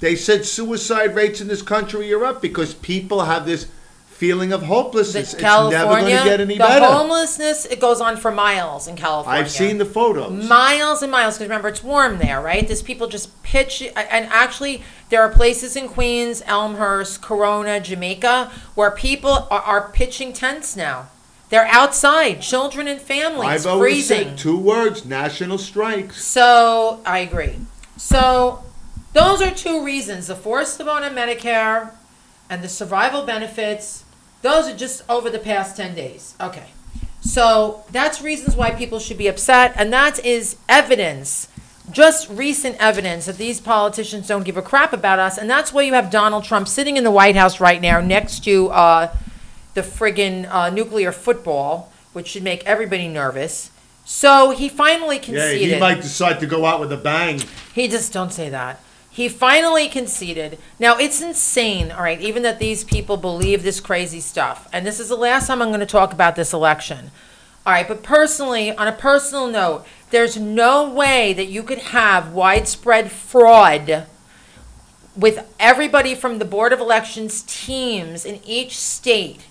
They 0.00 0.16
said 0.16 0.44
suicide 0.44 1.14
rates 1.14 1.40
in 1.40 1.48
this 1.48 1.62
country 1.62 2.12
are 2.12 2.24
up 2.24 2.42
because 2.42 2.74
people 2.74 3.24
have 3.24 3.46
this 3.46 3.68
feeling 4.06 4.52
of 4.52 4.62
hopelessness. 4.62 5.34
It's 5.34 5.42
never 5.42 5.70
going 5.70 5.72
California, 5.72 6.18
to 6.18 6.24
get 6.24 6.40
any 6.40 6.54
the 6.54 6.58
better. 6.58 6.86
homelessness, 6.86 7.66
it 7.66 7.80
goes 7.80 8.00
on 8.00 8.16
for 8.16 8.30
miles 8.30 8.86
in 8.86 8.96
California. 8.96 9.40
I've 9.40 9.50
seen 9.50 9.78
the 9.78 9.84
photos. 9.84 10.48
miles 10.48 11.02
and 11.02 11.10
miles 11.10 11.34
because 11.34 11.48
remember 11.48 11.68
it's 11.68 11.82
warm 11.82 12.18
there, 12.18 12.40
right? 12.40 12.66
There's 12.66 12.82
people 12.82 13.06
just 13.08 13.42
pitch, 13.42 13.82
and 13.82 14.26
actually 14.30 14.82
there 15.10 15.20
are 15.22 15.28
places 15.28 15.76
in 15.76 15.88
Queens, 15.88 16.42
Elmhurst, 16.46 17.22
Corona, 17.22 17.80
Jamaica, 17.80 18.50
where 18.74 18.90
people 18.90 19.48
are, 19.50 19.62
are 19.62 19.88
pitching 19.90 20.32
tents 20.32 20.76
now. 20.76 21.08
They're 21.54 21.66
outside, 21.66 22.42
children 22.42 22.88
and 22.88 23.00
families, 23.00 23.64
I've 23.64 23.66
always 23.66 24.08
freezing. 24.08 24.30
said 24.30 24.38
two 24.38 24.58
words: 24.58 25.04
national 25.04 25.58
strikes. 25.58 26.24
So 26.24 27.00
I 27.06 27.18
agree. 27.20 27.60
So 27.96 28.64
those 29.12 29.40
are 29.40 29.52
two 29.52 29.84
reasons: 29.84 30.26
the 30.26 30.34
forced 30.34 30.78
to 30.78 30.84
vote 30.84 31.04
on 31.04 31.14
Medicare 31.14 31.92
and 32.50 32.64
the 32.64 32.68
survival 32.68 33.24
benefits. 33.24 34.02
Those 34.42 34.66
are 34.66 34.76
just 34.76 35.08
over 35.08 35.30
the 35.30 35.38
past 35.38 35.76
ten 35.76 35.94
days. 35.94 36.34
Okay. 36.40 36.70
So 37.20 37.84
that's 37.92 38.20
reasons 38.20 38.56
why 38.56 38.72
people 38.72 38.98
should 38.98 39.16
be 39.16 39.28
upset, 39.28 39.74
and 39.76 39.92
that 39.92 40.24
is 40.24 40.56
evidence, 40.68 41.46
just 41.88 42.28
recent 42.28 42.74
evidence 42.80 43.26
that 43.26 43.38
these 43.38 43.60
politicians 43.60 44.26
don't 44.26 44.42
give 44.44 44.56
a 44.56 44.62
crap 44.62 44.92
about 44.92 45.20
us, 45.20 45.38
and 45.38 45.48
that's 45.48 45.72
why 45.72 45.82
you 45.82 45.94
have 45.94 46.10
Donald 46.10 46.42
Trump 46.42 46.66
sitting 46.66 46.96
in 46.96 47.04
the 47.04 47.12
White 47.12 47.36
House 47.36 47.60
right 47.60 47.80
now 47.80 48.00
next 48.00 48.42
to 48.42 48.70
uh, 48.70 49.16
the 49.74 49.82
friggin' 49.82 50.48
uh, 50.50 50.70
nuclear 50.70 51.12
football, 51.12 51.92
which 52.12 52.28
should 52.28 52.42
make 52.42 52.64
everybody 52.64 53.08
nervous. 53.08 53.70
So 54.04 54.50
he 54.50 54.68
finally 54.68 55.16
Yeah, 55.16 55.22
conceded. 55.22 55.74
he 55.74 55.80
might 55.80 56.02
decide 56.02 56.40
to 56.40 56.46
go 56.46 56.64
out 56.64 56.80
with 56.80 56.92
a 56.92 56.96
bang. 56.96 57.40
He 57.74 57.88
just 57.88 58.12
don't 58.12 58.32
say 58.32 58.48
that. 58.50 58.80
He 59.10 59.28
finally 59.28 59.88
conceded. 59.88 60.58
Now 60.78 60.96
it's 60.98 61.22
insane, 61.22 61.92
all 61.92 62.02
right, 62.02 62.20
even 62.20 62.42
that 62.42 62.58
these 62.58 62.82
people 62.84 63.16
believe 63.16 63.62
this 63.62 63.80
crazy 63.80 64.20
stuff. 64.20 64.68
And 64.72 64.84
this 64.84 64.98
is 64.98 65.08
the 65.08 65.16
last 65.16 65.46
time 65.46 65.62
I'm 65.62 65.68
going 65.68 65.80
to 65.80 65.86
talk 65.86 66.12
about 66.12 66.34
this 66.36 66.52
election. 66.52 67.10
All 67.66 67.72
right, 67.72 67.88
but 67.88 68.02
personally, 68.02 68.76
on 68.76 68.88
a 68.88 68.92
personal 68.92 69.46
note, 69.46 69.86
there's 70.10 70.36
no 70.36 70.88
way 70.90 71.32
that 71.32 71.46
you 71.46 71.62
could 71.62 71.78
have 71.78 72.32
widespread 72.32 73.10
fraud 73.10 74.06
with 75.16 75.46
everybody 75.58 76.14
from 76.14 76.38
the 76.38 76.44
Board 76.44 76.72
of 76.72 76.80
Elections 76.80 77.42
teams 77.46 78.24
in 78.26 78.40
each 78.44 78.76
state 78.78 79.46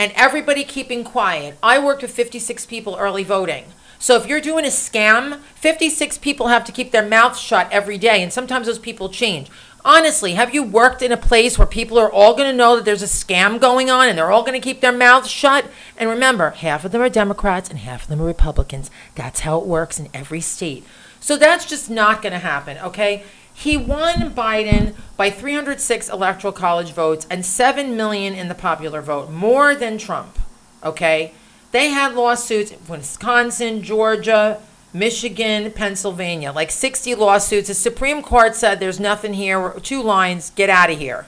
and 0.00 0.12
everybody 0.16 0.64
keeping 0.64 1.04
quiet. 1.04 1.58
I 1.62 1.78
worked 1.78 2.00
with 2.00 2.10
56 2.10 2.64
people 2.64 2.96
early 2.98 3.22
voting. 3.22 3.66
So 3.98 4.16
if 4.16 4.26
you're 4.26 4.40
doing 4.40 4.64
a 4.64 4.68
scam, 4.68 5.40
56 5.56 6.16
people 6.16 6.48
have 6.48 6.64
to 6.64 6.72
keep 6.72 6.90
their 6.90 7.06
mouths 7.06 7.38
shut 7.38 7.70
every 7.70 7.98
day, 7.98 8.22
and 8.22 8.32
sometimes 8.32 8.66
those 8.66 8.78
people 8.78 9.10
change. 9.10 9.50
Honestly, 9.84 10.32
have 10.32 10.54
you 10.54 10.62
worked 10.62 11.02
in 11.02 11.12
a 11.12 11.18
place 11.18 11.58
where 11.58 11.66
people 11.66 11.98
are 11.98 12.10
all 12.10 12.34
going 12.34 12.50
to 12.50 12.56
know 12.56 12.76
that 12.76 12.86
there's 12.86 13.02
a 13.02 13.04
scam 13.04 13.60
going 13.60 13.90
on 13.90 14.08
and 14.08 14.16
they're 14.16 14.32
all 14.32 14.42
going 14.42 14.58
to 14.58 14.66
keep 14.66 14.80
their 14.80 14.90
mouths 14.90 15.28
shut? 15.28 15.66
And 15.98 16.08
remember, 16.08 16.50
half 16.50 16.82
of 16.86 16.92
them 16.92 17.02
are 17.02 17.10
Democrats 17.10 17.68
and 17.68 17.80
half 17.80 18.04
of 18.04 18.08
them 18.08 18.22
are 18.22 18.26
Republicans. 18.26 18.90
That's 19.16 19.40
how 19.40 19.58
it 19.58 19.66
works 19.66 20.00
in 20.00 20.08
every 20.14 20.40
state. 20.40 20.82
So 21.20 21.36
that's 21.36 21.66
just 21.66 21.90
not 21.90 22.22
going 22.22 22.32
to 22.32 22.38
happen, 22.38 22.78
okay? 22.78 23.24
He 23.60 23.76
won 23.76 24.30
Biden 24.30 24.94
by 25.18 25.28
306 25.28 26.08
electoral 26.08 26.50
college 26.50 26.92
votes 26.92 27.26
and 27.28 27.44
7 27.44 27.94
million 27.94 28.32
in 28.34 28.48
the 28.48 28.54
popular 28.54 29.02
vote, 29.02 29.30
more 29.30 29.74
than 29.74 29.98
Trump. 29.98 30.38
Okay? 30.82 31.34
They 31.70 31.90
had 31.90 32.14
lawsuits 32.14 32.70
in 32.70 32.78
Wisconsin, 32.88 33.82
Georgia, 33.82 34.62
Michigan, 34.94 35.70
Pennsylvania, 35.72 36.52
like 36.52 36.70
60 36.70 37.14
lawsuits. 37.16 37.68
The 37.68 37.74
Supreme 37.74 38.22
Court 38.22 38.56
said 38.56 38.80
there's 38.80 38.98
nothing 38.98 39.34
here, 39.34 39.74
two 39.82 40.02
lines, 40.02 40.48
get 40.50 40.70
out 40.70 40.90
of 40.90 40.98
here. 40.98 41.26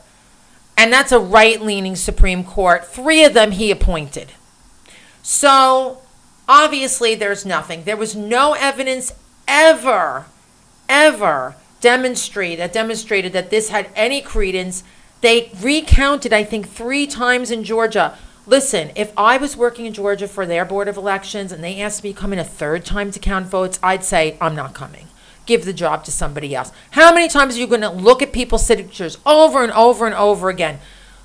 And 0.74 0.90
that's 0.90 1.12
a 1.12 1.20
right 1.20 1.60
leaning 1.60 1.96
Supreme 1.96 2.44
Court. 2.44 2.86
Three 2.86 3.24
of 3.24 3.34
them 3.34 3.50
he 3.50 3.70
appointed. 3.70 4.32
So 5.22 6.00
obviously 6.48 7.14
there's 7.14 7.44
nothing. 7.44 7.84
There 7.84 7.94
was 7.94 8.16
no 8.16 8.54
evidence 8.54 9.12
ever, 9.46 10.24
ever 10.88 11.56
demonstrate 11.82 12.56
that 12.56 12.72
demonstrated 12.72 13.34
that 13.34 13.50
this 13.50 13.68
had 13.68 13.90
any 13.94 14.22
credence. 14.22 14.82
They 15.20 15.50
recounted, 15.60 16.32
I 16.32 16.44
think, 16.44 16.66
three 16.66 17.06
times 17.06 17.50
in 17.50 17.64
Georgia. 17.64 18.16
Listen, 18.46 18.90
if 18.96 19.12
I 19.16 19.36
was 19.36 19.56
working 19.56 19.84
in 19.84 19.92
Georgia 19.92 20.26
for 20.26 20.46
their 20.46 20.64
Board 20.64 20.88
of 20.88 20.96
Elections 20.96 21.52
and 21.52 21.62
they 21.62 21.80
asked 21.80 22.02
me 22.02 22.14
to 22.14 22.18
come 22.18 22.32
in 22.32 22.38
a 22.38 22.44
third 22.44 22.86
time 22.86 23.10
to 23.10 23.20
count 23.20 23.46
votes, 23.46 23.78
I'd 23.82 24.02
say, 24.02 24.38
I'm 24.40 24.56
not 24.56 24.74
coming. 24.74 25.08
Give 25.44 25.64
the 25.64 25.72
job 25.72 26.04
to 26.04 26.12
somebody 26.12 26.54
else. 26.54 26.72
How 26.92 27.12
many 27.12 27.28
times 27.28 27.56
are 27.56 27.60
you 27.60 27.66
going 27.66 27.82
to 27.82 27.90
look 27.90 28.22
at 28.22 28.32
people's 28.32 28.64
signatures 28.64 29.18
over 29.26 29.62
and 29.62 29.72
over 29.72 30.06
and 30.06 30.14
over 30.14 30.48
again? 30.48 30.78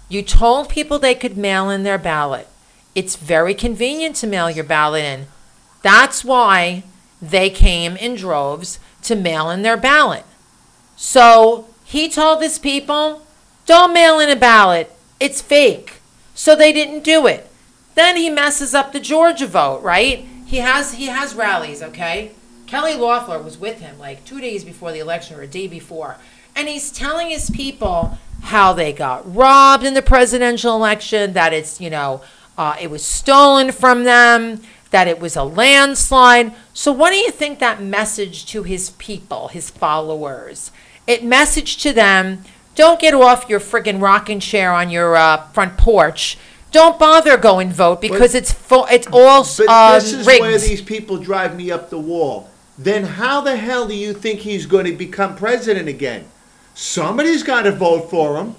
You 0.10 0.22
told 0.22 0.70
people 0.70 1.00
they 1.00 1.16
could 1.16 1.38
mail 1.38 1.70
in 1.70 1.84
their 1.84 1.98
ballot. 1.98 2.48
It's 2.96 3.16
very 3.16 3.54
convenient 3.54 4.16
to 4.18 4.28
mail 4.28 4.50
your 4.50 4.64
ballot 4.64 5.04
in. 5.04 5.28
That's 5.84 6.26
why 6.26 6.84
they 7.22 7.50
came 7.50 7.96
in 7.96 8.16
droves 8.16 8.80
to 9.04 9.16
mail 9.16 9.50
in 9.50 9.62
their 9.62 9.78
ballot. 9.78 10.26
So 10.98 11.68
he 11.86 12.10
told 12.10 12.42
his 12.42 12.60
people, 12.60 13.22
don't 13.66 13.94
mail 13.94 14.20
in 14.20 14.30
a 14.30 14.36
ballot. 14.36 14.92
It's 15.20 15.42
fake. 15.42 16.02
So 16.34 16.56
they 16.56 16.74
didn't 16.74 17.04
do 17.04 17.28
it. 17.28 17.50
Then 17.96 18.18
he 18.18 18.30
messes 18.30 18.76
up 18.76 18.92
the 18.92 19.00
Georgia 19.00 19.48
vote, 19.48 19.82
right? 19.82 20.26
He 20.46 20.58
has 20.58 20.94
he 20.96 21.06
has 21.06 21.34
rallies, 21.34 21.82
okay? 21.82 22.32
Kelly 22.66 22.96
Loeffler 22.96 23.42
was 23.42 23.58
with 23.58 23.80
him 23.80 23.98
like 23.98 24.26
two 24.26 24.42
days 24.42 24.64
before 24.64 24.92
the 24.92 25.00
election 25.00 25.38
or 25.38 25.42
a 25.42 25.48
day 25.48 25.68
before. 25.68 26.18
And 26.56 26.68
he's 26.68 26.92
telling 26.92 27.30
his 27.30 27.50
people 27.50 28.18
how 28.42 28.74
they 28.74 28.92
got 28.92 29.34
robbed 29.34 29.86
in 29.86 29.94
the 29.94 30.02
presidential 30.02 30.76
election, 30.76 31.34
that 31.34 31.54
it's, 31.54 31.80
you 31.80 31.90
know, 31.90 32.22
uh, 32.58 32.76
it 32.82 32.90
was 32.90 33.06
stolen 33.06 33.72
from 33.72 34.04
them, 34.04 34.62
that 34.92 35.08
it 35.08 35.20
was 35.20 35.36
a 35.36 35.44
landslide. 35.44 36.54
So, 36.74 36.92
what 36.92 37.12
do 37.12 37.18
you 37.18 37.32
think 37.32 37.60
that 37.60 37.82
message 37.82 38.46
to 38.48 38.64
his 38.64 38.92
people, 38.92 39.50
his 39.50 39.70
followers? 39.70 40.72
It 41.08 41.24
messaged 41.24 41.82
to 41.82 41.94
them 41.94 42.44
don't 42.78 43.00
get 43.00 43.16
off 43.16 43.50
your 43.50 43.60
friggin' 43.60 44.00
rocking 44.00 44.40
chair 44.40 44.72
on 44.72 44.92
your 44.92 45.16
uh, 45.16 45.48
front 45.48 45.78
porch. 45.78 46.38
Don't 46.72 47.00
bother 47.00 47.36
go 47.36 47.58
and 47.58 47.74
vote 47.74 48.02
because 48.02 48.36
it's 48.36 48.52
full. 48.52 48.86
It's 48.92 49.08
all 49.12 49.44
But 49.58 49.68
um, 49.68 49.94
this 49.96 50.14
is 50.14 50.28
rigged. 50.28 50.42
where 50.42 50.60
these 50.60 50.82
people 50.82 51.18
drive 51.18 51.56
me 51.56 51.72
up 51.72 51.90
the 51.90 51.98
wall. 51.98 52.52
Then 52.78 53.04
how 53.04 53.42
the 53.42 53.56
hell 53.56 53.88
do 53.88 53.96
you 53.96 54.14
think 54.14 54.42
he's 54.42 54.68
going 54.68 54.86
to 54.86 54.92
become 54.92 55.36
president 55.36 55.88
again? 55.88 56.26
Somebody's 56.76 57.42
got 57.42 57.64
to 57.64 57.72
vote 57.72 58.12
for 58.12 58.38
him. 58.38 58.56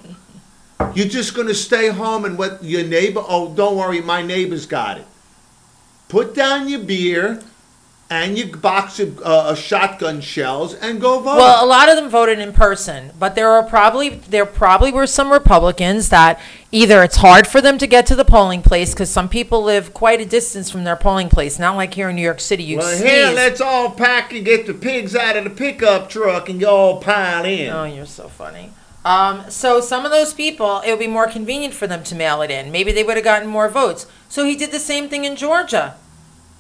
You're 0.95 1.07
just 1.07 1.35
going 1.35 1.47
to 1.47 1.55
stay 1.55 1.89
home 1.91 2.25
and 2.25 2.37
what 2.37 2.65
your 2.65 2.83
neighbor? 2.83 3.23
Oh, 3.25 3.55
don't 3.55 3.77
worry, 3.77 4.01
my 4.01 4.23
neighbor's 4.23 4.67
got 4.67 4.99
it. 4.99 5.07
Put 6.09 6.35
down 6.35 6.69
your 6.69 6.81
beer 6.81 7.41
and 8.11 8.39
your 8.39 8.57
box 8.57 8.99
of 8.99 9.21
uh, 9.21 9.55
shotgun 9.55 10.21
shells 10.21 10.75
and 10.75 11.01
go 11.01 11.21
vote. 11.21 11.37
Well, 11.37 11.65
a 11.65 11.67
lot 11.67 11.91
of 11.91 11.97
them 11.97 12.09
voted 12.09 12.39
in 12.39 12.53
person, 12.53 13.13
but 13.19 13.35
there 13.35 13.51
are 13.51 13.63
probably 13.63 14.09
there 14.09 14.47
probably 14.47 14.91
were 14.91 15.07
some 15.07 15.31
Republicans 15.31 16.09
that 16.09 16.41
either 16.73 17.03
it's 17.03 17.17
hard 17.17 17.47
for 17.47 17.61
them 17.61 17.77
to 17.79 17.87
get 17.87 18.07
to 18.07 18.15
the 18.15 18.25
polling 18.25 18.63
place 18.63 18.95
because 18.95 19.11
some 19.11 19.29
people 19.29 19.63
live 19.63 19.93
quite 19.93 20.21
a 20.21 20.25
distance 20.25 20.71
from 20.71 20.85
their 20.85 20.97
polling 20.97 21.29
place. 21.29 21.59
Not 21.59 21.77
like 21.77 21.95
here 21.95 22.09
in 22.09 22.17
New 22.17 22.23
York 22.23 22.41
City, 22.41 22.63
you 22.63 22.79
well, 22.79 22.97
sneeze. 22.97 23.11
here, 23.11 23.31
let's 23.31 23.61
all 23.61 23.91
pack 23.91 24.33
and 24.33 24.45
get 24.45 24.67
the 24.67 24.75
pigs 24.75 25.15
out 25.15 25.37
of 25.37 25.45
the 25.45 25.51
pickup 25.51 26.09
truck 26.09 26.49
and 26.49 26.63
all 26.65 27.01
pile 27.01 27.45
in. 27.45 27.71
Oh, 27.71 27.85
you're 27.85 28.07
so 28.07 28.29
funny. 28.29 28.71
Um, 29.05 29.49
so 29.51 29.81
some 29.81 30.05
of 30.05 30.11
those 30.11 30.35
people, 30.35 30.81
it 30.81 30.91
would 30.91 30.99
be 30.99 31.07
more 31.07 31.29
convenient 31.29 31.73
for 31.73 31.87
them 31.87 32.03
to 32.05 32.15
mail 32.15 32.43
it 32.43 32.51
in. 32.51 32.73
Maybe 32.73 32.93
they 32.93 33.05
would 33.05 33.17
have 33.17 33.25
gotten 33.25 33.49
more 33.49 33.69
votes. 33.69 34.07
So 34.29 34.45
he 34.45 34.57
did 34.57 34.71
the 34.71 34.79
same 34.79 35.09
thing 35.09 35.25
in 35.25 35.37
Georgia. 35.37 35.97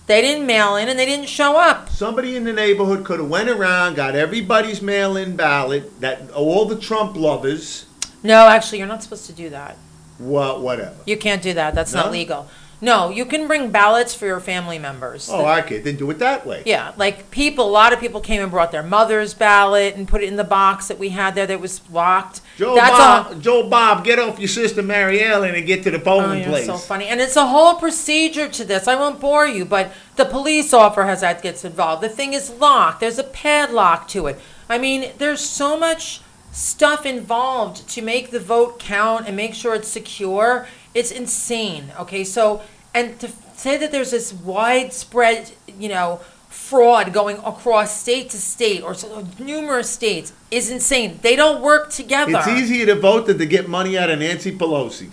They 0.08 0.22
didn't 0.22 0.46
mail 0.46 0.76
in 0.76 0.88
and 0.88 0.98
they 0.98 1.04
didn't 1.04 1.28
show 1.28 1.58
up. 1.58 1.90
Somebody 1.90 2.34
in 2.34 2.44
the 2.44 2.52
neighborhood 2.52 3.04
could 3.04 3.20
have 3.20 3.28
went 3.28 3.50
around, 3.50 3.94
got 3.96 4.16
everybody's 4.16 4.80
mail-in 4.80 5.36
ballot, 5.36 6.00
that 6.00 6.30
all 6.30 6.64
the 6.64 6.76
Trump 6.76 7.14
lovers, 7.14 7.84
No, 8.22 8.48
actually, 8.48 8.78
you're 8.78 8.86
not 8.88 9.02
supposed 9.02 9.26
to 9.26 9.32
do 9.32 9.50
that. 9.50 9.76
well, 10.18 10.60
whatever. 10.60 10.96
You 11.04 11.16
can't 11.18 11.42
do 11.42 11.52
that. 11.52 11.74
That's 11.74 11.92
No? 11.92 12.04
not 12.04 12.12
legal. 12.12 12.48
No, 12.80 13.10
you 13.10 13.24
can 13.24 13.48
bring 13.48 13.70
ballots 13.72 14.14
for 14.14 14.26
your 14.26 14.38
family 14.38 14.78
members. 14.78 15.28
Oh, 15.28 15.44
okay, 15.58 15.78
then 15.80 15.96
do 15.96 16.08
it 16.10 16.20
that 16.20 16.46
way. 16.46 16.62
Yeah, 16.64 16.92
like 16.96 17.30
people, 17.32 17.66
a 17.66 17.70
lot 17.70 17.92
of 17.92 17.98
people 17.98 18.20
came 18.20 18.40
and 18.40 18.50
brought 18.52 18.70
their 18.70 18.84
mother's 18.84 19.34
ballot 19.34 19.96
and 19.96 20.06
put 20.06 20.22
it 20.22 20.26
in 20.28 20.36
the 20.36 20.44
box 20.44 20.86
that 20.86 20.96
we 20.98 21.08
had 21.08 21.34
there 21.34 21.46
that 21.48 21.60
was 21.60 21.80
locked. 21.90 22.40
Joe 22.56 22.76
That's 22.76 22.90
Bob, 22.90 23.26
all. 23.26 23.34
Joe 23.40 23.68
Bob, 23.68 24.04
get 24.04 24.20
off 24.20 24.38
your 24.38 24.46
sister 24.48 24.82
Mary 24.82 25.22
Ellen 25.24 25.56
and 25.56 25.66
get 25.66 25.82
to 25.84 25.90
the 25.90 25.98
Oh, 25.98 26.04
polling 26.04 26.38
you're 26.40 26.48
place. 26.50 26.66
so 26.66 26.76
funny. 26.76 27.06
And 27.06 27.20
it's 27.20 27.36
a 27.36 27.46
whole 27.46 27.74
procedure 27.74 28.48
to 28.48 28.64
this. 28.64 28.86
I 28.86 28.94
won't 28.94 29.18
bore 29.20 29.46
you, 29.46 29.64
but 29.64 29.92
the 30.14 30.24
police 30.24 30.72
officer 30.72 31.04
has 31.04 31.20
that 31.22 31.42
gets 31.42 31.64
involved. 31.64 32.02
The 32.02 32.08
thing 32.08 32.32
is 32.32 32.48
locked. 32.50 33.00
There's 33.00 33.18
a 33.18 33.24
padlock 33.24 34.06
to 34.08 34.26
it. 34.28 34.38
I 34.68 34.78
mean, 34.78 35.10
there's 35.18 35.40
so 35.40 35.76
much 35.76 36.20
stuff 36.52 37.04
involved 37.04 37.88
to 37.88 38.02
make 38.02 38.30
the 38.30 38.40
vote 38.40 38.78
count 38.78 39.26
and 39.26 39.36
make 39.36 39.54
sure 39.54 39.74
it's 39.74 39.88
secure. 39.88 40.66
It's 40.98 41.12
insane. 41.12 41.92
Okay, 42.00 42.24
so 42.24 42.60
and 42.92 43.20
to 43.20 43.30
say 43.54 43.76
that 43.76 43.92
there's 43.92 44.10
this 44.10 44.32
widespread, 44.32 45.52
you 45.78 45.88
know, 45.88 46.20
fraud 46.48 47.12
going 47.12 47.36
across 47.38 47.96
state 47.96 48.30
to 48.30 48.36
state 48.36 48.82
or 48.82 48.94
so- 48.94 49.24
numerous 49.38 49.88
states 49.88 50.32
is 50.50 50.70
insane. 50.70 51.20
They 51.22 51.36
don't 51.36 51.62
work 51.62 51.92
together. 51.92 52.32
It's 52.36 52.48
easier 52.48 52.84
to 52.86 52.96
vote 52.96 53.26
than 53.26 53.38
to 53.38 53.46
get 53.46 53.68
money 53.68 53.96
out 53.96 54.10
of 54.10 54.18
Nancy 54.18 54.50
Pelosi. 54.50 55.10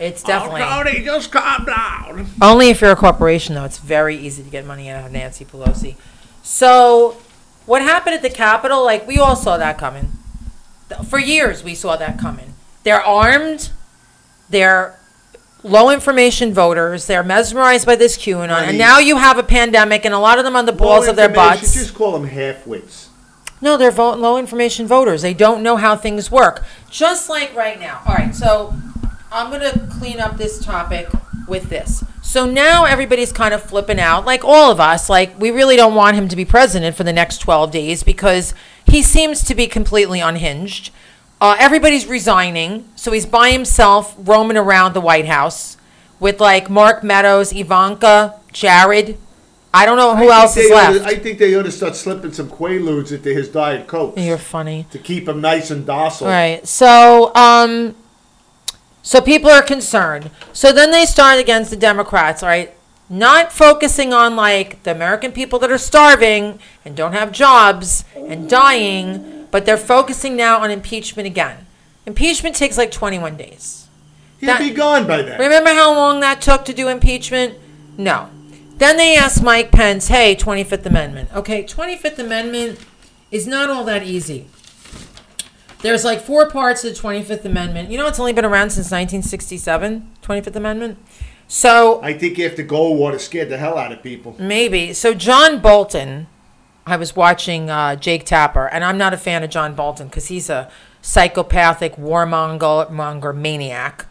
It's 0.00 0.24
definitely. 0.24 0.62
Oh, 0.62 0.82
Cody, 0.82 1.04
just 1.04 1.30
calm 1.30 1.64
down. 1.64 2.26
Only 2.42 2.70
if 2.70 2.80
you're 2.80 2.90
a 2.90 2.96
corporation, 2.96 3.54
though. 3.54 3.64
It's 3.64 3.78
very 3.78 4.16
easy 4.16 4.42
to 4.42 4.50
get 4.50 4.66
money 4.66 4.90
out 4.90 5.06
of 5.06 5.12
Nancy 5.12 5.44
Pelosi. 5.44 5.94
So, 6.42 7.16
what 7.64 7.80
happened 7.80 8.16
at 8.16 8.22
the 8.22 8.30
Capitol? 8.30 8.84
Like, 8.84 9.06
we 9.06 9.18
all 9.18 9.36
saw 9.36 9.56
that 9.56 9.78
coming. 9.78 10.12
For 11.08 11.20
years, 11.20 11.62
we 11.62 11.76
saw 11.76 11.96
that 11.96 12.18
coming. 12.18 12.54
They're 12.82 13.00
armed. 13.00 13.70
They're 14.48 14.98
low 15.62 15.90
information 15.90 16.54
voters. 16.54 17.06
They're 17.06 17.24
mesmerized 17.24 17.86
by 17.86 17.96
this 17.96 18.16
QAnon. 18.16 18.50
And 18.50 18.78
now 18.78 18.98
you 18.98 19.16
have 19.16 19.38
a 19.38 19.42
pandemic, 19.42 20.04
and 20.04 20.14
a 20.14 20.18
lot 20.18 20.38
of 20.38 20.44
them 20.44 20.56
on 20.56 20.66
the 20.66 20.72
balls 20.72 21.08
of 21.08 21.16
their 21.16 21.28
information, 21.28 21.60
butts. 21.60 21.74
Just 21.74 21.94
call 21.94 22.12
them 22.12 22.24
half-wits. 22.24 23.10
No, 23.60 23.76
they're 23.76 23.90
vote, 23.90 24.18
low 24.18 24.38
information 24.38 24.86
voters. 24.86 25.22
They 25.22 25.34
don't 25.34 25.62
know 25.62 25.76
how 25.76 25.96
things 25.96 26.30
work. 26.30 26.64
Just 26.90 27.28
like 27.28 27.54
right 27.56 27.80
now. 27.80 28.02
All 28.06 28.14
right, 28.14 28.34
so 28.34 28.74
I'm 29.32 29.50
going 29.50 29.62
to 29.62 29.88
clean 29.98 30.20
up 30.20 30.36
this 30.36 30.62
topic 30.64 31.08
with 31.48 31.68
this. 31.68 32.04
So 32.22 32.44
now 32.44 32.84
everybody's 32.84 33.32
kind 33.32 33.54
of 33.54 33.62
flipping 33.62 33.98
out, 33.98 34.24
like 34.26 34.44
all 34.44 34.70
of 34.70 34.78
us. 34.78 35.08
Like, 35.08 35.38
we 35.40 35.50
really 35.50 35.76
don't 35.76 35.94
want 35.94 36.16
him 36.16 36.28
to 36.28 36.36
be 36.36 36.44
president 36.44 36.96
for 36.96 37.04
the 37.04 37.12
next 37.12 37.38
12 37.38 37.70
days 37.70 38.02
because 38.02 38.52
he 38.84 39.02
seems 39.02 39.42
to 39.44 39.54
be 39.54 39.66
completely 39.66 40.20
unhinged. 40.20 40.92
Uh, 41.40 41.54
everybody's 41.58 42.06
resigning, 42.06 42.88
so 42.96 43.12
he's 43.12 43.26
by 43.26 43.50
himself 43.50 44.14
roaming 44.18 44.56
around 44.56 44.94
the 44.94 45.00
White 45.00 45.26
House 45.26 45.76
with 46.18 46.40
like 46.40 46.70
Mark 46.70 47.04
Meadows, 47.04 47.52
Ivanka, 47.52 48.40
Jared. 48.52 49.18
I 49.74 49.84
don't 49.84 49.98
know 49.98 50.16
who 50.16 50.30
I 50.30 50.40
else 50.42 50.54
think 50.54 50.64
is 50.64 50.70
they 50.70 50.76
oughta- 50.76 50.92
left. 51.00 51.06
I 51.06 51.16
think 51.18 51.38
they 51.38 51.54
ought 51.54 51.64
to 51.64 51.70
start 51.70 51.94
slipping 51.94 52.32
some 52.32 52.48
Quaaludes 52.48 53.12
into 53.12 53.28
his 53.34 53.48
Diet 53.50 53.86
Coke 53.86 54.14
You're 54.16 54.38
funny. 54.38 54.86
to 54.90 54.98
keep 54.98 55.28
him 55.28 55.42
nice 55.42 55.70
and 55.70 55.84
docile. 55.84 56.28
Right. 56.28 56.66
So, 56.66 57.34
um, 57.34 57.94
so 59.02 59.20
people 59.20 59.50
are 59.50 59.62
concerned. 59.62 60.30
So 60.54 60.72
then 60.72 60.90
they 60.90 61.04
start 61.04 61.38
against 61.38 61.68
the 61.70 61.76
Democrats, 61.76 62.42
all 62.42 62.48
right? 62.48 62.72
Not 63.10 63.52
focusing 63.52 64.14
on 64.14 64.34
like 64.34 64.82
the 64.84 64.92
American 64.92 65.32
people 65.32 65.58
that 65.58 65.70
are 65.70 65.76
starving 65.78 66.58
and 66.84 66.96
don't 66.96 67.12
have 67.12 67.30
jobs 67.30 68.04
and 68.16 68.48
dying, 68.48 69.45
but 69.56 69.64
they're 69.64 69.78
focusing 69.78 70.36
now 70.36 70.58
on 70.60 70.70
impeachment 70.70 71.26
again. 71.26 71.56
Impeachment 72.04 72.54
takes 72.54 72.76
like 72.76 72.90
21 72.90 73.38
days. 73.38 73.86
He'll 74.38 74.48
That- 74.48 74.58
be 74.58 74.68
gone 74.68 75.06
by 75.06 75.22
then. 75.22 75.40
Remember 75.40 75.70
how 75.70 75.94
long 75.94 76.20
that 76.20 76.42
took 76.42 76.66
to 76.66 76.74
do 76.74 76.88
impeachment? 76.88 77.54
No. 77.96 78.28
Then 78.76 78.98
they 78.98 79.16
asked 79.16 79.42
Mike 79.42 79.70
Pence, 79.72 80.08
hey, 80.08 80.36
25th 80.36 80.84
Amendment. 80.84 81.30
Okay, 81.34 81.62
25th 81.64 82.18
Amendment 82.18 82.78
is 83.30 83.46
not 83.46 83.70
all 83.70 83.82
that 83.84 84.02
easy. 84.02 84.44
There's 85.80 86.04
like 86.04 86.20
four 86.20 86.50
parts 86.50 86.84
of 86.84 86.94
the 86.94 87.00
25th 87.00 87.46
Amendment. 87.46 87.90
You 87.90 87.96
know, 87.96 88.06
it's 88.08 88.20
only 88.20 88.34
been 88.34 88.44
around 88.44 88.72
since 88.72 88.90
1967, 88.90 90.06
25th 90.22 90.54
Amendment. 90.56 90.98
So 91.48 91.98
I 92.02 92.12
think 92.12 92.38
after 92.38 92.62
Goldwater 92.62 93.18
scared 93.18 93.48
the 93.48 93.56
hell 93.56 93.78
out 93.78 93.90
of 93.90 94.02
people. 94.02 94.36
Maybe. 94.38 94.92
So 94.92 95.14
John 95.14 95.60
Bolton, 95.60 96.26
I 96.86 96.96
was 96.96 97.16
watching 97.16 97.68
uh, 97.68 97.96
Jake 97.96 98.24
Tapper, 98.24 98.68
and 98.68 98.84
I'm 98.84 98.96
not 98.96 99.12
a 99.12 99.16
fan 99.16 99.42
of 99.42 99.50
John 99.50 99.74
Bolton 99.74 100.06
because 100.06 100.28
he's 100.28 100.48
a 100.48 100.70
psychopathic 101.02 101.96
warmonger 101.96 102.88
monger 102.90 103.32
maniac. 103.32 104.06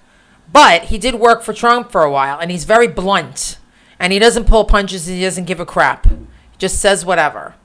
But 0.51 0.83
he 0.83 0.97
did 0.97 1.15
work 1.15 1.41
for 1.41 1.53
Trump 1.53 1.89
for 1.89 2.03
a 2.03 2.11
while, 2.11 2.37
and 2.37 2.51
he's 2.51 2.65
very 2.65 2.87
blunt, 2.87 3.57
and 3.97 4.11
he 4.11 4.19
doesn't 4.19 4.45
pull 4.45 4.65
punches. 4.65 5.07
And 5.07 5.17
he 5.17 5.23
doesn't 5.23 5.45
give 5.45 5.61
a 5.61 5.65
crap. 5.65 6.05
He 6.05 6.57
just 6.57 6.79
says 6.79 7.05
whatever. 7.05 7.55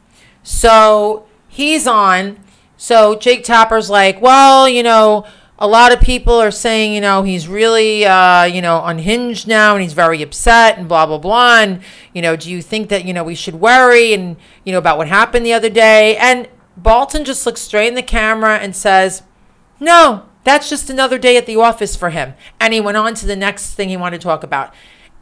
So 0.45 1.26
he's 1.49 1.89
on. 1.89 2.39
So 2.76 3.16
Jake 3.16 3.45
Tapper's 3.45 3.91
like, 3.91 4.22
well, 4.22 4.68
you 4.68 4.82
know, 4.82 5.26
a 5.61 5.69
lot 5.69 5.93
of 5.93 6.01
people 6.01 6.35
are 6.35 6.51
saying, 6.51 6.95
you 6.95 7.01
know, 7.03 7.23
he's 7.23 7.47
really, 7.47 8.07
uh, 8.07 8.45
you 8.45 8.63
know, 8.63 8.83
unhinged 8.85 9.47
now 9.47 9.75
and 9.75 9.83
he's 9.83 9.93
very 9.93 10.23
upset 10.23 10.79
and 10.79 10.89
blah, 10.89 11.05
blah, 11.05 11.19
blah. 11.19 11.61
And, 11.61 11.83
you 12.15 12.23
know, 12.23 12.35
do 12.35 12.51
you 12.51 12.63
think 12.63 12.89
that, 12.89 13.05
you 13.05 13.13
know, 13.13 13.23
we 13.23 13.35
should 13.35 13.57
worry 13.57 14.15
and, 14.15 14.37
you 14.65 14.73
know, 14.73 14.79
about 14.79 14.97
what 14.97 15.09
happened 15.09 15.45
the 15.45 15.53
other 15.53 15.69
day? 15.69 16.17
And 16.17 16.49
Bolton 16.79 17.25
just 17.25 17.45
looks 17.45 17.61
straight 17.61 17.89
in 17.89 17.95
the 17.95 18.03
camera 18.03 18.57
and 18.57 18.75
says, 18.75 19.23
no, 19.79 20.25
That's 20.45 20.71
just 20.71 20.89
another 20.89 21.19
day 21.19 21.37
at 21.37 21.47
the 21.47 21.57
office 21.57 21.97
for 21.97 22.11
him. 22.11 22.35
And 22.59 22.73
he 22.73 22.81
went 22.81 22.97
on 22.97 23.15
to 23.15 23.27
the 23.27 23.37
next 23.37 23.75
thing 23.75 23.89
he 23.89 23.97
wanted 23.97 24.21
to 24.21 24.25
talk 24.25 24.43
about. 24.43 24.73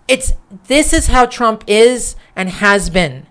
It's 0.07 0.32
this 0.68 0.93
is 0.93 1.09
how 1.09 1.26
Trump 1.26 1.64
is 1.66 2.16
and 2.36 2.49
has 2.49 2.89
been. 2.89 3.26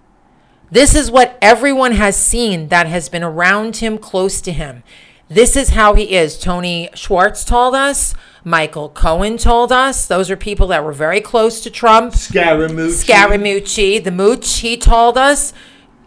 This 0.69 0.95
is 0.95 1.09
what 1.09 1.37
everyone 1.41 1.93
has 1.93 2.17
seen 2.17 2.67
that 2.67 2.87
has 2.87 3.07
been 3.07 3.23
around 3.23 3.77
him, 3.77 3.97
close 3.97 4.41
to 4.41 4.51
him. 4.51 4.83
This 5.29 5.55
is 5.55 5.69
how 5.69 5.93
he 5.93 6.15
is. 6.15 6.37
Tony 6.39 6.89
Schwartz 6.93 7.43
told 7.43 7.75
us. 7.75 8.15
Michael 8.43 8.89
Cohen 8.89 9.37
told 9.37 9.71
us. 9.71 10.05
Those 10.05 10.31
are 10.31 10.37
people 10.37 10.67
that 10.67 10.83
were 10.83 10.93
very 10.93 11.19
close 11.19 11.61
to 11.61 11.69
Trump. 11.69 12.13
Scaramucci. 12.13 13.03
Scaramucci, 13.03 14.03
the 14.03 14.11
mooch, 14.11 14.59
he 14.59 14.77
told 14.77 15.17
us. 15.17 15.51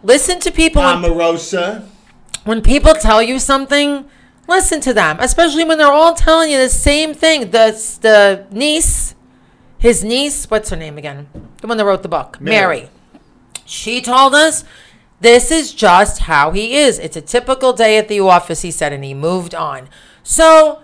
Listen 0.01 0.39
to 0.39 0.51
people. 0.51 0.81
Omarosa. 0.81 1.85
when 2.45 2.61
people 2.61 2.93
tell 2.95 3.21
you 3.21 3.37
something, 3.37 4.05
listen 4.47 4.81
to 4.81 4.93
them, 4.93 5.17
especially 5.19 5.63
when 5.63 5.77
they're 5.77 5.91
all 5.91 6.15
telling 6.15 6.49
you 6.49 6.57
the 6.57 6.69
same 6.69 7.13
thing. 7.13 7.51
The 7.51 7.97
the 8.01 8.47
niece, 8.49 9.13
his 9.77 10.03
niece, 10.03 10.49
what's 10.49 10.71
her 10.71 10.75
name 10.75 10.97
again? 10.97 11.27
The 11.61 11.67
one 11.67 11.77
that 11.77 11.85
wrote 11.85 12.01
the 12.01 12.09
book, 12.09 12.41
Mary. 12.41 12.55
Mary. 12.79 12.89
She 13.65 14.01
told 14.01 14.33
us 14.33 14.63
this 15.21 15.51
is 15.51 15.73
just 15.73 16.19
how 16.19 16.51
he 16.51 16.75
is. 16.75 16.99
It's 16.99 17.15
a 17.15 17.21
typical 17.21 17.73
day 17.73 17.97
at 17.97 18.07
the 18.07 18.19
office, 18.19 18.63
he 18.63 18.71
said, 18.71 18.91
and 18.91 19.03
he 19.03 19.13
moved 19.13 19.53
on. 19.53 19.87
So 20.23 20.81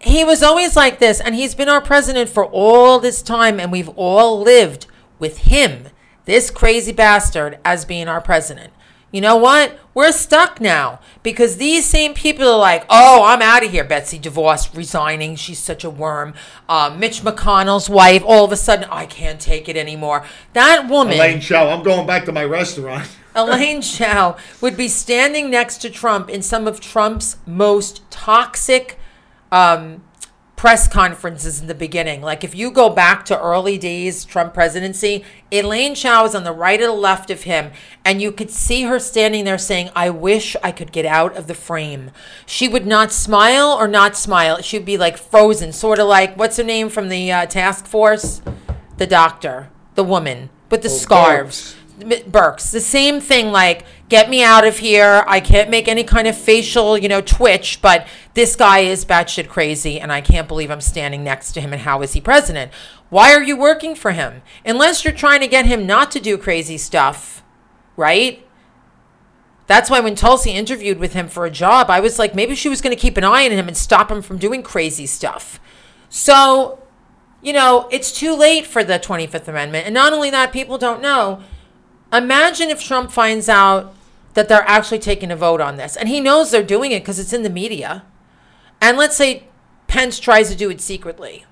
he 0.00 0.24
was 0.24 0.42
always 0.42 0.76
like 0.76 0.98
this, 0.98 1.20
and 1.20 1.34
he's 1.34 1.54
been 1.54 1.68
our 1.68 1.80
president 1.80 2.28
for 2.28 2.44
all 2.44 2.98
this 2.98 3.22
time, 3.22 3.58
and 3.58 3.72
we've 3.72 3.88
all 3.96 4.40
lived 4.40 4.86
with 5.18 5.38
him, 5.38 5.88
this 6.26 6.50
crazy 6.50 6.92
bastard, 6.92 7.58
as 7.64 7.84
being 7.84 8.08
our 8.08 8.20
president. 8.20 8.72
You 9.10 9.20
know 9.20 9.36
what? 9.36 9.78
We're 9.94 10.12
stuck 10.12 10.58
now 10.58 11.00
because 11.22 11.58
these 11.58 11.84
same 11.84 12.14
people 12.14 12.48
are 12.48 12.58
like, 12.58 12.86
oh, 12.88 13.24
I'm 13.26 13.42
out 13.42 13.62
of 13.62 13.70
here. 13.70 13.84
Betsy 13.84 14.18
DeVos 14.18 14.74
resigning. 14.74 15.36
She's 15.36 15.58
such 15.58 15.84
a 15.84 15.90
worm. 15.90 16.32
Uh, 16.66 16.94
Mitch 16.98 17.20
McConnell's 17.20 17.90
wife, 17.90 18.22
all 18.24 18.46
of 18.46 18.52
a 18.52 18.56
sudden, 18.56 18.88
I 18.90 19.04
can't 19.04 19.38
take 19.38 19.68
it 19.68 19.76
anymore. 19.76 20.24
That 20.54 20.88
woman. 20.88 21.14
Elaine 21.14 21.40
Chao. 21.40 21.68
I'm 21.68 21.82
going 21.82 22.06
back 22.06 22.24
to 22.24 22.32
my 22.32 22.44
restaurant. 22.44 23.08
Elaine 23.34 23.80
Chao 23.80 24.36
would 24.60 24.76
be 24.76 24.88
standing 24.88 25.50
next 25.50 25.78
to 25.78 25.90
Trump 25.90 26.28
in 26.28 26.42
some 26.42 26.66
of 26.66 26.80
Trump's 26.80 27.36
most 27.46 28.02
toxic 28.10 28.98
um, 29.50 30.02
press 30.62 30.86
conferences 30.86 31.60
in 31.60 31.66
the 31.66 31.74
beginning. 31.74 32.22
Like 32.22 32.44
if 32.44 32.54
you 32.54 32.70
go 32.70 32.88
back 32.88 33.24
to 33.24 33.40
early 33.40 33.78
days 33.78 34.24
Trump 34.24 34.54
presidency, 34.54 35.24
Elaine 35.50 35.96
Chao 35.96 36.24
is 36.24 36.36
on 36.36 36.44
the 36.44 36.52
right 36.52 36.80
or 36.80 36.86
the 36.86 36.92
left 36.92 37.30
of 37.30 37.42
him, 37.42 37.72
and 38.04 38.22
you 38.22 38.30
could 38.30 38.48
see 38.48 38.84
her 38.84 39.00
standing 39.00 39.44
there 39.44 39.58
saying, 39.58 39.90
"I 39.96 40.10
wish 40.10 40.54
I 40.62 40.70
could 40.70 40.92
get 40.92 41.04
out 41.04 41.36
of 41.36 41.48
the 41.48 41.54
frame." 41.54 42.12
She 42.46 42.68
would 42.68 42.86
not 42.86 43.10
smile 43.10 43.70
or 43.70 43.88
not 43.88 44.16
smile. 44.16 44.62
She'd 44.62 44.84
be 44.84 44.96
like 44.96 45.18
frozen, 45.18 45.72
sort 45.72 45.98
of 45.98 46.06
like 46.06 46.36
what's 46.36 46.58
her 46.58 46.62
name 46.62 46.88
from 46.88 47.08
the 47.08 47.32
uh, 47.32 47.46
task 47.46 47.86
force, 47.86 48.40
the 48.98 49.06
doctor, 49.06 49.68
the 49.96 50.04
woman 50.04 50.48
with 50.70 50.82
the 50.82 50.90
scarves. 50.90 51.74
M- 51.74 51.81
Birx, 52.02 52.70
the 52.70 52.80
same 52.80 53.20
thing. 53.20 53.52
Like, 53.52 53.84
get 54.08 54.28
me 54.28 54.42
out 54.42 54.66
of 54.66 54.78
here. 54.78 55.24
I 55.26 55.40
can't 55.40 55.70
make 55.70 55.88
any 55.88 56.04
kind 56.04 56.26
of 56.26 56.36
facial, 56.36 56.98
you 56.98 57.08
know, 57.08 57.20
twitch. 57.20 57.80
But 57.80 58.06
this 58.34 58.56
guy 58.56 58.80
is 58.80 59.04
batshit 59.04 59.48
crazy, 59.48 60.00
and 60.00 60.12
I 60.12 60.20
can't 60.20 60.48
believe 60.48 60.70
I'm 60.70 60.80
standing 60.80 61.24
next 61.24 61.52
to 61.52 61.60
him. 61.60 61.72
And 61.72 61.82
how 61.82 62.02
is 62.02 62.12
he 62.12 62.20
president? 62.20 62.72
Why 63.08 63.34
are 63.34 63.42
you 63.42 63.56
working 63.56 63.94
for 63.94 64.12
him? 64.12 64.42
Unless 64.64 65.04
you're 65.04 65.12
trying 65.12 65.40
to 65.40 65.48
get 65.48 65.66
him 65.66 65.86
not 65.86 66.10
to 66.12 66.20
do 66.20 66.38
crazy 66.38 66.78
stuff, 66.78 67.42
right? 67.96 68.46
That's 69.66 69.88
why 69.88 70.00
when 70.00 70.14
Tulsi 70.14 70.50
interviewed 70.50 70.98
with 70.98 71.12
him 71.12 71.28
for 71.28 71.46
a 71.46 71.50
job, 71.50 71.88
I 71.88 72.00
was 72.00 72.18
like, 72.18 72.34
maybe 72.34 72.54
she 72.54 72.68
was 72.68 72.80
going 72.80 72.94
to 72.94 73.00
keep 73.00 73.16
an 73.16 73.24
eye 73.24 73.46
on 73.46 73.52
him 73.52 73.68
and 73.68 73.76
stop 73.76 74.10
him 74.10 74.20
from 74.20 74.38
doing 74.38 74.62
crazy 74.62 75.06
stuff. 75.06 75.60
So, 76.08 76.82
you 77.40 77.52
know, 77.52 77.88
it's 77.90 78.12
too 78.12 78.34
late 78.34 78.66
for 78.66 78.84
the 78.84 78.98
25th 78.98 79.48
Amendment. 79.48 79.86
And 79.86 79.94
not 79.94 80.12
only 80.12 80.30
that, 80.30 80.52
people 80.52 80.78
don't 80.78 81.00
know. 81.00 81.42
Imagine 82.12 82.68
if 82.68 82.82
Trump 82.82 83.10
finds 83.10 83.48
out 83.48 83.94
that 84.34 84.48
they're 84.48 84.68
actually 84.68 84.98
taking 84.98 85.30
a 85.30 85.36
vote 85.36 85.60
on 85.60 85.76
this. 85.76 85.96
And 85.96 86.08
he 86.08 86.20
knows 86.20 86.50
they're 86.50 86.62
doing 86.62 86.92
it 86.92 87.00
because 87.00 87.18
it's 87.18 87.32
in 87.32 87.42
the 87.42 87.50
media. 87.50 88.04
And 88.80 88.96
let's 88.96 89.16
say 89.16 89.44
Pence 89.86 90.18
tries 90.18 90.50
to 90.50 90.56
do 90.56 90.70
it 90.70 90.80
secretly. 90.80 91.44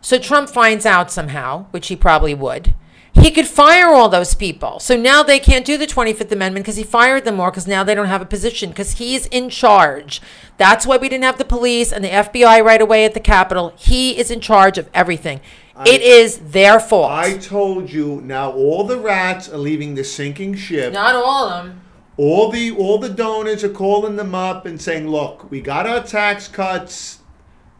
So 0.00 0.18
Trump 0.18 0.48
finds 0.48 0.84
out 0.84 1.10
somehow, 1.10 1.66
which 1.70 1.88
he 1.88 1.96
probably 1.96 2.34
would. 2.34 2.74
He 3.14 3.30
could 3.30 3.46
fire 3.46 3.92
all 3.92 4.08
those 4.08 4.34
people. 4.34 4.80
So 4.80 4.96
now 4.96 5.22
they 5.22 5.38
can't 5.38 5.66
do 5.66 5.76
the 5.76 5.86
25th 5.86 6.32
Amendment 6.32 6.64
because 6.64 6.76
he 6.76 6.82
fired 6.82 7.24
them 7.24 7.36
more 7.36 7.50
because 7.50 7.66
now 7.66 7.84
they 7.84 7.94
don't 7.94 8.06
have 8.06 8.22
a 8.22 8.26
position 8.26 8.70
because 8.70 8.92
he's 8.92 9.26
in 9.26 9.50
charge. 9.50 10.20
That's 10.56 10.86
why 10.86 10.96
we 10.96 11.08
didn't 11.08 11.24
have 11.24 11.38
the 11.38 11.44
police 11.44 11.92
and 11.92 12.02
the 12.02 12.08
FBI 12.08 12.64
right 12.64 12.80
away 12.80 13.04
at 13.04 13.14
the 13.14 13.20
Capitol. 13.20 13.74
He 13.76 14.18
is 14.18 14.30
in 14.30 14.40
charge 14.40 14.78
of 14.78 14.88
everything. 14.94 15.40
It 15.86 16.02
is 16.02 16.38
their 16.38 16.78
fault. 16.78 17.10
I 17.10 17.38
told 17.38 17.90
you. 17.90 18.20
Now 18.22 18.52
all 18.52 18.84
the 18.84 18.98
rats 18.98 19.48
are 19.48 19.58
leaving 19.58 19.94
the 19.94 20.04
sinking 20.04 20.54
ship. 20.54 20.92
Not 20.92 21.14
all 21.14 21.48
of 21.48 21.64
them. 21.64 21.80
All 22.16 22.50
the 22.50 22.70
all 22.72 22.98
the 22.98 23.08
donors 23.08 23.64
are 23.64 23.70
calling 23.70 24.16
them 24.16 24.34
up 24.34 24.66
and 24.66 24.80
saying, 24.80 25.08
"Look, 25.08 25.50
we 25.50 25.60
got 25.60 25.86
our 25.86 26.02
tax 26.02 26.46
cuts, 26.46 27.20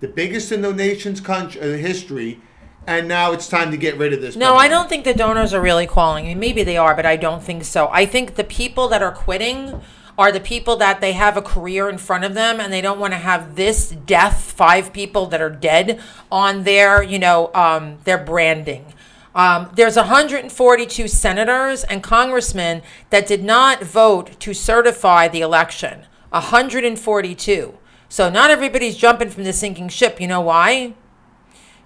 the 0.01 0.09
biggest 0.09 0.51
in 0.51 0.62
the 0.62 0.72
nation's 0.72 1.20
country 1.20 1.61
uh, 1.61 1.76
history, 1.76 2.40
and 2.86 3.07
now 3.07 3.32
it's 3.32 3.47
time 3.47 3.70
to 3.70 3.76
get 3.76 3.99
rid 3.99 4.14
of 4.14 4.22
this." 4.22 4.34
No, 4.34 4.55
I 4.55 4.68
don't 4.68 4.88
think 4.88 5.05
the 5.05 5.14
donors 5.14 5.53
are 5.53 5.61
really 5.61 5.86
calling. 5.86 6.24
I 6.24 6.28
mean, 6.28 6.38
maybe 6.40 6.64
they 6.64 6.78
are, 6.78 6.95
but 6.95 7.05
I 7.05 7.16
don't 7.16 7.43
think 7.43 7.64
so. 7.64 7.88
I 7.93 8.07
think 8.07 8.36
the 8.36 8.45
people 8.45 8.88
that 8.88 9.03
are 9.03 9.12
quitting 9.12 9.82
are 10.18 10.30
the 10.30 10.40
people 10.40 10.76
that 10.76 11.00
they 11.00 11.12
have 11.12 11.36
a 11.36 11.42
career 11.42 11.88
in 11.88 11.98
front 11.98 12.24
of 12.24 12.34
them 12.34 12.60
and 12.60 12.72
they 12.72 12.80
don't 12.80 13.00
want 13.00 13.12
to 13.12 13.18
have 13.18 13.56
this 13.56 13.90
death, 13.90 14.52
five 14.52 14.92
people 14.92 15.26
that 15.26 15.40
are 15.40 15.50
dead 15.50 16.00
on 16.30 16.64
their, 16.64 17.02
you 17.02 17.18
know, 17.18 17.50
um, 17.54 17.98
their 18.04 18.18
branding. 18.18 18.92
Um, 19.34 19.70
there's 19.74 19.96
142 19.96 21.08
senators 21.08 21.84
and 21.84 22.02
congressmen 22.02 22.82
that 23.10 23.26
did 23.26 23.42
not 23.42 23.82
vote 23.82 24.38
to 24.40 24.52
certify 24.52 25.28
the 25.28 25.40
election. 25.40 26.02
142. 26.30 27.78
So 28.08 28.28
not 28.28 28.50
everybody's 28.50 28.96
jumping 28.96 29.30
from 29.30 29.44
the 29.44 29.54
sinking 29.54 29.88
ship. 29.88 30.20
You 30.20 30.28
know 30.28 30.42
why? 30.42 30.94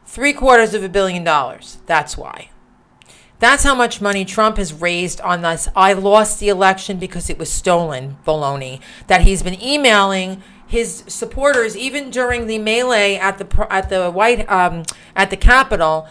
Three 0.05 0.33
quarters 0.33 0.75
of 0.75 0.83
a 0.83 0.89
billion 0.89 1.23
dollars. 1.23 1.79
That's 1.87 2.17
why. 2.17 2.51
That's 3.39 3.65
how 3.65 3.75
much 3.75 4.01
money 4.01 4.25
Trump 4.25 4.57
has 4.57 4.73
raised 4.73 5.21
on 5.21 5.43
this. 5.43 5.69
I 5.77 5.93
lost 5.93 6.41
the 6.41 6.49
election 6.49 6.99
because 6.99 7.29
it 7.29 7.39
was 7.39 7.53
stolen, 7.53 8.17
baloney. 8.27 8.81
That 9.09 9.23
he's 9.23 9.43
been 9.43 9.63
emailing 9.63 10.43
his 10.67 11.05
supporters 11.07 11.77
even 11.77 12.11
during 12.11 12.47
the 12.47 12.59
melee 12.59 13.17
at 13.17 13.39
the 13.39 13.67
at 13.71 13.89
the 13.89 14.11
White 14.11 14.51
um, 14.51 14.85
at 15.15 15.31
the 15.31 15.37
Capitol, 15.37 16.09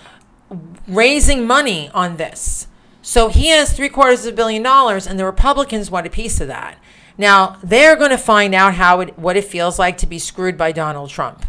raising 0.87 1.45
money 1.47 1.89
on 1.93 2.17
this. 2.17 2.67
So 3.01 3.29
he 3.29 3.49
has 3.49 3.73
three 3.73 3.89
quarters 3.89 4.25
of 4.25 4.33
a 4.33 4.35
billion 4.35 4.63
dollars, 4.63 5.05
and 5.07 5.19
the 5.19 5.25
Republicans 5.25 5.91
want 5.91 6.07
a 6.07 6.09
piece 6.09 6.39
of 6.39 6.47
that. 6.47 6.77
Now 7.17 7.57
they're 7.63 7.95
going 7.95 8.11
to 8.11 8.17
find 8.17 8.53
out 8.53 8.75
how 8.75 8.99
it 8.99 9.17
what 9.17 9.35
it 9.35 9.45
feels 9.45 9.79
like 9.79 9.97
to 9.99 10.07
be 10.07 10.19
screwed 10.19 10.57
by 10.57 10.71
Donald 10.71 11.09
Trump. 11.09 11.45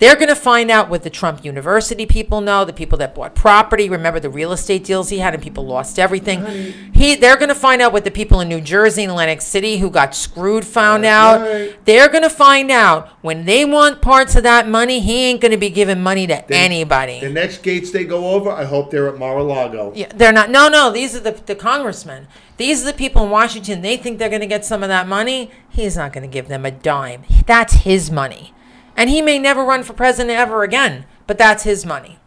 They're 0.00 0.16
going 0.16 0.28
to 0.28 0.34
find 0.34 0.70
out 0.70 0.88
what 0.88 1.04
the 1.04 1.10
Trump 1.10 1.44
University 1.44 2.06
people 2.06 2.40
know, 2.40 2.64
the 2.64 2.72
people 2.72 2.98
that 2.98 3.14
bought 3.14 3.34
property. 3.34 3.88
Remember 3.88 4.18
the 4.18 4.30
real 4.30 4.50
estate 4.50 4.82
deals 4.82 5.10
he 5.10 5.18
had, 5.18 5.34
and 5.34 5.42
people 5.42 5.64
lost 5.64 5.98
everything. 5.98 6.44
He, 6.92 7.14
they're 7.14 7.36
going 7.36 7.50
to 7.50 7.54
find 7.54 7.80
out 7.80 7.92
what 7.92 8.04
the 8.04 8.10
people 8.10 8.40
in 8.40 8.48
New 8.48 8.60
Jersey 8.60 9.04
and 9.04 9.12
Atlantic 9.12 9.42
City 9.42 9.76
who 9.76 9.90
got 9.90 10.14
screwed 10.14 10.64
found 10.64 11.04
That's 11.04 11.40
out. 11.40 11.46
right. 11.46 11.84
They're 11.84 12.08
going 12.08 12.24
to 12.24 12.30
find 12.30 12.70
out 12.70 13.08
when 13.20 13.44
they 13.44 13.64
want 13.64 14.00
parts 14.00 14.34
of 14.36 14.42
that 14.42 14.66
money. 14.66 15.00
He 15.00 15.26
ain't 15.26 15.40
going 15.40 15.52
to 15.52 15.58
be 15.58 15.70
giving 15.70 16.02
money 16.02 16.26
to 16.26 16.50
anybody. 16.52 17.20
The 17.20 17.28
next 17.28 17.62
gates 17.62 17.90
they 17.90 18.04
go 18.04 18.30
over, 18.30 18.50
I 18.50 18.64
hope 18.64 18.90
they're 18.90 19.08
at 19.08 19.18
Mar-a-Lago. 19.18 19.92
Yeah, 19.94 20.08
they're 20.14 20.32
not. 20.32 20.50
No, 20.50 20.68
no. 20.68 20.90
These 20.90 21.14
are 21.14 21.20
the 21.20 21.32
the 21.32 21.54
congressmen. 21.54 22.26
These 22.56 22.82
are 22.82 22.86
the 22.86 22.92
people 22.96 23.24
in 23.24 23.30
Washington. 23.30 23.82
They 23.82 23.96
think 23.96 24.18
they're 24.18 24.28
going 24.28 24.40
to 24.40 24.46
get 24.46 24.64
some 24.64 24.82
of 24.82 24.88
that 24.88 25.06
money. 25.06 25.50
He's 25.68 25.96
not 25.96 26.12
going 26.12 26.22
to 26.22 26.32
give 26.32 26.48
them 26.48 26.64
a 26.64 26.70
dime. 26.70 27.24
That's 27.46 27.74
his 27.74 28.10
money, 28.10 28.52
and 28.96 29.10
he 29.10 29.22
may 29.22 29.38
never 29.38 29.64
run 29.64 29.82
for 29.82 29.92
president 29.92 30.38
ever 30.38 30.62
again. 30.62 31.06
But 31.26 31.38
that's 31.38 31.62
his 31.62 31.86
money. 31.86 32.18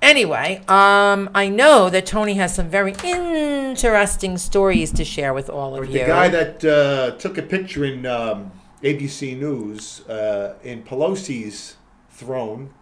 Anyway, 0.00 0.62
um, 0.68 1.28
I 1.34 1.48
know 1.48 1.90
that 1.90 2.06
Tony 2.06 2.34
has 2.34 2.54
some 2.54 2.68
very 2.68 2.94
interesting 3.02 4.38
stories 4.38 4.92
to 4.92 5.04
share 5.04 5.34
with 5.34 5.50
all 5.50 5.76
of 5.76 5.86
you. 5.86 6.00
The 6.00 6.06
guy 6.06 6.28
that 6.28 6.64
uh, 6.64 7.16
took 7.18 7.36
a 7.36 7.42
picture 7.42 7.84
in 7.84 8.06
um, 8.06 8.52
ABC 8.82 9.36
News 9.36 10.06
uh, 10.08 10.54
in 10.62 10.84
Pelosi's 10.84 11.76
throne, 12.10 12.72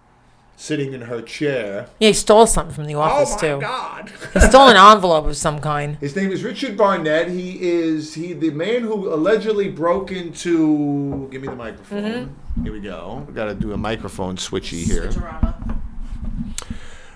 sitting 0.57 0.93
in 0.93 1.03
her 1.03 1.21
chair. 1.23 1.89
yeah, 2.01 2.09
he 2.09 2.15
stole 2.15 2.47
something 2.47 2.75
from 2.75 2.87
the 2.87 2.95
office 2.95 3.33
oh 3.33 3.35
my 3.35 3.41
too. 3.41 3.61
God! 3.61 4.13
He 4.33 4.41
stole 4.41 4.69
an 4.69 4.77
envelope 4.77 5.27
of 5.27 5.37
some 5.37 5.61
kind. 5.61 5.97
His 5.97 6.17
name 6.17 6.33
is 6.33 6.43
Richard 6.43 6.77
Barnett. 6.77 7.29
He 7.29 7.61
is 7.61 8.15
he 8.15 8.33
the 8.33 8.51
man 8.51 8.83
who 8.83 9.13
allegedly 9.13 9.69
broke 9.69 10.11
into. 10.11 11.29
Give 11.31 11.43
me 11.43 11.49
the 11.49 11.57
microphone. 11.57 12.03
Mm-hmm. 12.03 12.65
Here 12.65 12.73
we 12.73 12.81
go. 12.81 13.25
We 13.29 13.35
got 13.35 13.47
to 13.47 13.55
do 13.55 13.73
a 13.73 13.77
microphone 13.77 14.37
switchy 14.37 14.83
here. 14.85 15.11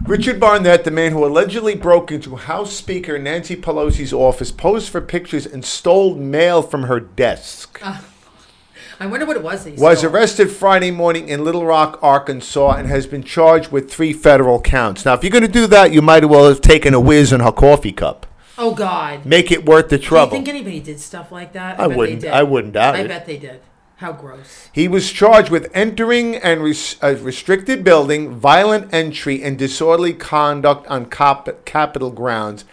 Richard 0.03 0.41
Barnett, 0.41 0.85
the 0.85 0.91
man 0.91 1.13
who 1.13 1.25
allegedly 1.25 1.75
broke 1.75 2.11
into 2.11 2.35
House 2.37 2.73
Speaker 2.73 3.19
Nancy 3.19 3.55
Pelosi's 3.55 4.13
office, 4.13 4.51
posed 4.51 4.89
for 4.89 5.01
pictures 5.01 5.47
and 5.47 5.65
stole 5.65 6.15
mail 6.17 6.63
from 6.63 6.85
her 6.85 6.99
desk. 7.01 7.81
I 9.03 9.07
wonder 9.07 9.25
what 9.25 9.37
it 9.37 9.43
was 9.43 9.65
that 9.65 9.71
he 9.77 9.83
was 9.83 10.01
stole. 10.01 10.13
arrested 10.13 10.51
Friday 10.51 10.91
morning 10.91 11.29
in 11.31 11.43
Little 11.43 11.65
Rock, 11.65 11.99
Arkansas, 12.03 12.73
and 12.77 12.87
has 12.87 13.07
been 13.07 13.23
charged 13.23 13.73
with 13.73 13.91
three 13.91 14.13
federal 14.13 14.61
counts. 14.61 15.07
Now, 15.07 15.15
if 15.15 15.25
you're 15.25 15.31
going 15.31 15.41
to 15.41 15.49
do 15.49 15.67
that, 15.69 15.91
you 15.93 16.03
might 16.03 16.23
as 16.23 16.29
well 16.29 16.47
have 16.49 16.61
taken 16.61 16.93
a 16.93 17.01
whiz 17.01 17.33
in 17.33 17.41
her 17.41 17.51
coffee 17.53 17.93
cup. 17.93 18.27
Oh 18.59 18.75
God. 18.75 19.25
Make 19.25 19.51
it 19.51 19.65
worth 19.65 19.89
the 19.89 19.99
trouble. 19.99 20.33
Do 20.33 20.37
you 20.37 20.45
think 20.45 20.55
anybody 20.55 20.81
did 20.81 21.01
stuff 21.01 21.33
like 21.33 21.55
that? 21.55 21.81
I 21.81 21.89
bet 21.89 21.97
wouldn't- 21.97 22.21
They 22.21 22.27
did. 22.29 22.35
I 22.35 22.43
wouldn't 22.43 22.75
doubt 22.75 22.95
I 22.95 23.01
it. 23.01 23.09
bet 23.09 23.25
they 23.25 23.39
did. 23.39 23.63
How 23.97 24.13
gross. 24.13 24.69
He 24.73 24.87
was 24.87 25.11
charged 25.11 25.51
with 25.51 25.71
entering 25.73 26.37
and 26.37 26.63
res- 26.63 26.97
a 27.03 27.15
restricted 27.17 27.83
building, 27.83 28.35
violent 28.35 28.93
entry, 28.93 29.43
and 29.43 29.59
disorderly 29.59 30.13
conduct 30.13 30.87
on 30.89 31.07
cop- 31.07 31.65
Capitol 31.65 32.11
grounds, 32.11 32.67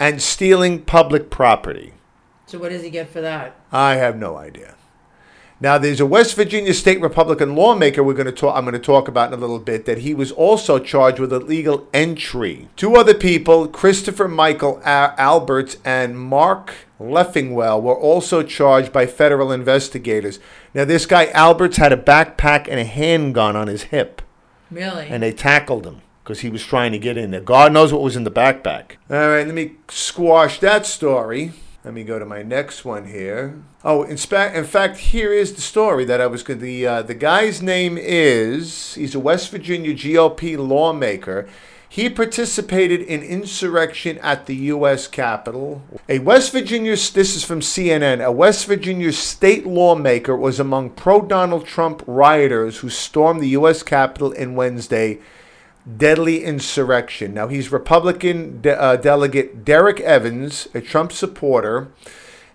and 0.00 0.20
stealing 0.22 0.80
public 0.82 1.28
property. 1.30 1.92
So 2.46 2.58
what 2.58 2.70
does 2.70 2.82
he 2.82 2.90
get 2.90 3.08
for 3.10 3.20
that? 3.20 3.54
I 3.72 3.94
have 3.96 4.16
no 4.16 4.36
idea. 4.36 4.73
Now, 5.60 5.78
there's 5.78 6.00
a 6.00 6.06
West 6.06 6.34
Virginia 6.34 6.74
state 6.74 7.00
Republican 7.00 7.54
lawmaker 7.54 8.02
we're 8.02 8.14
going 8.14 8.26
to 8.26 8.32
talk. 8.32 8.56
I'm 8.56 8.64
going 8.64 8.72
to 8.74 8.78
talk 8.78 9.06
about 9.08 9.28
in 9.32 9.34
a 9.38 9.40
little 9.40 9.58
bit. 9.60 9.86
That 9.86 9.98
he 9.98 10.12
was 10.12 10.32
also 10.32 10.78
charged 10.78 11.18
with 11.20 11.32
illegal 11.32 11.86
entry. 11.94 12.68
Two 12.76 12.96
other 12.96 13.14
people, 13.14 13.68
Christopher 13.68 14.26
Michael 14.28 14.80
Alberts 14.84 15.76
and 15.84 16.18
Mark 16.18 16.74
Leffingwell, 17.00 17.80
were 17.80 17.94
also 17.98 18.42
charged 18.42 18.92
by 18.92 19.06
federal 19.06 19.52
investigators. 19.52 20.40
Now, 20.74 20.84
this 20.84 21.06
guy 21.06 21.26
Alberts 21.28 21.76
had 21.76 21.92
a 21.92 21.96
backpack 21.96 22.66
and 22.68 22.80
a 22.80 22.84
handgun 22.84 23.54
on 23.56 23.68
his 23.68 23.84
hip, 23.84 24.22
Really? 24.70 25.06
and 25.06 25.22
they 25.22 25.32
tackled 25.32 25.86
him 25.86 26.02
because 26.24 26.40
he 26.40 26.50
was 26.50 26.64
trying 26.64 26.90
to 26.92 26.98
get 26.98 27.16
in 27.16 27.30
there. 27.30 27.40
God 27.40 27.72
knows 27.72 27.92
what 27.92 28.02
was 28.02 28.16
in 28.16 28.24
the 28.24 28.30
backpack. 28.30 28.92
All 29.10 29.28
right, 29.28 29.46
let 29.46 29.54
me 29.54 29.74
squash 29.88 30.58
that 30.60 30.84
story. 30.84 31.52
Let 31.84 31.92
me 31.92 32.02
go 32.02 32.18
to 32.18 32.24
my 32.24 32.42
next 32.42 32.86
one 32.86 33.04
here. 33.04 33.62
Oh, 33.84 34.04
in, 34.04 34.16
spa- 34.16 34.52
in 34.54 34.64
fact, 34.64 34.96
here 34.96 35.34
is 35.34 35.52
the 35.52 35.60
story 35.60 36.06
that 36.06 36.18
I 36.18 36.26
was 36.26 36.42
going. 36.42 36.60
The 36.60 36.86
uh, 36.86 37.02
the 37.02 37.14
guy's 37.14 37.60
name 37.60 37.98
is 38.00 38.94
he's 38.94 39.14
a 39.14 39.20
West 39.20 39.50
Virginia 39.50 39.92
GOP 39.92 40.56
lawmaker. 40.56 41.46
He 41.86 42.08
participated 42.08 43.02
in 43.02 43.22
insurrection 43.22 44.18
at 44.18 44.46
the 44.46 44.56
U.S. 44.72 45.06
Capitol. 45.06 45.82
A 46.08 46.18
West 46.20 46.50
Virginia, 46.50 46.92
this 46.92 47.36
is 47.36 47.44
from 47.44 47.60
CNN, 47.60 48.24
a 48.24 48.32
West 48.32 48.66
Virginia 48.66 49.12
state 49.12 49.64
lawmaker 49.64 50.34
was 50.34 50.58
among 50.58 50.90
pro 50.90 51.20
Donald 51.20 51.66
Trump 51.66 52.02
rioters 52.06 52.78
who 52.78 52.88
stormed 52.88 53.42
the 53.42 53.50
U.S. 53.50 53.84
Capitol 53.84 54.32
in 54.32 54.56
Wednesday 54.56 55.20
deadly 55.96 56.44
insurrection. 56.44 57.34
Now, 57.34 57.48
he's 57.48 57.70
Republican 57.70 58.60
de- 58.60 58.80
uh, 58.80 58.96
delegate 58.96 59.64
Derek 59.64 60.00
Evans, 60.00 60.68
a 60.74 60.80
Trump 60.80 61.12
supporter, 61.12 61.88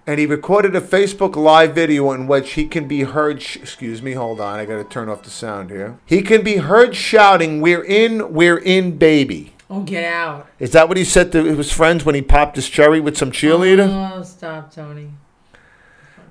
and 0.08 0.20
he 0.20 0.26
recorded 0.26 0.76
a 0.76 0.82
Facebook 0.82 1.36
live 1.36 1.76
video 1.76 2.12
in 2.12 2.28
which 2.28 2.54
he 2.54 2.66
can 2.66 2.88
be 2.88 3.04
heard. 3.04 3.42
Sh- 3.42 3.58
excuse 3.58 4.02
me, 4.02 4.14
hold 4.14 4.42
on, 4.42 4.60
I 4.60 4.66
got 4.66 4.78
to 4.78 4.84
turn 4.84 5.10
off 5.10 5.24
the 5.24 5.30
sound 5.30 5.70
here. 5.70 5.98
He 6.06 6.22
can 6.22 6.44
be 6.44 6.58
heard 6.58 6.96
shouting, 6.96 7.62
"We're 7.62 7.84
in, 7.84 8.34
we're 8.34 8.58
in, 8.58 8.98
baby." 8.98 9.54
oh, 9.70 9.82
get 9.84 10.04
out. 10.04 10.48
Is 10.58 10.72
that 10.72 10.88
what 10.88 10.98
he 10.98 11.06
said 11.06 11.32
to 11.32 11.44
his 11.44 11.72
friends 11.72 12.04
when 12.04 12.16
he 12.16 12.22
popped 12.22 12.56
his 12.56 12.68
cherry 12.68 13.00
with 13.00 13.18
some 13.18 13.32
cheerleader? 13.32 13.88
Oh, 13.88 14.24
stop, 14.24 14.74
Tony. 14.74 15.12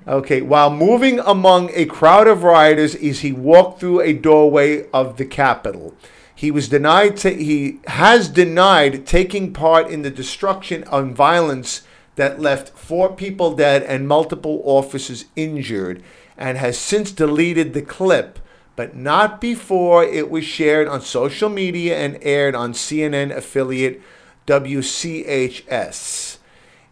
Okay, 0.06 0.40
while 0.40 0.70
moving 0.70 1.18
among 1.20 1.70
a 1.74 1.84
crowd 1.84 2.26
of 2.26 2.42
rioters 2.42 2.94
as 2.94 3.20
he 3.20 3.32
walked 3.32 3.78
through 3.78 4.00
a 4.00 4.12
doorway 4.12 4.88
of 4.90 5.18
the 5.18 5.26
Capitol. 5.26 5.94
He 6.38 6.52
was 6.52 6.68
denied 6.68 7.20
he 7.20 7.80
has 7.88 8.28
denied 8.28 9.08
taking 9.08 9.52
part 9.52 9.90
in 9.90 10.02
the 10.02 10.10
destruction 10.10 10.84
and 10.92 11.12
violence 11.12 11.82
that 12.14 12.38
left 12.38 12.78
four 12.78 13.12
people 13.12 13.56
dead 13.56 13.82
and 13.82 14.06
multiple 14.06 14.62
officers 14.64 15.24
injured 15.34 16.00
and 16.36 16.56
has 16.56 16.78
since 16.78 17.10
deleted 17.10 17.74
the 17.74 17.82
clip, 17.82 18.38
but 18.76 18.94
not 18.94 19.40
before 19.40 20.04
it 20.04 20.30
was 20.30 20.44
shared 20.44 20.86
on 20.86 21.00
social 21.00 21.48
media 21.48 21.98
and 21.98 22.16
aired 22.22 22.54
on 22.54 22.72
CNN 22.72 23.36
affiliate 23.36 24.00
WCHS. 24.46 26.38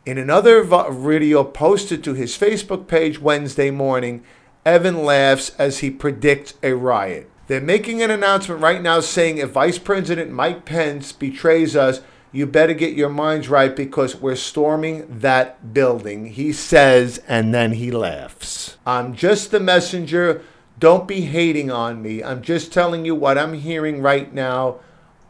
In 0.05 0.19
another 0.19 0.65
video 0.65 1.45
posted 1.45 2.03
to 2.03 2.15
his 2.15 2.37
Facebook 2.37 2.89
page 2.89 3.21
Wednesday 3.21 3.71
morning, 3.71 4.25
Evan 4.65 5.05
laughs 5.05 5.51
as 5.51 5.79
he 5.79 5.91
predicts 5.91 6.55
a 6.65 6.73
riot. 6.73 7.31
They're 7.47 7.61
making 7.61 8.03
an 8.03 8.11
announcement 8.11 8.61
right 8.61 8.83
now 8.83 9.01
saying 9.01 9.39
if 9.39 9.51
Vice 9.51 9.79
President 9.79 10.33
Mike 10.33 10.65
Pence 10.65 11.13
betrays 11.13 11.77
us, 11.77 12.01
you 12.33 12.45
better 12.45 12.75
get 12.75 12.95
your 12.95 13.09
minds 13.09 13.49
right 13.49 13.75
because 13.75 14.17
we're 14.17 14.37
storming 14.37 15.21
that 15.21 15.73
building, 15.73 16.27
he 16.27 16.53
says, 16.53 17.19
and 17.29 17.55
then 17.55 17.73
he 17.73 17.91
laughs. 17.91 18.77
I'm 18.85 19.15
just 19.15 19.53
the 19.53 19.61
messenger. 19.61 20.43
Don't 20.79 21.09
be 21.09 21.23
hating 21.23 21.71
on 21.71 22.03
me. 22.03 22.23
I'm 22.23 22.43
just 22.43 22.73
telling 22.73 23.05
you 23.05 23.15
what 23.15 23.39
I'm 23.39 23.55
hearing 23.55 24.03
right 24.03 24.33
now 24.35 24.81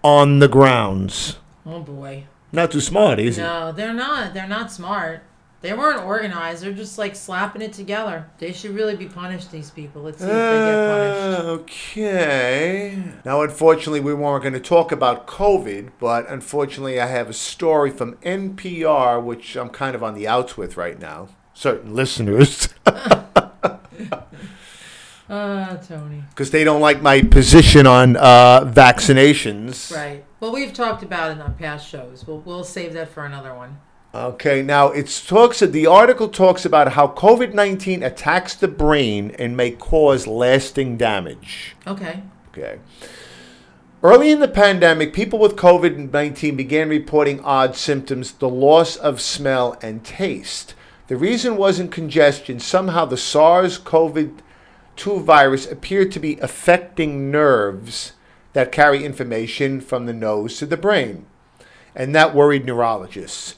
on 0.02 0.38
the 0.38 0.48
grounds. 0.48 1.36
Oh 1.64 1.80
boy. 1.80 2.24
Not 2.50 2.72
too 2.72 2.80
smart, 2.80 3.20
is 3.20 3.36
he? 3.36 3.42
No, 3.42 3.72
they're 3.72 3.92
not. 3.92 4.32
They're 4.32 4.48
not 4.48 4.72
smart. 4.72 5.22
They 5.66 5.72
weren't 5.72 6.04
organized. 6.04 6.62
They're 6.62 6.70
just 6.72 6.96
like 6.96 7.16
slapping 7.16 7.60
it 7.60 7.72
together. 7.72 8.30
They 8.38 8.52
should 8.52 8.70
really 8.70 8.94
be 8.94 9.08
punished. 9.08 9.50
These 9.50 9.72
people. 9.72 10.00
Let's 10.02 10.18
see 10.18 10.24
if 10.24 10.30
they 10.30 10.36
get 10.36 10.88
punished. 11.34 11.40
Uh, 11.40 11.50
okay. 11.54 13.02
Now, 13.24 13.42
unfortunately, 13.42 13.98
we 13.98 14.14
weren't 14.14 14.42
going 14.44 14.54
to 14.54 14.60
talk 14.60 14.92
about 14.92 15.26
COVID, 15.26 15.90
but 15.98 16.30
unfortunately, 16.30 17.00
I 17.00 17.06
have 17.08 17.28
a 17.28 17.32
story 17.32 17.90
from 17.90 18.14
NPR, 18.18 19.20
which 19.20 19.56
I'm 19.56 19.68
kind 19.70 19.96
of 19.96 20.04
on 20.04 20.14
the 20.14 20.28
outs 20.28 20.56
with 20.56 20.76
right 20.76 21.00
now. 21.00 21.30
Certain 21.52 21.96
listeners, 21.96 22.68
Uh, 25.28 25.76
Tony. 25.78 26.22
because 26.30 26.52
they 26.52 26.62
don't 26.62 26.80
like 26.80 27.02
my 27.02 27.20
position 27.22 27.84
on 27.88 28.16
uh, 28.16 28.60
vaccinations. 28.72 29.92
Right. 29.92 30.24
Well, 30.38 30.52
we've 30.52 30.72
talked 30.72 31.02
about 31.02 31.32
it 31.32 31.40
on 31.40 31.54
past 31.54 31.88
shows. 31.88 32.24
We'll 32.24 32.38
we'll 32.38 32.62
save 32.62 32.92
that 32.92 33.08
for 33.08 33.24
another 33.26 33.52
one. 33.52 33.80
Okay, 34.16 34.62
now 34.62 34.88
it 34.88 35.22
talks. 35.26 35.60
The 35.60 35.86
article 35.86 36.28
talks 36.28 36.64
about 36.64 36.92
how 36.92 37.08
COVID 37.08 37.52
nineteen 37.52 38.02
attacks 38.02 38.54
the 38.54 38.66
brain 38.66 39.36
and 39.38 39.56
may 39.56 39.72
cause 39.72 40.26
lasting 40.26 40.96
damage. 40.96 41.76
Okay. 41.86 42.22
Okay. 42.48 42.78
Early 44.02 44.30
in 44.30 44.40
the 44.40 44.48
pandemic, 44.48 45.12
people 45.12 45.38
with 45.38 45.56
COVID 45.56 46.12
19 46.12 46.56
began 46.56 46.88
reporting 46.88 47.40
odd 47.40 47.76
symptoms, 47.76 48.32
the 48.32 48.48
loss 48.48 48.96
of 48.96 49.20
smell 49.20 49.76
and 49.82 50.02
taste. 50.02 50.74
The 51.08 51.16
reason 51.16 51.56
wasn't 51.56 51.92
congestion. 51.92 52.58
Somehow 52.58 53.04
the 53.04 53.16
SARS 53.18 53.76
CoV 53.76 54.30
2 54.96 55.20
virus 55.20 55.70
appeared 55.70 56.10
to 56.12 56.20
be 56.20 56.38
affecting 56.38 57.30
nerves 57.30 58.12
that 58.54 58.72
carry 58.72 59.04
information 59.04 59.80
from 59.80 60.06
the 60.06 60.14
nose 60.14 60.56
to 60.58 60.66
the 60.66 60.78
brain. 60.78 61.26
And 61.94 62.14
that 62.14 62.34
worried 62.34 62.64
neurologists. 62.64 63.56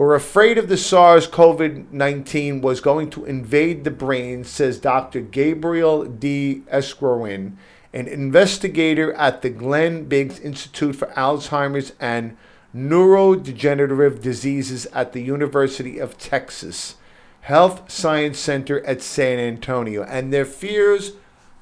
We're 0.00 0.14
afraid 0.14 0.56
of 0.56 0.70
the 0.70 0.78
SARS 0.78 1.26
CoV 1.26 1.92
19 1.92 2.62
was 2.62 2.80
going 2.80 3.10
to 3.10 3.26
invade 3.26 3.84
the 3.84 3.90
brain, 3.90 4.44
says 4.44 4.78
Dr. 4.78 5.20
Gabriel 5.20 6.06
de 6.06 6.62
Erausquin, 6.72 7.52
an 7.92 8.08
investigator 8.08 9.12
at 9.12 9.42
the 9.42 9.50
Glenn 9.50 10.04
Biggs 10.04 10.40
Institute 10.40 10.96
for 10.96 11.08
Alzheimer's 11.08 11.92
and 12.00 12.38
Neurodegenerative 12.74 14.22
Diseases 14.22 14.86
at 14.94 15.12
the 15.12 15.20
University 15.20 15.98
of 15.98 16.16
Texas 16.16 16.94
Health 17.42 17.92
Science 17.92 18.38
Center 18.38 18.82
at 18.86 19.02
San 19.02 19.38
Antonio. 19.38 20.02
And 20.04 20.32
their 20.32 20.46
fears 20.46 21.12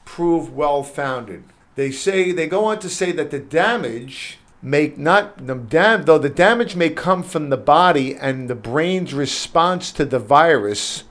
prove 0.05 0.55
well 0.55 0.84
founded. 0.84 1.43
They 1.74 1.91
say 1.91 2.30
they 2.30 2.47
go 2.47 2.66
on 2.66 2.78
to 2.78 2.89
say 2.89 3.11
that 3.11 3.32
the 3.32 3.41
damage 3.41 4.39
may 4.61 4.93
not 4.97 5.47
the 5.47 5.55
dam 5.55 6.05
though 6.05 6.19
the 6.19 6.29
damage 6.29 6.75
may 6.75 6.91
come 6.91 7.23
from 7.23 7.49
the 7.49 7.57
body 7.57 8.15
and 8.17 8.51
the 8.51 8.55
brain's 8.55 9.15
response 9.15 9.93
to 9.93 10.05
the 10.05 10.19
virus 10.19 11.05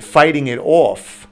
fighting 0.00 0.46
it 0.46 0.58
off 0.58 1.26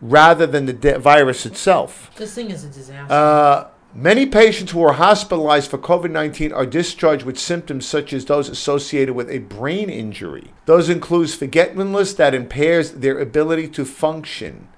rather 0.00 0.46
than 0.46 0.66
the 0.66 0.72
de- 0.72 0.98
virus 0.98 1.46
itself. 1.46 2.10
This 2.16 2.34
thing 2.34 2.50
is 2.50 2.64
a 2.64 2.68
disaster. 2.68 3.12
Uh, 3.12 3.68
many 3.94 4.26
patients 4.26 4.72
who 4.72 4.82
are 4.82 4.94
hospitalized 4.94 5.70
for 5.70 5.78
COVID 5.78 6.10
19 6.10 6.52
are 6.52 6.66
discharged 6.66 7.24
with 7.24 7.38
symptoms 7.38 7.86
such 7.86 8.12
as 8.12 8.24
those 8.24 8.48
associated 8.48 9.14
with 9.14 9.30
a 9.30 9.38
brain 9.38 9.88
injury. 9.88 10.52
Those 10.66 10.88
include 10.88 11.30
forgetfulness 11.30 12.14
that 12.14 12.34
impairs 12.34 12.92
their 12.92 13.18
ability 13.18 13.68
to 13.68 13.84
function. 13.84 14.68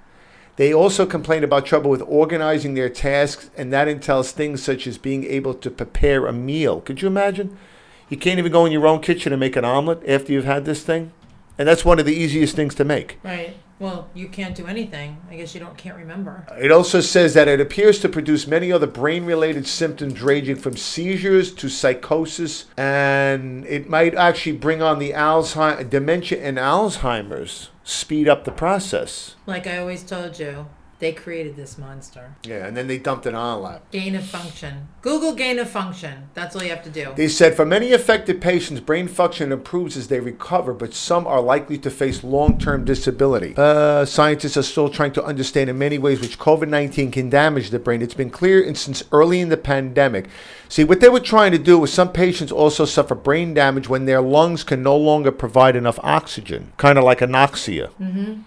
They 0.58 0.74
also 0.74 1.06
complain 1.06 1.44
about 1.44 1.66
trouble 1.66 1.88
with 1.88 2.02
organizing 2.02 2.74
their 2.74 2.88
tasks, 2.88 3.48
and 3.56 3.72
that 3.72 3.86
entails 3.86 4.32
things 4.32 4.60
such 4.60 4.88
as 4.88 4.98
being 4.98 5.22
able 5.24 5.54
to 5.54 5.70
prepare 5.70 6.26
a 6.26 6.32
meal. 6.32 6.80
Could 6.80 7.00
you 7.00 7.06
imagine? 7.06 7.56
You 8.08 8.16
can't 8.16 8.40
even 8.40 8.50
go 8.50 8.66
in 8.66 8.72
your 8.72 8.88
own 8.88 9.00
kitchen 9.00 9.32
and 9.32 9.38
make 9.38 9.54
an 9.54 9.64
omelet 9.64 10.02
after 10.08 10.32
you've 10.32 10.44
had 10.44 10.64
this 10.64 10.82
thing? 10.82 11.12
And 11.58 11.68
that's 11.68 11.84
one 11.84 12.00
of 12.00 12.06
the 12.06 12.14
easiest 12.14 12.56
things 12.56 12.74
to 12.74 12.84
make. 12.84 13.18
right. 13.22 13.56
Well, 13.78 14.08
you 14.12 14.26
can't 14.26 14.56
do 14.56 14.66
anything. 14.66 15.18
I 15.30 15.36
guess 15.36 15.54
you 15.54 15.60
don't 15.60 15.76
can't 15.78 15.96
remember. 15.96 16.44
It 16.60 16.72
also 16.72 17.00
says 17.00 17.34
that 17.34 17.46
it 17.46 17.60
appears 17.60 18.00
to 18.00 18.08
produce 18.08 18.48
many 18.48 18.72
other 18.72 18.88
brain 18.88 19.24
related 19.24 19.68
symptoms 19.68 20.20
ranging 20.20 20.56
from 20.56 20.76
seizures 20.76 21.54
to 21.54 21.68
psychosis, 21.68 22.64
and 22.76 23.64
it 23.66 23.88
might 23.88 24.16
actually 24.16 24.56
bring 24.56 24.82
on 24.82 24.98
the 24.98 25.12
Alzheimer, 25.12 25.88
dementia 25.88 26.42
and 26.42 26.58
Alzheimer's. 26.58 27.70
Speed 27.88 28.28
up 28.28 28.44
the 28.44 28.52
process. 28.52 29.34
Like 29.46 29.66
I 29.66 29.78
always 29.78 30.04
told 30.04 30.38
you, 30.38 30.66
they 30.98 31.12
created 31.12 31.54
this 31.56 31.78
monster. 31.78 32.34
Yeah, 32.44 32.66
and 32.66 32.76
then 32.76 32.88
they 32.88 32.98
dumped 32.98 33.26
it 33.26 33.34
on 33.34 33.58
a 33.58 33.60
lap. 33.60 33.90
Gain 33.92 34.16
of 34.16 34.26
function. 34.26 34.88
Google 35.00 35.34
gain 35.34 35.58
of 35.58 35.70
function. 35.70 36.28
That's 36.34 36.56
all 36.56 36.62
you 36.62 36.70
have 36.70 36.82
to 36.84 36.90
do. 36.90 37.12
They 37.16 37.28
said 37.28 37.54
for 37.54 37.64
many 37.64 37.92
affected 37.92 38.40
patients, 38.40 38.80
brain 38.80 39.06
function 39.06 39.52
improves 39.52 39.96
as 39.96 40.08
they 40.08 40.20
recover, 40.20 40.72
but 40.72 40.94
some 40.94 41.26
are 41.26 41.40
likely 41.40 41.78
to 41.78 41.90
face 41.90 42.24
long 42.24 42.58
term 42.58 42.84
disability. 42.84 43.54
Uh, 43.56 44.04
scientists 44.04 44.56
are 44.56 44.62
still 44.62 44.88
trying 44.88 45.12
to 45.12 45.24
understand 45.24 45.70
in 45.70 45.78
many 45.78 45.98
ways 45.98 46.20
which 46.20 46.38
COVID 46.38 46.68
19 46.68 47.12
can 47.12 47.30
damage 47.30 47.70
the 47.70 47.78
brain. 47.78 48.02
It's 48.02 48.14
been 48.14 48.30
clear 48.30 48.74
since 48.74 49.04
early 49.12 49.40
in 49.40 49.48
the 49.48 49.56
pandemic. 49.56 50.28
See, 50.68 50.84
what 50.84 51.00
they 51.00 51.08
were 51.08 51.20
trying 51.20 51.52
to 51.52 51.58
do 51.58 51.78
was 51.78 51.92
some 51.92 52.12
patients 52.12 52.52
also 52.52 52.84
suffer 52.84 53.14
brain 53.14 53.54
damage 53.54 53.88
when 53.88 54.04
their 54.04 54.20
lungs 54.20 54.64
can 54.64 54.82
no 54.82 54.96
longer 54.96 55.32
provide 55.32 55.76
enough 55.76 55.98
oxygen, 56.02 56.72
kind 56.76 56.98
of 56.98 57.04
like 57.04 57.20
anoxia. 57.20 57.90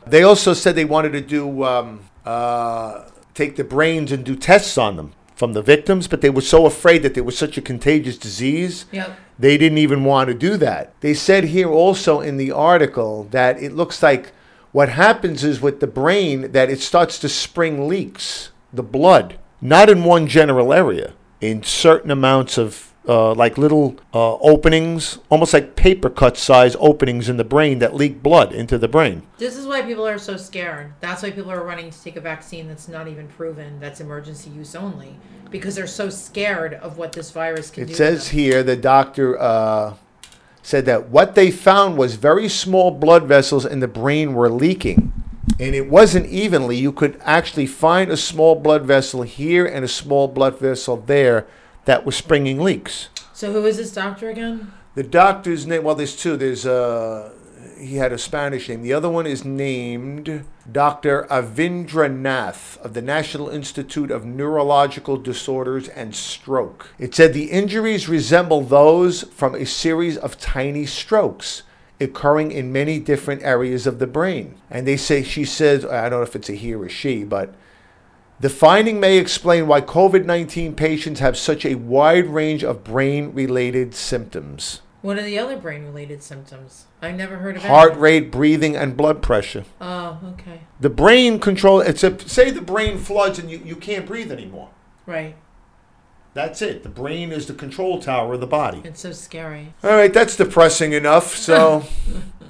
They 0.06 0.22
also 0.22 0.54
said 0.54 0.76
they 0.76 0.86
wanted 0.86 1.14
to 1.14 1.22
do 1.22 1.64
um, 1.64 2.02
uh, 2.26 3.05
take 3.34 3.55
the 3.55 3.63
brains 3.63 4.11
and 4.11 4.24
do 4.24 4.36
tests 4.36 4.78
on 4.78 4.95
them 4.95 5.13
from 5.36 5.53
the 5.53 5.61
victims, 5.61 6.07
but 6.07 6.22
they 6.22 6.30
were 6.30 6.41
so 6.41 6.65
afraid 6.65 7.01
that 7.01 7.15
there 7.15 7.24
was 7.24 7.38
such 7.38 7.57
a 7.57 7.61
contagious 7.61 8.17
disease. 8.17 8.86
Yep. 8.91 9.17
They 9.39 9.57
didn't 9.57 9.80
even 9.80 10.03
want 10.03 10.28
to 10.28 10.36
do 10.36 10.55
that. 10.57 10.93
They 11.01 11.15
said 11.15 11.45
here 11.45 11.69
also 11.69 12.19
in 12.19 12.38
the 12.38 12.51
article 12.51 13.24
that 13.32 13.61
it 13.61 13.74
looks 13.74 14.03
like 14.03 14.34
what 14.72 14.89
happens 14.89 15.43
is 15.43 15.59
with 15.59 15.80
the 15.80 15.88
brain 15.88 16.51
that 16.51 16.69
it 16.69 16.80
starts 16.80 17.17
to 17.19 17.30
spring 17.30 17.88
leaks, 17.88 18.51
the 18.72 18.84
blood, 18.84 19.39
not 19.59 19.89
in 19.89 20.03
one 20.03 20.28
general 20.28 20.72
area, 20.72 21.13
in 21.41 21.63
certain 21.63 22.11
amounts 22.11 22.57
of 22.57 22.91
uh, 23.08 23.34
like 23.34 23.58
little 23.58 23.95
uh, 24.14 24.36
openings, 24.36 25.20
almost 25.30 25.54
like 25.54 25.76
paper 25.76 26.10
cut 26.10 26.38
size 26.38 26.76
openings 26.80 27.30
in 27.30 27.38
the 27.38 27.43
brain 27.43 27.80
that 27.80 27.95
leak 27.95 28.22
blood 28.22 28.54
into 28.54 28.78
the 28.78 28.88
brain. 28.88 29.24
This 29.38 29.58
is 29.58 29.66
why 29.66 29.82
people 29.82 30.08
are 30.08 30.20
so 30.20 30.38
scared. 30.38 30.93
That's 30.99 31.24
why 31.24 31.32
people 31.32 31.52
are 31.52 31.64
running 31.64 31.89
to 31.89 32.04
take 32.04 32.16
a 32.16 32.22
vaccine 32.22 32.68
that's 32.68 32.88
not 32.88 33.08
even 33.08 33.28
proven, 33.28 33.80
that's 33.80 34.02
emergency 34.02 34.52
use 34.52 34.76
only, 34.76 35.18
because 35.49 35.76
they're 35.76 35.88
so 35.88 36.10
scared 36.10 36.76
of 36.76 36.97
what 36.97 37.14
this 37.14 37.32
virus 37.32 37.72
can 37.72 37.86
do. 37.86 37.89
It 37.91 37.93
to 37.93 37.97
says 37.97 38.30
them. 38.30 38.39
here 38.39 38.64
the 38.64 38.78
doctor 38.78 39.39
uh, 39.39 39.95
said 40.62 40.86
that 40.86 41.10
what 41.10 41.34
they 41.34 41.49
found 41.49 41.97
was 41.97 42.16
very 42.16 42.47
small 42.47 42.91
blood 42.91 43.24
vessels 43.24 43.66
in 43.66 43.80
the 43.80 43.88
brain 43.88 44.34
were 44.34 44.49
leaking. 44.49 45.14
And 45.60 45.76
it 45.76 45.89
wasn't 45.89 46.26
evenly. 46.28 46.78
You 46.78 46.91
could 46.91 47.20
actually 47.24 47.68
find 47.68 48.10
a 48.10 48.18
small 48.18 48.56
blood 48.56 48.84
vessel 48.84 49.22
here 49.24 49.66
and 49.66 49.86
a 49.86 49.88
small 49.88 50.28
blood 50.28 50.58
vessel 50.60 50.97
there 50.97 51.45
that 51.86 52.06
was 52.06 52.16
springing 52.16 52.60
leaks. 52.60 53.10
So 53.34 53.52
who 53.52 53.66
is 53.66 53.78
this 53.78 53.94
doctor 53.94 54.30
again? 54.30 54.72
The 54.96 55.04
doctor's 55.04 55.66
name, 55.66 55.84
well, 55.84 55.96
there's 55.96 56.16
two. 56.16 56.38
There's, 56.38 56.66
uh, 56.66 57.32
he 57.80 57.96
had 57.96 58.12
a 58.12 58.18
Spanish 58.18 58.70
name. 58.70 58.84
The 58.84 58.94
other 58.94 59.10
one 59.10 59.26
is 59.26 59.46
named 59.46 60.46
Dr. 60.72 61.24
Avindra 61.30 62.14
Nath 62.14 62.78
of 62.84 62.94
the 62.94 63.02
National 63.02 63.50
Institute 63.50 64.12
of 64.12 64.26
Neurological 64.26 65.18
Disorders 65.18 65.88
and 65.88 66.16
Stroke. 66.16 66.90
It 67.00 67.16
said 67.16 67.34
the 67.34 67.52
injuries 67.52 68.10
resemble 68.10 68.62
those 68.62 69.24
from 69.24 69.56
a 69.56 69.66
series 69.66 70.18
of 70.18 70.38
tiny 70.38 70.86
strokes 70.86 71.64
occurring 72.00 72.52
in 72.52 72.72
many 72.72 73.00
different 73.00 73.44
areas 73.44 73.88
of 73.88 74.00
the 74.00 74.08
brain. 74.08 74.56
And 74.70 74.88
they 74.88 74.98
say, 74.98 75.24
she 75.24 75.46
says, 75.46 75.86
I 75.86 76.10
don't 76.10 76.20
know 76.20 76.24
if 76.24 76.36
it's 76.36 76.50
a 76.50 76.54
he 76.54 76.74
or 76.74 76.90
she, 76.90 77.24
but 77.24 77.54
the 78.42 78.50
finding 78.50 79.00
may 79.00 79.18
explain 79.18 79.68
why 79.68 79.82
COVID 79.82 80.26
19 80.26 80.76
patients 80.76 81.20
have 81.20 81.38
such 81.38 81.66
a 81.66 81.76
wide 81.76 82.28
range 82.28 82.64
of 82.64 82.84
brain 82.84 83.34
related 83.34 83.94
symptoms 83.94 84.82
What 85.02 85.18
are 85.18 85.24
the 85.24 85.39
other 85.39 85.58
brain 85.58 85.86
related 85.86 86.24
symptoms? 86.24 86.86
I've 87.02 87.16
never 87.16 87.38
heard 87.38 87.58
of 87.58 87.64
heart 87.64 87.96
rate, 87.98 88.32
breathing, 88.32 88.76
and 88.76 88.98
blood 88.98 89.22
pressure. 89.22 89.66
Oh, 89.80 90.20
okay. 90.34 90.62
The 90.80 90.89
brain 90.89 91.39
control, 91.39 91.82
it's 91.82 92.04
a, 92.04 92.20
say 92.28 92.52
the 92.52 92.62
brain 92.62 92.98
floods 92.98 93.39
and 93.39 93.50
you, 93.50 93.62
you 93.64 93.76
can't 93.76 94.06
breathe 94.06 94.32
anymore. 94.32 94.70
Right. 95.06 95.36
That's 96.34 96.62
it. 96.62 96.84
The 96.84 96.89
brain 96.89 97.32
is 97.32 97.48
the 97.48 97.54
control 97.54 98.00
tower 98.00 98.34
of 98.34 98.39
the 98.39 98.48
body. 98.48 98.82
It's 98.86 99.02
so 99.02 99.12
scary. 99.12 99.74
All 99.84 99.92
right, 99.92 100.14
that's 100.14 100.36
depressing 100.38 100.94
enough. 100.94 101.36
So, 101.36 101.84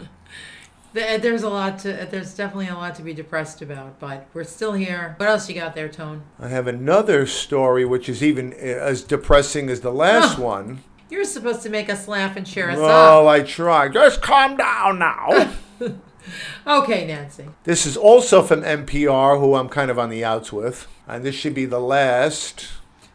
There- 0.94 1.18
There's 1.18 1.44
a 1.44 1.50
lot 1.50 1.80
to. 1.80 2.08
There's 2.10 2.34
definitely 2.36 2.68
a 2.68 2.76
lot 2.76 2.96
to 2.96 3.02
be 3.02 3.14
depressed 3.14 3.62
about, 3.62 4.00
but 4.00 4.28
we're 4.34 4.44
still 4.44 4.74
here. 4.74 5.16
What 5.18 5.30
else 5.30 5.48
you 5.48 5.56
got 5.56 5.74
there, 5.76 5.88
Tone? 5.90 6.24
I 6.40 6.48
have 6.50 6.68
another 6.68 7.26
story 7.26 7.86
which 7.86 8.10
is 8.10 8.22
even 8.24 8.54
uh, 8.54 8.58
as 8.66 9.02
depressing 9.02 9.70
as 9.70 9.82
the 9.82 9.92
last 9.92 10.38
Oh. 10.40 10.44
one. 10.44 10.84
You're 11.10 11.24
supposed 11.26 11.62
to 11.64 11.70
make 11.70 11.90
us 11.90 12.08
laugh 12.08 12.36
and 12.38 12.46
cheer 12.48 12.70
us 12.70 12.78
Well, 12.78 13.28
I 13.28 13.42
try. 13.42 13.90
Just 13.90 14.22
calm 14.22 14.56
down 14.58 15.00
now. 15.00 15.28
up. 15.30 15.50
Okay, 16.68 17.08
Nancy. 17.08 17.46
This 17.64 17.88
is 17.88 17.98
also 17.98 18.44
from 18.44 18.62
NPR, 18.62 19.40
who 19.40 19.56
I'm 19.56 19.68
kind 19.68 19.90
of 19.90 19.98
on 19.98 20.10
the 20.12 20.24
outs 20.24 20.54
with. 20.54 20.88
And 21.08 21.26
this 21.26 21.34
should 21.34 21.56
be 21.56 21.66
the 21.66 21.80
last. 21.80 22.68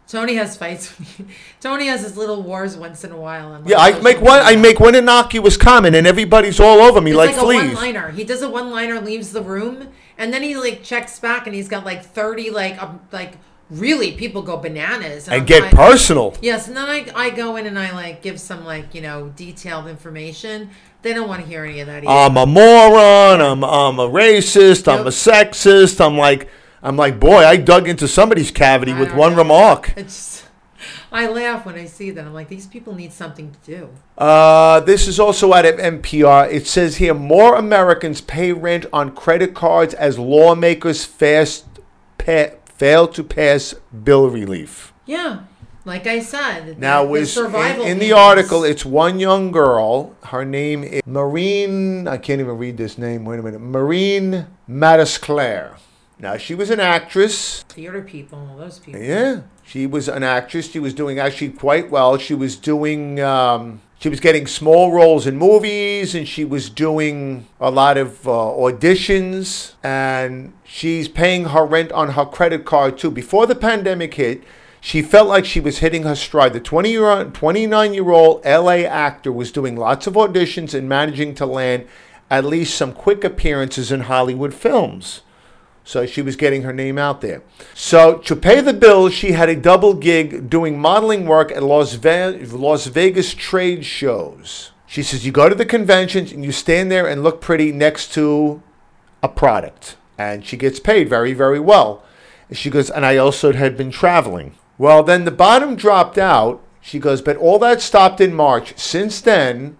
Tony 0.08 0.34
has 0.36 0.56
fights. 0.56 0.94
Tony 1.60 1.86
has 1.88 2.02
his 2.02 2.16
little 2.16 2.42
wars 2.42 2.76
once 2.76 3.02
in 3.02 3.10
a 3.10 3.16
while. 3.16 3.48
on, 3.52 3.62
like, 3.64 3.70
Yeah, 3.70 3.78
I 3.78 4.00
make 4.00 4.20
one. 4.20 4.40
I 4.42 4.54
make 4.56 4.78
one 4.78 4.94
innocuous 4.94 5.56
comment, 5.56 5.96
and 5.96 6.06
everybody's 6.06 6.60
all 6.60 6.80
over 6.80 7.00
me 7.00 7.10
It's 7.10 7.16
like, 7.18 7.30
like, 7.30 7.36
a 7.38 7.40
fleas. 7.40 7.74
one-liner. 7.74 8.10
He 8.12 8.22
does 8.24 8.42
a 8.42 8.48
one-liner, 8.48 9.00
leaves 9.00 9.32
the 9.32 9.42
room, 9.42 9.88
and 10.16 10.32
then 10.32 10.42
he 10.42 10.56
like 10.56 10.82
checks 10.84 11.18
back, 11.18 11.46
and 11.46 11.54
he's 11.56 11.68
got 11.68 11.84
like 11.84 12.04
thirty 12.04 12.50
like 12.50 12.80
um, 12.82 13.00
like 13.10 13.34
really 13.68 14.12
people 14.12 14.42
go 14.42 14.56
bananas 14.56 15.26
and 15.26 15.40
I'm 15.40 15.44
get 15.44 15.62
like- 15.62 15.72
personal. 15.74 16.36
Yes, 16.40 16.68
and 16.68 16.76
then 16.76 16.88
I, 16.88 17.06
I 17.16 17.30
go 17.30 17.56
in 17.56 17.66
and 17.66 17.76
I 17.76 17.90
like 17.92 18.22
give 18.22 18.38
some 18.40 18.64
like 18.64 18.94
you 18.94 19.00
know 19.00 19.32
detailed 19.34 19.88
information. 19.88 20.70
They 21.02 21.12
don't 21.12 21.28
want 21.28 21.42
to 21.42 21.46
hear 21.48 21.64
any 21.64 21.80
of 21.80 21.86
that 21.88 22.04
either. 22.04 22.08
I'm 22.08 22.36
a 22.36 22.46
moron. 22.46 23.40
I'm 23.40 23.64
I'm 23.64 23.98
a 23.98 24.08
racist. 24.08 24.86
I'm 24.86 25.06
a 25.06 25.10
sexist. 25.10 26.04
I'm 26.04 26.16
like 26.16 26.48
I'm 26.82 26.96
like 26.96 27.18
boy. 27.20 27.44
I 27.44 27.56
dug 27.56 27.88
into 27.88 28.06
somebody's 28.08 28.50
cavity 28.50 28.92
I 28.92 29.00
with 29.00 29.08
don't 29.10 29.18
one 29.18 29.32
know. 29.32 29.38
remark. 29.38 29.92
It's 29.96 30.44
I 31.10 31.28
laugh 31.28 31.64
when 31.64 31.76
I 31.76 31.86
see 31.86 32.10
that. 32.10 32.26
I'm 32.26 32.34
like, 32.34 32.48
these 32.48 32.66
people 32.66 32.94
need 32.94 33.12
something 33.12 33.50
to 33.50 33.58
do. 33.70 33.88
Uh, 34.18 34.80
this 34.80 35.08
is 35.08 35.18
also 35.18 35.52
out 35.54 35.64
of 35.64 35.76
NPR. 35.76 36.50
It 36.52 36.66
says 36.66 36.96
here 36.96 37.14
more 37.14 37.54
Americans 37.56 38.20
pay 38.20 38.52
rent 38.52 38.86
on 38.92 39.14
credit 39.14 39.54
cards 39.54 39.94
as 39.94 40.18
lawmakers 40.18 41.04
fast 41.04 41.64
pa- 42.18 42.50
fail 42.66 43.08
to 43.08 43.24
pass 43.24 43.74
bill 44.04 44.28
relief. 44.28 44.92
Yeah, 45.06 45.44
like 45.84 46.06
I 46.06 46.20
said. 46.20 46.78
Now, 46.78 47.04
the 47.04 47.10
was 47.10 47.20
in, 47.36 47.44
survival 47.44 47.84
in 47.86 47.98
the 47.98 48.12
article, 48.12 48.64
it's 48.64 48.84
one 48.84 49.18
young 49.18 49.52
girl. 49.52 50.14
Her 50.24 50.44
name 50.44 50.84
is 50.84 51.02
Marine. 51.06 52.06
I 52.08 52.18
can't 52.18 52.40
even 52.40 52.58
read 52.58 52.76
this 52.76 52.98
name. 52.98 53.24
Wait 53.24 53.38
a 53.38 53.42
minute. 53.42 53.60
Marine 53.60 54.46
Matisclair. 54.68 55.76
Now, 56.18 56.38
she 56.38 56.54
was 56.54 56.70
an 56.70 56.80
actress. 56.80 57.62
theater 57.68 58.00
people, 58.00 58.38
all 58.50 58.56
those 58.56 58.78
people. 58.78 59.02
Yeah, 59.02 59.42
she 59.62 59.86
was 59.86 60.08
an 60.08 60.22
actress. 60.22 60.70
She 60.70 60.78
was 60.78 60.94
doing 60.94 61.18
actually 61.18 61.50
quite 61.50 61.90
well. 61.90 62.16
She 62.16 62.34
was 62.34 62.56
doing. 62.56 63.20
Um, 63.20 63.82
she 63.98 64.08
was 64.08 64.20
getting 64.20 64.46
small 64.46 64.92
roles 64.92 65.26
in 65.26 65.36
movies, 65.36 66.14
and 66.14 66.26
she 66.26 66.44
was 66.44 66.70
doing 66.70 67.46
a 67.60 67.70
lot 67.70 67.98
of 67.98 68.26
uh, 68.26 68.30
auditions. 68.30 69.72
And 69.82 70.54
she's 70.64 71.08
paying 71.08 71.46
her 71.46 71.66
rent 71.66 71.92
on 71.92 72.10
her 72.10 72.24
credit 72.24 72.64
card 72.64 72.96
too. 72.96 73.10
Before 73.10 73.46
the 73.46 73.54
pandemic 73.54 74.14
hit, 74.14 74.42
she 74.80 75.02
felt 75.02 75.28
like 75.28 75.44
she 75.44 75.60
was 75.60 75.78
hitting 75.78 76.04
her 76.04 76.14
stride. 76.14 76.52
The 76.54 76.60
20 76.60 76.90
year, 76.90 77.24
29 77.24 77.92
year 77.92 78.10
old 78.10 78.44
LA 78.44 78.84
actor 78.86 79.32
was 79.32 79.52
doing 79.52 79.76
lots 79.76 80.06
of 80.06 80.14
auditions 80.14 80.72
and 80.72 80.88
managing 80.88 81.34
to 81.36 81.46
land 81.46 81.86
at 82.30 82.44
least 82.44 82.74
some 82.74 82.92
quick 82.92 83.24
appearances 83.24 83.92
in 83.92 84.02
Hollywood 84.02 84.54
films. 84.54 85.22
So 85.86 86.04
she 86.04 86.20
was 86.20 86.34
getting 86.34 86.62
her 86.62 86.72
name 86.72 86.98
out 86.98 87.20
there. 87.20 87.44
So 87.72 88.18
to 88.18 88.34
pay 88.34 88.60
the 88.60 88.74
bills, 88.74 89.14
she 89.14 89.32
had 89.32 89.48
a 89.48 89.54
double 89.54 89.94
gig 89.94 90.50
doing 90.50 90.80
modeling 90.80 91.26
work 91.26 91.52
at 91.52 91.62
Las, 91.62 91.94
Ve- 91.94 92.44
Las 92.46 92.86
Vegas 92.88 93.32
trade 93.32 93.84
shows. 93.84 94.72
She 94.88 95.04
says 95.04 95.24
you 95.24 95.30
go 95.30 95.48
to 95.48 95.54
the 95.54 95.64
conventions 95.64 96.32
and 96.32 96.44
you 96.44 96.50
stand 96.50 96.90
there 96.90 97.06
and 97.06 97.22
look 97.22 97.40
pretty 97.40 97.70
next 97.70 98.12
to 98.14 98.64
a 99.22 99.28
product. 99.28 99.96
And 100.18 100.44
she 100.44 100.56
gets 100.56 100.80
paid 100.80 101.08
very, 101.08 101.32
very 101.32 101.60
well. 101.60 102.02
And 102.48 102.58
she 102.58 102.68
goes, 102.68 102.90
and 102.90 103.06
I 103.06 103.16
also 103.16 103.52
had 103.52 103.76
been 103.76 103.92
traveling. 103.92 104.56
Well, 104.78 105.04
then 105.04 105.24
the 105.24 105.30
bottom 105.30 105.76
dropped 105.76 106.18
out. 106.18 106.60
She 106.80 106.98
goes, 106.98 107.22
but 107.22 107.36
all 107.36 107.60
that 107.60 107.80
stopped 107.80 108.20
in 108.20 108.34
March. 108.34 108.76
Since 108.76 109.20
then, 109.20 109.78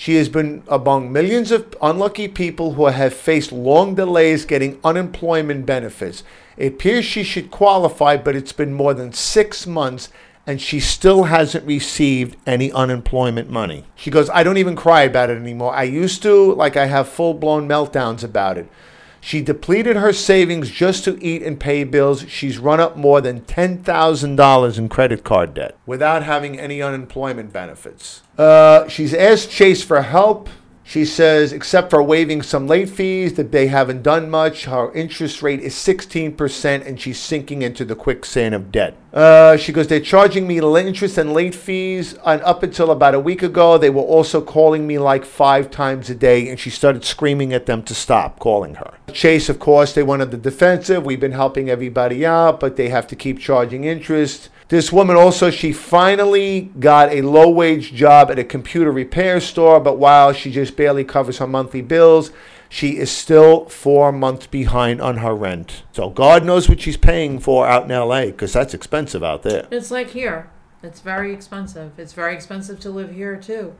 she 0.00 0.14
has 0.14 0.30
been 0.30 0.62
among 0.68 1.12
millions 1.12 1.50
of 1.50 1.76
unlucky 1.82 2.26
people 2.26 2.72
who 2.72 2.86
have 2.86 3.12
faced 3.12 3.52
long 3.52 3.94
delays 3.94 4.46
getting 4.46 4.80
unemployment 4.82 5.66
benefits. 5.66 6.22
It 6.56 6.72
appears 6.72 7.04
she 7.04 7.22
should 7.22 7.50
qualify, 7.50 8.16
but 8.16 8.34
it's 8.34 8.54
been 8.54 8.72
more 8.72 8.94
than 8.94 9.12
six 9.12 9.66
months 9.66 10.08
and 10.46 10.58
she 10.58 10.80
still 10.80 11.24
hasn't 11.24 11.66
received 11.66 12.38
any 12.46 12.72
unemployment 12.72 13.50
money. 13.50 13.84
She 13.94 14.10
goes, 14.10 14.30
I 14.30 14.42
don't 14.42 14.56
even 14.56 14.74
cry 14.74 15.02
about 15.02 15.28
it 15.28 15.36
anymore. 15.36 15.74
I 15.74 15.82
used 15.82 16.22
to, 16.22 16.54
like, 16.54 16.78
I 16.78 16.86
have 16.86 17.06
full 17.06 17.34
blown 17.34 17.68
meltdowns 17.68 18.24
about 18.24 18.56
it. 18.56 18.68
She 19.20 19.42
depleted 19.42 19.96
her 19.96 20.12
savings 20.12 20.70
just 20.70 21.04
to 21.04 21.22
eat 21.22 21.42
and 21.42 21.60
pay 21.60 21.84
bills. 21.84 22.24
She's 22.28 22.58
run 22.58 22.80
up 22.80 22.96
more 22.96 23.20
than 23.20 23.42
$10,000 23.42 24.78
in 24.78 24.88
credit 24.88 25.24
card 25.24 25.54
debt 25.54 25.76
without 25.86 26.22
having 26.22 26.58
any 26.58 26.80
unemployment 26.80 27.52
benefits. 27.52 28.22
Uh, 28.38 28.88
she's 28.88 29.12
asked 29.12 29.50
Chase 29.50 29.82
for 29.84 30.02
help, 30.02 30.48
She 30.90 31.04
says, 31.04 31.52
except 31.52 31.88
for 31.88 32.02
waiving 32.02 32.42
some 32.42 32.66
late 32.66 32.90
fees, 32.90 33.34
that 33.34 33.52
they 33.52 33.68
haven't 33.68 34.02
done 34.02 34.28
much. 34.28 34.64
Her 34.64 34.90
interest 34.90 35.40
rate 35.40 35.60
is 35.60 35.76
16%, 35.76 36.84
and 36.84 37.00
she's 37.00 37.20
sinking 37.20 37.62
into 37.62 37.84
the 37.84 37.94
quicksand 37.94 38.56
of 38.56 38.72
debt. 38.72 38.96
Uh, 39.14 39.56
she 39.56 39.72
goes, 39.72 39.86
they're 39.86 40.00
charging 40.00 40.48
me 40.48 40.58
interest 40.58 41.16
and 41.16 41.32
late 41.32 41.54
fees. 41.54 42.14
And 42.26 42.42
up 42.42 42.64
until 42.64 42.90
about 42.90 43.14
a 43.14 43.20
week 43.20 43.40
ago, 43.40 43.78
they 43.78 43.88
were 43.88 44.02
also 44.02 44.40
calling 44.40 44.84
me 44.84 44.98
like 44.98 45.24
five 45.24 45.70
times 45.70 46.10
a 46.10 46.14
day, 46.16 46.48
and 46.48 46.58
she 46.58 46.70
started 46.70 47.04
screaming 47.04 47.52
at 47.52 47.66
them 47.66 47.84
to 47.84 47.94
stop 47.94 48.40
calling 48.40 48.74
her. 48.74 48.94
Chase, 49.12 49.48
of 49.48 49.60
course, 49.60 49.92
they 49.92 50.02
wanted 50.02 50.32
the 50.32 50.36
defensive. 50.36 51.04
We've 51.04 51.20
been 51.20 51.30
helping 51.30 51.70
everybody 51.70 52.26
out, 52.26 52.58
but 52.58 52.74
they 52.74 52.88
have 52.88 53.06
to 53.06 53.14
keep 53.14 53.38
charging 53.38 53.84
interest. 53.84 54.48
This 54.70 54.92
woman 54.92 55.16
also, 55.16 55.50
she 55.50 55.72
finally 55.72 56.70
got 56.78 57.10
a 57.10 57.22
low 57.22 57.50
wage 57.50 57.92
job 57.92 58.30
at 58.30 58.38
a 58.38 58.44
computer 58.44 58.92
repair 58.92 59.40
store, 59.40 59.80
but 59.80 59.98
while 59.98 60.32
she 60.32 60.52
just 60.52 60.76
barely 60.76 61.02
covers 61.02 61.38
her 61.38 61.46
monthly 61.48 61.82
bills, 61.82 62.30
she 62.68 62.96
is 62.96 63.10
still 63.10 63.68
four 63.68 64.12
months 64.12 64.46
behind 64.46 65.00
on 65.00 65.16
her 65.16 65.34
rent. 65.34 65.82
So 65.92 66.08
God 66.08 66.44
knows 66.44 66.68
what 66.68 66.80
she's 66.80 66.96
paying 66.96 67.40
for 67.40 67.66
out 67.66 67.82
in 67.82 67.88
LA 67.90 68.26
because 68.26 68.52
that's 68.52 68.72
expensive 68.72 69.24
out 69.24 69.42
there. 69.42 69.66
It's 69.72 69.90
like 69.90 70.10
here. 70.10 70.48
It's 70.84 71.00
very 71.00 71.34
expensive. 71.34 71.98
It's 71.98 72.12
very 72.12 72.32
expensive 72.32 72.78
to 72.80 72.90
live 72.90 73.12
here 73.12 73.36
too. 73.36 73.74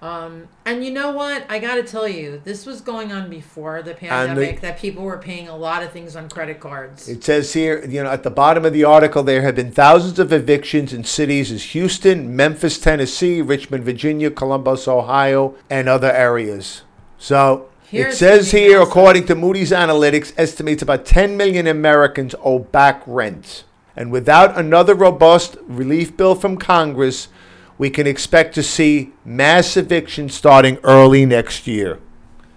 Um, 0.00 0.46
and 0.64 0.84
you 0.84 0.92
know 0.92 1.10
what? 1.10 1.44
I 1.48 1.58
got 1.58 1.74
to 1.74 1.82
tell 1.82 2.06
you, 2.06 2.40
this 2.44 2.66
was 2.66 2.80
going 2.80 3.10
on 3.10 3.28
before 3.28 3.82
the 3.82 3.94
pandemic. 3.94 4.60
that 4.60 4.78
people 4.78 5.02
were 5.02 5.18
paying 5.18 5.48
a 5.48 5.56
lot 5.56 5.82
of 5.82 5.90
things 5.90 6.14
on 6.14 6.28
credit 6.28 6.60
cards. 6.60 7.08
It 7.08 7.24
says 7.24 7.52
here, 7.52 7.84
you 7.84 8.02
know, 8.02 8.10
at 8.10 8.22
the 8.22 8.30
bottom 8.30 8.64
of 8.64 8.72
the 8.72 8.84
article, 8.84 9.24
there 9.24 9.42
have 9.42 9.56
been 9.56 9.72
thousands 9.72 10.20
of 10.20 10.32
evictions 10.32 10.92
in 10.92 11.02
cities 11.02 11.50
as 11.50 11.64
Houston, 11.72 12.36
Memphis, 12.36 12.78
Tennessee, 12.78 13.42
Richmond, 13.42 13.84
Virginia, 13.84 14.30
Columbus, 14.30 14.86
Ohio, 14.86 15.56
and 15.68 15.88
other 15.88 16.12
areas. 16.12 16.82
So 17.18 17.68
Here's 17.90 18.14
it 18.14 18.16
says 18.18 18.50
here, 18.52 18.80
according 18.80 19.26
to 19.26 19.34
Moody's 19.34 19.72
Analytics, 19.72 20.32
estimates 20.36 20.82
about 20.82 21.06
10 21.06 21.36
million 21.36 21.66
Americans 21.66 22.34
owe 22.44 22.60
back 22.60 23.02
rent. 23.06 23.64
And 23.96 24.12
without 24.12 24.56
another 24.56 24.94
robust 24.94 25.56
relief 25.66 26.16
bill 26.16 26.36
from 26.36 26.56
Congress, 26.56 27.28
we 27.78 27.90
can 27.90 28.06
expect 28.06 28.54
to 28.56 28.62
see 28.62 29.12
mass 29.24 29.76
evictions 29.76 30.34
starting 30.34 30.78
early 30.82 31.24
next 31.24 31.66
year. 31.66 32.00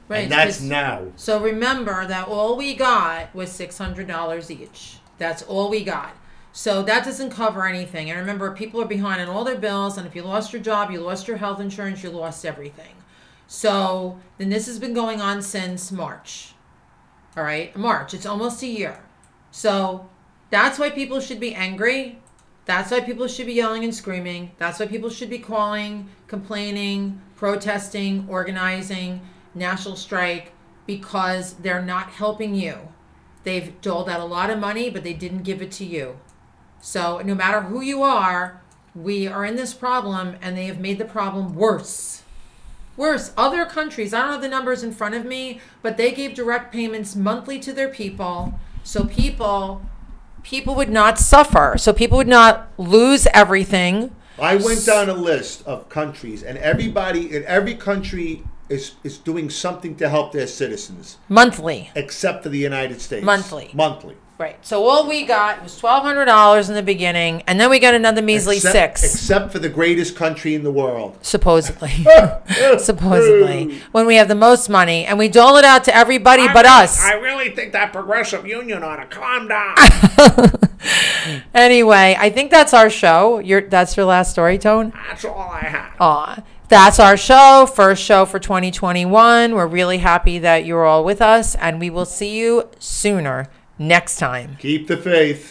Right. 0.09 0.23
and 0.23 0.31
that's 0.31 0.59
now. 0.59 1.07
So 1.15 1.41
remember 1.41 2.05
that 2.05 2.27
all 2.27 2.57
we 2.57 2.75
got 2.75 3.33
was 3.33 3.49
six 3.49 3.77
hundred 3.77 4.07
dollars 4.07 4.51
each. 4.51 4.97
That's 5.17 5.41
all 5.43 5.69
we 5.69 5.83
got. 5.85 6.15
So 6.51 6.83
that 6.83 7.05
doesn't 7.05 7.29
cover 7.29 7.65
anything. 7.65 8.09
And 8.09 8.19
remember, 8.19 8.51
people 8.51 8.81
are 8.81 8.87
behind 8.87 9.21
on 9.21 9.29
all 9.29 9.45
their 9.45 9.57
bills. 9.57 9.97
And 9.97 10.05
if 10.05 10.15
you 10.15 10.23
lost 10.23 10.51
your 10.51 10.61
job, 10.61 10.91
you 10.91 10.99
lost 10.99 11.27
your 11.27 11.37
health 11.37 11.61
insurance, 11.61 12.03
you 12.03 12.09
lost 12.09 12.45
everything. 12.45 12.95
So 13.47 14.19
then 14.37 14.49
this 14.49 14.65
has 14.65 14.79
been 14.79 14.93
going 14.93 15.21
on 15.21 15.41
since 15.41 15.91
March. 15.91 16.53
All 17.37 17.43
right, 17.43 17.73
March. 17.75 18.13
It's 18.13 18.25
almost 18.25 18.61
a 18.63 18.67
year. 18.67 18.99
So 19.51 20.09
that's 20.49 20.77
why 20.77 20.89
people 20.89 21.21
should 21.21 21.39
be 21.39 21.53
angry. 21.53 22.20
That's 22.71 22.89
why 22.89 23.01
people 23.01 23.27
should 23.27 23.47
be 23.47 23.53
yelling 23.55 23.83
and 23.83 23.93
screaming. 23.93 24.51
That's 24.57 24.79
why 24.79 24.85
people 24.85 25.09
should 25.09 25.29
be 25.29 25.39
calling, 25.39 26.07
complaining, 26.27 27.21
protesting, 27.35 28.25
organizing, 28.29 29.19
national 29.53 29.97
strike, 29.97 30.53
because 30.87 31.55
they're 31.55 31.81
not 31.81 32.11
helping 32.11 32.55
you. 32.55 32.77
They've 33.43 33.73
doled 33.81 34.07
out 34.07 34.21
a 34.21 34.23
lot 34.23 34.49
of 34.49 34.57
money, 34.57 34.89
but 34.89 35.03
they 35.03 35.11
didn't 35.11 35.43
give 35.43 35.61
it 35.61 35.69
to 35.73 35.85
you. 35.85 36.17
So 36.79 37.19
no 37.19 37.35
matter 37.35 37.59
who 37.59 37.81
you 37.81 38.03
are, 38.03 38.61
we 38.95 39.27
are 39.27 39.43
in 39.43 39.57
this 39.57 39.73
problem, 39.73 40.37
and 40.41 40.55
they 40.55 40.67
have 40.67 40.79
made 40.79 40.97
the 40.97 41.03
problem 41.03 41.53
worse. 41.53 42.23
Worse, 42.95 43.33
other 43.35 43.65
countries, 43.65 44.13
I 44.13 44.21
don't 44.21 44.31
have 44.31 44.41
the 44.41 44.47
numbers 44.47 44.81
in 44.81 44.93
front 44.93 45.15
of 45.15 45.25
me, 45.25 45.59
but 45.81 45.97
they 45.97 46.13
gave 46.13 46.35
direct 46.35 46.71
payments 46.71 47.17
monthly 47.17 47.59
to 47.59 47.73
their 47.73 47.89
people. 47.89 48.57
So 48.83 49.03
people 49.03 49.81
people 50.43 50.75
would 50.75 50.89
not 50.89 51.19
suffer. 51.19 51.75
So 51.77 51.93
people 51.93 52.17
would 52.17 52.27
not 52.27 52.69
lose 52.77 53.27
everything. 53.33 54.15
I 54.39 54.55
went 54.55 54.85
down 54.85 55.09
a 55.09 55.13
list 55.13 55.65
of 55.67 55.87
countries, 55.89 56.41
and 56.41 56.57
everybody 56.57 57.35
in 57.35 57.43
every 57.45 57.75
country 57.75 58.43
is 58.69 58.93
is 59.03 59.17
doing 59.17 59.49
something 59.49 59.95
to 59.97 60.09
help 60.09 60.31
their 60.31 60.47
citizens, 60.47 61.17
Monthly. 61.29 61.91
except 61.95 62.43
for 62.43 62.49
the 62.49 62.57
United 62.57 63.01
States. 63.01 63.23
Monthly. 63.25 63.69
Monthly. 63.73 64.15
Right. 64.41 64.57
So 64.65 64.89
all 64.89 65.07
we 65.07 65.23
got 65.23 65.61
was 65.61 65.77
twelve 65.77 66.01
hundred 66.01 66.25
dollars 66.25 66.67
in 66.67 66.73
the 66.73 66.81
beginning, 66.81 67.43
and 67.45 67.59
then 67.59 67.69
we 67.69 67.77
got 67.77 67.93
another 67.93 68.23
measly 68.23 68.55
except, 68.55 68.97
six. 68.97 69.13
Except 69.13 69.51
for 69.51 69.59
the 69.59 69.69
greatest 69.69 70.15
country 70.15 70.55
in 70.55 70.63
the 70.63 70.71
world. 70.71 71.15
supposedly. 71.21 71.89
supposedly. 72.79 73.79
When 73.91 74.07
we 74.07 74.15
have 74.15 74.27
the 74.27 74.33
most 74.33 74.67
money 74.67 75.05
and 75.05 75.19
we 75.19 75.27
dole 75.29 75.57
it 75.57 75.63
out 75.63 75.83
to 75.83 75.95
everybody 75.95 76.47
but 76.47 76.65
us. 76.65 76.99
I 77.03 77.13
really 77.13 77.51
think 77.51 77.71
that 77.73 77.93
progressive 77.93 78.47
union 78.47 78.83
ought 78.83 78.95
to 78.95 79.05
calm 79.05 79.47
down. 79.47 79.75
Anyway, 81.53 82.15
I 82.17 82.31
think 82.31 82.49
that's 82.49 82.73
our 82.73 82.89
show. 82.89 83.37
Your 83.37 83.61
that's 83.61 83.95
your 83.95 84.07
last 84.07 84.31
story, 84.31 84.57
Tone? 84.57 84.91
That's 85.07 85.23
all 85.23 85.51
I 85.51 85.59
have. 85.59 85.93
Aw. 85.99 86.43
That's 86.69 86.99
our 86.99 87.17
show, 87.17 87.69
first 87.71 88.03
show 88.03 88.25
for 88.25 88.39
2021. 88.39 89.53
We're 89.53 89.67
really 89.67 89.99
happy 89.99 90.39
that 90.39 90.65
you're 90.65 90.85
all 90.85 91.03
with 91.03 91.21
us, 91.21 91.53
and 91.55 91.79
we 91.79 91.91
will 91.91 92.05
see 92.05 92.35
you 92.35 92.69
sooner 92.79 93.47
next 93.81 94.17
time. 94.17 94.57
Keep 94.59 94.87
the 94.87 94.97
faith. 94.97 95.39